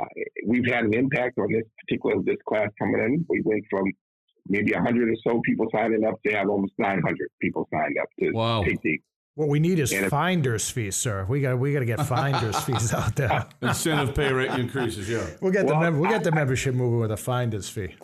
Uh, 0.00 0.04
we've 0.46 0.66
had 0.66 0.84
an 0.84 0.94
impact 0.94 1.38
on 1.38 1.50
this 1.52 1.64
particular, 1.80 2.22
this 2.24 2.36
class 2.48 2.68
coming 2.78 3.00
in. 3.00 3.26
We 3.28 3.42
went 3.44 3.64
from 3.68 3.84
maybe 4.48 4.72
100 4.72 5.08
or 5.08 5.16
so 5.26 5.40
people 5.44 5.66
signing 5.74 6.04
up 6.04 6.14
to 6.26 6.32
have 6.32 6.48
almost 6.48 6.72
900 6.78 7.16
people 7.40 7.68
signed 7.72 7.96
up 8.00 8.08
to 8.20 8.30
wow. 8.30 8.62
take 8.62 8.80
the 8.82 9.00
what 9.34 9.48
we 9.48 9.60
need 9.60 9.78
is 9.78 9.92
finder's 10.08 10.68
fees, 10.68 10.96
sir. 10.96 11.24
We 11.28 11.40
got 11.40 11.58
we 11.58 11.72
got 11.72 11.80
to 11.80 11.84
get 11.84 12.06
finder's 12.06 12.58
fees 12.60 12.92
out 12.92 13.16
there. 13.16 13.46
Incentive 13.62 14.14
pay 14.14 14.32
rate 14.32 14.50
increases. 14.58 15.08
Yeah, 15.08 15.26
we'll 15.40 15.52
get 15.52 15.66
well, 15.66 15.76
the 15.76 15.90
mem- 15.90 16.00
we'll 16.00 16.10
get 16.10 16.24
the 16.24 16.32
membership 16.32 16.74
moving 16.74 17.00
with 17.00 17.12
a 17.12 17.16
finder's 17.16 17.68
fee. 17.68 17.94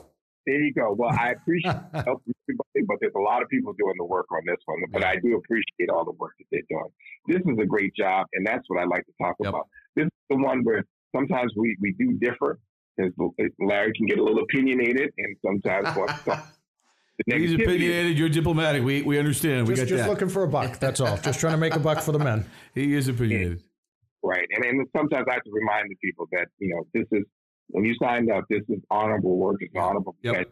There 0.47 0.61
you 0.61 0.73
go. 0.73 0.95
Well, 0.97 1.11
I 1.11 1.33
appreciate 1.33 1.75
everybody, 1.93 2.87
but 2.87 2.99
there's 3.01 3.13
a 3.17 3.21
lot 3.21 3.43
of 3.43 3.49
people 3.49 3.73
doing 3.73 3.95
the 3.99 4.05
work 4.05 4.27
on 4.31 4.43
this 4.47 4.59
one. 4.67 4.79
But 4.93 5.05
I 5.05 5.17
do 5.17 5.37
appreciate 5.37 5.91
all 5.93 6.05
the 6.05 6.13
work 6.13 6.35
that 6.39 6.47
they're 6.53 6.63
doing. 6.71 6.91
This 7.27 7.43
is 7.53 7.59
a 7.61 7.67
great 7.67 7.93
job, 7.97 8.27
and 8.35 8.47
that's 8.47 8.63
what 8.69 8.81
I 8.81 8.85
like 8.85 9.05
to 9.07 9.13
talk 9.21 9.35
yep. 9.41 9.49
about. 9.49 9.69
This 9.97 10.05
is 10.05 10.11
the 10.31 10.37
one 10.37 10.63
where 10.63 10.85
sometimes 11.15 11.53
we, 11.57 11.77
we 11.81 11.93
do 11.99 12.13
differ. 12.19 12.61
Larry 13.59 13.93
can 13.95 14.07
get 14.07 14.19
a 14.19 14.23
little 14.23 14.43
opinionated, 14.43 15.11
and 15.19 15.37
sometimes 15.45 15.89
He's 17.25 17.55
opinionated. 17.55 18.19
You're 18.19 18.29
diplomatic. 18.29 18.85
We 18.85 19.03
we 19.03 19.19
understand. 19.19 19.67
Just, 19.67 19.71
we 19.71 19.85
got 19.85 19.89
just 19.89 20.05
that. 20.05 20.11
looking 20.11 20.29
for 20.29 20.43
a 20.43 20.49
buck. 20.49 20.79
That's 20.79 21.01
all. 21.01 21.17
Just 21.17 21.41
trying 21.41 21.55
to 21.55 21.59
make 21.59 21.75
a 21.75 21.79
buck 21.79 22.01
for 22.01 22.13
the 22.13 22.19
men. 22.19 22.45
He 22.75 22.95
is 22.95 23.09
opinionated. 23.09 23.63
Right, 24.23 24.47
and 24.55 24.65
and 24.65 24.87
sometimes 24.95 25.25
I 25.29 25.35
have 25.35 25.45
to 25.45 25.51
remind 25.51 25.89
the 25.91 25.97
people 25.97 26.27
that 26.33 26.49
you 26.59 26.75
know 26.75 26.87
this 26.93 27.07
is 27.13 27.25
when 27.69 27.85
you 27.85 27.95
signed 28.03 28.31
up. 28.31 28.45
This 28.51 28.63
is 28.69 28.81
honorable 28.91 29.39
work. 29.39 29.57
It's 29.61 29.75
honorable. 29.75 30.15
Yep. 30.23 30.51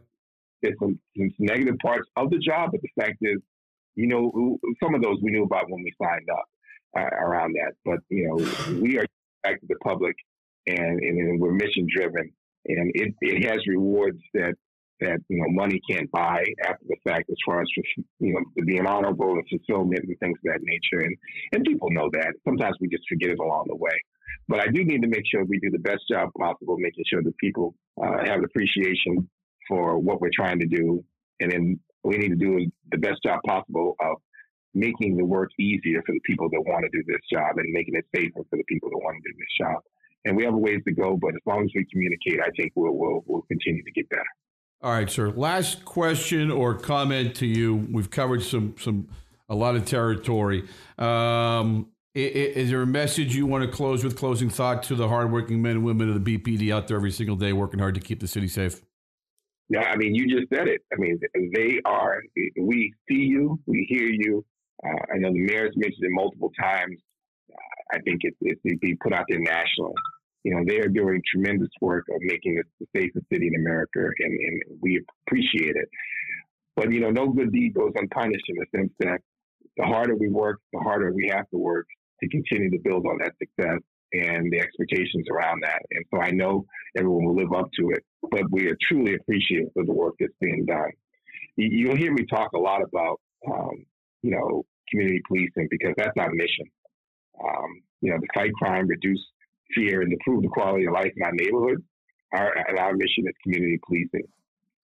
There's 0.63 0.77
some, 0.81 0.99
some 1.19 1.31
negative 1.39 1.75
parts 1.83 2.09
of 2.17 2.31
the 2.31 2.39
job, 2.39 2.71
but 2.73 2.81
the 2.81 2.89
fact 2.99 3.19
is, 3.21 3.37
you 3.97 4.07
know, 4.07 4.59
some 4.83 4.95
of 4.95 5.03
those 5.03 5.19
we 5.23 5.31
knew 5.31 5.45
about 5.45 5.69
when 5.69 5.83
we 5.83 5.93
signed 6.03 6.29
up 6.33 6.45
uh, 6.97 7.15
around 7.17 7.55
that. 7.55 7.75
But 7.85 7.99
you 8.09 8.29
know, 8.29 8.81
we 8.81 8.99
are 8.99 9.05
back 9.43 9.61
to 9.61 9.67
the 9.69 9.77
public, 9.85 10.17
and 10.67 11.01
and 11.01 11.41
we're 11.41 11.53
mission 11.53 11.87
driven, 11.95 12.33
and 12.67 12.91
it 12.95 13.15
it 13.21 13.45
has 13.45 13.59
rewards 13.67 14.19
that 14.33 14.55
that 15.01 15.19
you 15.29 15.39
know 15.39 15.47
money 15.51 15.81
can't 15.91 16.11
buy 16.11 16.45
after 16.65 16.85
the 16.89 16.97
fact 17.07 17.29
as 17.31 17.37
far 17.45 17.61
as 17.61 17.69
you 18.21 18.33
know 18.35 18.41
being 18.65 18.87
honorable 18.87 19.33
and 19.33 19.45
fulfillment 19.49 20.05
and 20.05 20.19
things 20.19 20.39
of 20.39 20.53
that 20.53 20.61
nature. 20.63 21.05
And 21.05 21.17
and 21.53 21.65
people 21.65 21.91
know 21.91 22.09
that. 22.13 22.35
Sometimes 22.45 22.77
we 22.81 22.89
just 22.89 23.05
forget 23.09 23.31
it 23.31 23.39
along 23.39 23.67
the 23.69 23.77
way. 23.77 23.97
But 24.49 24.61
I 24.61 24.67
do 24.67 24.85
need 24.85 25.03
to 25.03 25.09
make 25.09 25.25
sure 25.31 25.45
we 25.45 25.59
do 25.61 25.71
the 25.71 25.79
best 25.79 26.03
job 26.11 26.31
possible 26.39 26.77
making 26.79 27.05
sure 27.09 27.23
that 27.23 27.37
people 27.39 27.75
uh, 28.03 28.25
have 28.25 28.43
appreciation 28.45 29.29
for 29.69 29.99
what 29.99 30.21
we're 30.21 30.35
trying 30.35 30.59
to 30.61 30.67
do. 30.67 31.03
And 31.41 31.51
then 31.51 31.81
we 32.03 32.19
need 32.19 32.29
to 32.29 32.37
do 32.37 32.71
the 32.91 32.99
best 32.99 33.23
job 33.25 33.41
possible 33.47 33.97
of 34.01 34.17
making 34.75 35.17
the 35.17 35.25
work 35.25 35.51
easier 35.59 36.03
for 36.05 36.13
the 36.13 36.21
people 36.27 36.51
that 36.51 36.61
want 36.67 36.85
to 36.85 36.91
do 36.91 37.03
this 37.07 37.23
job 37.33 37.57
and 37.57 37.73
making 37.73 37.95
it 37.95 38.05
safer 38.15 38.43
for 38.51 38.57
the 38.57 38.65
people 38.69 38.91
that 38.91 38.99
want 38.99 39.17
to 39.17 39.31
do 39.31 39.37
this 39.39 39.67
job. 39.67 39.81
And 40.27 40.37
we 40.37 40.45
have 40.45 40.55
a 40.55 40.59
ways 40.59 40.81
to 40.87 40.93
go 40.93 41.17
but 41.21 41.35
as 41.35 41.41
long 41.47 41.65
as 41.65 41.71
we 41.75 41.87
communicate 41.93 42.41
I 42.41 42.51
think 42.57 42.73
we'll 42.75 42.97
we'll, 42.97 43.23
we'll 43.27 43.43
continue 43.43 43.85
to 43.85 43.93
get 43.93 44.09
better 44.09 44.33
all 44.85 44.93
right, 44.93 45.11
sir. 45.11 45.31
Last 45.31 45.87
question 45.87 46.51
or 46.51 46.75
comment 46.75 47.37
to 47.37 47.47
you. 47.47 47.89
We've 47.91 48.11
covered 48.11 48.43
some 48.43 48.75
some 48.79 49.09
a 49.49 49.55
lot 49.55 49.77
of 49.77 49.87
territory. 49.87 50.65
Um, 50.99 51.89
is, 52.15 52.71
there 52.71 52.83
a 52.83 52.87
message 52.87 53.35
you 53.35 53.47
want 53.47 53.65
to 53.65 53.71
close 53.71 54.05
with? 54.05 54.15
Closing 54.15 54.51
thought 54.51 54.83
to 54.85 54.95
the 54.95 55.09
hardworking 55.09 55.63
men 55.63 55.73
and 55.73 55.85
women 55.85 56.11
of 56.11 56.23
the 56.23 56.39
BPD 56.39 56.73
out 56.73 56.87
there 56.87 56.99
every 56.99 57.11
single 57.11 57.35
day 57.35 57.53
working 57.55 57.81
hard 57.81 57.95
to 57.95 58.01
keep 58.01 58.21
the 58.21 58.29
city 58.29 58.47
safe. 58.47 58.83
Yeah, 59.71 59.85
I 59.85 59.97
mean, 59.97 60.15
you 60.15 60.29
just 60.29 60.51
said 60.55 60.69
it. 60.69 60.83
I 60.93 60.97
mean, 60.97 61.19
they 61.35 61.81
are. 61.87 62.21
We 62.61 62.93
see 63.09 63.23
you. 63.23 63.59
We 63.67 63.87
hear 63.89 64.07
you. 64.07 64.45
Uh, 64.87 65.15
I 65.15 65.17
know 65.17 65.33
the 65.33 65.41
mayor's 65.41 65.75
mentioned 65.77 66.05
it 66.05 66.11
multiple 66.11 66.53
times. 66.61 66.99
I 67.93 68.01
think 68.01 68.21
it's 68.23 68.37
it 68.65 68.81
be 68.81 68.97
put 68.97 69.15
out 69.15 69.25
there 69.29 69.41
nationally 69.41 69.95
you 70.45 70.55
know, 70.55 70.63
they 70.67 70.79
are 70.79 70.89
doing 70.89 71.21
tremendous 71.31 71.71
work 71.81 72.05
of 72.15 72.21
making 72.21 72.57
this 72.57 72.67
the 72.79 72.87
safest 72.95 73.27
city 73.33 73.49
in 73.49 73.61
America, 73.61 74.01
and, 74.19 74.33
and 74.33 74.63
we 74.81 75.03
appreciate 75.27 75.75
it. 75.75 75.89
But, 76.77 76.93
you 76.93 77.01
know, 77.01 77.11
no 77.11 77.29
good 77.29 77.53
deed 77.53 77.75
goes 77.75 77.93
unpunished 77.95 78.45
in 78.49 78.57
the 78.57 78.79
sense 78.79 78.93
that 79.01 79.21
the 79.77 79.85
harder 79.85 80.15
we 80.15 80.29
work, 80.29 80.61
the 80.73 80.81
harder 80.81 81.13
we 81.13 81.29
have 81.35 81.49
to 81.51 81.59
work 81.59 81.87
to 82.21 82.29
continue 82.29 82.71
to 82.71 82.79
build 82.79 83.07
on 83.07 83.19
that 83.19 83.33
success 83.39 83.81
and 84.13 84.53
the 84.53 84.61
expectations 84.61 85.27
around 85.31 85.63
that. 85.63 85.81
And 85.91 86.05
so 86.13 86.21
I 86.21 86.31
know 86.31 86.65
everyone 86.97 87.25
will 87.25 87.37
live 87.37 87.53
up 87.53 87.69
to 87.81 87.91
it, 87.91 88.05
but 88.31 88.43
we 88.51 88.69
are 88.69 88.77
truly 88.89 89.15
appreciative 89.15 89.71
of 89.77 89.87
the 89.87 89.93
work 89.93 90.15
that's 90.21 90.33
being 90.41 90.65
done. 90.67 90.91
You'll 91.57 91.97
hear 91.97 92.13
me 92.13 92.25
talk 92.27 92.53
a 92.55 92.59
lot 92.59 92.83
about, 92.83 93.21
um, 93.51 93.85
you 94.23 94.33
know, 94.33 94.65
community 94.91 95.21
policing 95.27 95.69
because 95.71 95.95
that's 95.97 96.17
our 96.19 96.31
mission. 96.31 96.67
Um, 97.43 97.83
you 98.01 98.11
know, 98.11 98.19
to 98.19 98.27
fight 98.35 98.53
crime, 98.55 98.87
reduce 98.87 99.25
and 99.77 100.13
improve 100.13 100.43
the 100.43 100.49
quality 100.49 100.87
of 100.87 100.93
life 100.93 101.13
in 101.17 101.23
our 101.23 101.33
neighborhood 101.33 101.83
Our, 102.33 102.53
and 102.69 102.79
our 102.79 102.95
mission 102.95 103.25
is 103.27 103.35
community 103.43 103.79
policing. 103.87 104.29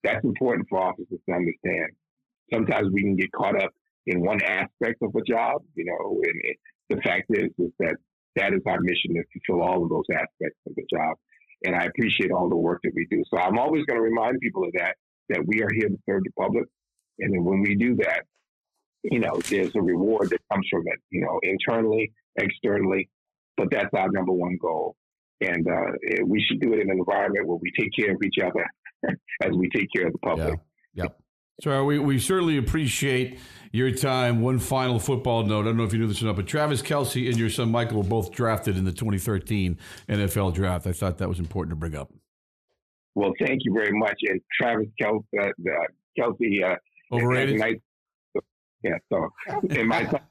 That's 0.03 0.23
important 0.23 0.67
for 0.69 0.81
officers 0.81 1.19
to 1.27 1.35
understand. 1.35 1.89
Sometimes 2.53 2.91
we 2.91 3.01
can 3.01 3.15
get 3.15 3.31
caught 3.31 3.61
up 3.61 3.71
in 4.07 4.21
one 4.21 4.41
aspect 4.41 5.01
of 5.01 5.13
a 5.15 5.21
job, 5.21 5.61
you 5.75 5.85
know, 5.85 6.21
and 6.23 6.41
it, 6.43 6.57
the 6.89 6.97
fact 7.01 7.25
is, 7.29 7.49
is 7.59 7.71
that 7.79 7.95
that 8.35 8.53
is 8.53 8.61
our 8.65 8.79
mission 8.79 9.15
is 9.15 9.25
to 9.33 9.39
fill 9.45 9.61
all 9.61 9.83
of 9.83 9.89
those 9.89 10.05
aspects 10.11 10.59
of 10.67 10.73
the 10.75 10.83
job. 10.91 11.17
And 11.65 11.75
I 11.75 11.83
appreciate 11.83 12.31
all 12.31 12.49
the 12.49 12.55
work 12.55 12.79
that 12.83 12.93
we 12.95 13.05
do. 13.11 13.23
So 13.29 13.39
I'm 13.39 13.59
always 13.59 13.85
going 13.85 13.97
to 13.97 14.01
remind 14.01 14.39
people 14.39 14.63
of 14.63 14.71
that, 14.77 14.95
that 15.29 15.45
we 15.45 15.61
are 15.61 15.69
here 15.73 15.89
to 15.89 15.97
serve 16.09 16.23
the 16.23 16.31
public. 16.39 16.65
And 17.19 17.33
then 17.33 17.43
when 17.43 17.61
we 17.61 17.75
do 17.75 17.95
that, 17.97 18.23
you 19.03 19.19
know, 19.19 19.39
there's 19.49 19.75
a 19.75 19.81
reward 19.81 20.29
that 20.29 20.39
comes 20.51 20.67
from 20.71 20.83
it, 20.85 20.99
you 21.09 21.21
know, 21.21 21.39
internally, 21.43 22.11
externally. 22.37 23.09
But 23.61 23.69
that's 23.69 23.93
our 23.93 24.09
number 24.09 24.31
one 24.31 24.57
goal. 24.59 24.95
And 25.39 25.67
uh, 25.67 26.25
we 26.25 26.43
should 26.47 26.59
do 26.61 26.73
it 26.73 26.79
in 26.79 26.89
an 26.89 26.97
environment 26.97 27.47
where 27.47 27.59
we 27.61 27.71
take 27.79 27.91
care 27.95 28.15
of 28.15 28.23
each 28.23 28.43
other 28.43 28.65
as 29.43 29.51
we 29.51 29.69
take 29.69 29.87
care 29.95 30.07
of 30.07 30.13
the 30.13 30.19
public. 30.19 30.59
Yeah. 30.95 31.03
Yep. 31.03 31.19
So 31.61 31.85
we, 31.85 31.99
we 31.99 32.17
certainly 32.17 32.57
appreciate 32.57 33.37
your 33.71 33.91
time. 33.91 34.41
One 34.41 34.57
final 34.57 34.97
football 34.97 35.43
note. 35.43 35.61
I 35.61 35.65
don't 35.65 35.77
know 35.77 35.83
if 35.83 35.93
you 35.93 35.99
knew 35.99 36.07
this 36.07 36.23
or 36.23 36.25
not, 36.25 36.37
but 36.37 36.47
Travis 36.47 36.81
Kelce 36.81 37.27
and 37.27 37.37
your 37.37 37.51
son 37.51 37.69
Michael 37.69 37.97
were 37.97 38.09
both 38.09 38.31
drafted 38.31 38.77
in 38.77 38.83
the 38.83 38.91
2013 38.91 39.77
NFL 40.09 40.55
draft. 40.55 40.87
I 40.87 40.91
thought 40.91 41.19
that 41.19 41.29
was 41.29 41.37
important 41.37 41.69
to 41.71 41.75
bring 41.75 41.95
up. 41.95 42.11
Well, 43.13 43.33
thank 43.39 43.59
you 43.63 43.73
very 43.75 43.91
much. 43.91 44.19
And 44.23 44.41
Travis 44.59 44.87
Kelsey, 44.99 45.27
uh, 45.39 45.49
uh 45.49 45.85
Kelce 46.17 46.63
uh, 46.63 46.75
overrated. 47.15 47.59
Nice, 47.59 47.75
yeah. 48.83 48.97
So 49.11 49.29
in 49.69 49.87
my 49.87 50.05
time, 50.05 50.21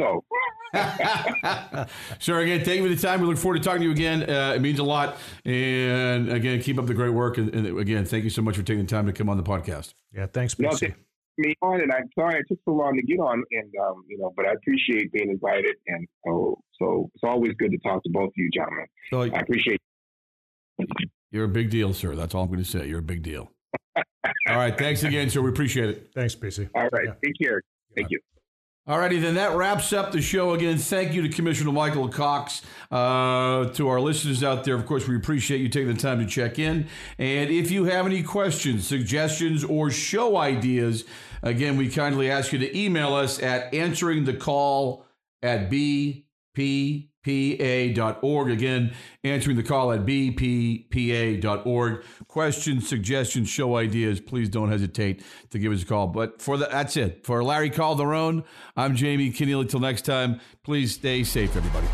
so. 0.00 0.24
sure. 2.18 2.40
Again, 2.40 2.64
thank 2.64 2.80
you 2.80 2.88
for 2.88 2.94
the 2.94 3.00
time. 3.00 3.20
We 3.20 3.26
look 3.26 3.38
forward 3.38 3.58
to 3.58 3.64
talking 3.64 3.80
to 3.80 3.86
you 3.86 3.92
again. 3.92 4.28
Uh, 4.28 4.54
it 4.54 4.60
means 4.60 4.78
a 4.78 4.84
lot. 4.84 5.16
And 5.44 6.30
again, 6.30 6.62
keep 6.62 6.78
up 6.78 6.86
the 6.86 6.94
great 6.94 7.10
work. 7.10 7.38
And, 7.38 7.52
and, 7.54 7.78
again, 7.78 8.04
thank 8.04 8.24
you 8.24 8.30
so 8.30 8.42
much 8.42 8.56
for 8.56 8.62
taking 8.62 8.84
the 8.84 8.90
time 8.90 9.06
to 9.06 9.12
come 9.12 9.28
on 9.28 9.36
the 9.36 9.42
podcast. 9.42 9.94
Yeah, 10.12 10.26
thanks, 10.26 10.58
no, 10.58 10.70
me 11.40 11.54
on, 11.62 11.80
and 11.80 11.92
I'm 11.92 12.08
sorry 12.14 12.40
it 12.40 12.46
took 12.48 12.58
so 12.64 12.72
long 12.72 12.96
to 12.96 13.02
get 13.02 13.18
on, 13.18 13.42
and 13.50 13.72
um, 13.82 14.04
you 14.08 14.18
know, 14.18 14.32
but 14.36 14.46
I 14.46 14.52
appreciate 14.52 15.12
being 15.12 15.30
invited, 15.30 15.76
and 15.86 16.06
so 16.24 16.60
so 16.78 17.10
it's 17.14 17.24
always 17.24 17.54
good 17.54 17.70
to 17.72 17.78
talk 17.78 18.02
to 18.04 18.10
both 18.10 18.28
of 18.28 18.32
you 18.36 18.50
gentlemen. 18.50 18.86
So, 19.10 19.22
I 19.22 19.40
appreciate. 19.40 19.80
You're 21.30 21.44
a 21.44 21.48
big 21.48 21.70
deal, 21.70 21.92
sir. 21.94 22.14
That's 22.14 22.34
all 22.34 22.44
I'm 22.44 22.48
going 22.48 22.62
to 22.62 22.68
say. 22.68 22.86
You're 22.86 22.98
a 22.98 23.02
big 23.02 23.22
deal. 23.22 23.50
all 23.96 24.56
right, 24.56 24.76
thanks 24.76 25.02
again, 25.02 25.30
sir. 25.30 25.40
We 25.40 25.50
appreciate 25.50 25.88
it. 25.90 26.10
Thanks, 26.14 26.34
PC. 26.34 26.68
All 26.74 26.88
right, 26.92 27.06
yeah. 27.06 27.12
take 27.24 27.34
care. 27.40 27.62
Thank 27.96 28.10
you. 28.10 28.20
Alrighty, 28.90 29.22
then 29.22 29.36
that 29.36 29.54
wraps 29.54 29.92
up 29.92 30.10
the 30.10 30.20
show. 30.20 30.52
Again, 30.52 30.76
thank 30.76 31.14
you 31.14 31.22
to 31.22 31.28
Commissioner 31.28 31.70
Michael 31.70 32.08
Cox. 32.08 32.60
Uh, 32.90 33.66
to 33.66 33.86
our 33.86 34.00
listeners 34.00 34.42
out 34.42 34.64
there, 34.64 34.74
of 34.74 34.84
course, 34.84 35.06
we 35.06 35.14
appreciate 35.14 35.60
you 35.60 35.68
taking 35.68 35.94
the 35.94 36.00
time 36.00 36.18
to 36.18 36.26
check 36.26 36.58
in. 36.58 36.88
And 37.16 37.50
if 37.50 37.70
you 37.70 37.84
have 37.84 38.04
any 38.04 38.24
questions, 38.24 38.88
suggestions, 38.88 39.62
or 39.62 39.92
show 39.92 40.36
ideas, 40.36 41.04
again, 41.40 41.76
we 41.76 41.88
kindly 41.88 42.28
ask 42.28 42.52
you 42.52 42.58
to 42.58 42.76
email 42.76 43.14
us 43.14 43.40
at 43.40 43.72
answering 43.72 44.24
the 44.24 44.34
call 44.34 45.06
at 45.40 45.70
bp 45.70 47.09
bppa.org. 47.24 48.50
Again, 48.50 48.94
answering 49.24 49.56
the 49.56 49.62
call 49.62 49.92
at 49.92 50.06
bppa.org. 50.06 52.04
Questions, 52.28 52.88
suggestions, 52.88 53.48
show 53.48 53.76
ideas, 53.76 54.20
please 54.20 54.48
don't 54.48 54.70
hesitate 54.70 55.22
to 55.50 55.58
give 55.58 55.72
us 55.72 55.82
a 55.82 55.86
call. 55.86 56.06
But 56.06 56.40
for 56.40 56.56
the, 56.56 56.66
that's 56.66 56.96
it. 56.96 57.24
For 57.24 57.42
Larry 57.44 57.70
Calderone, 57.70 58.44
I'm 58.76 58.96
Jamie 58.96 59.32
Kenneally. 59.32 59.68
Till 59.68 59.80
next 59.80 60.02
time, 60.02 60.40
please 60.64 60.94
stay 60.94 61.24
safe, 61.24 61.56
everybody. 61.56 61.86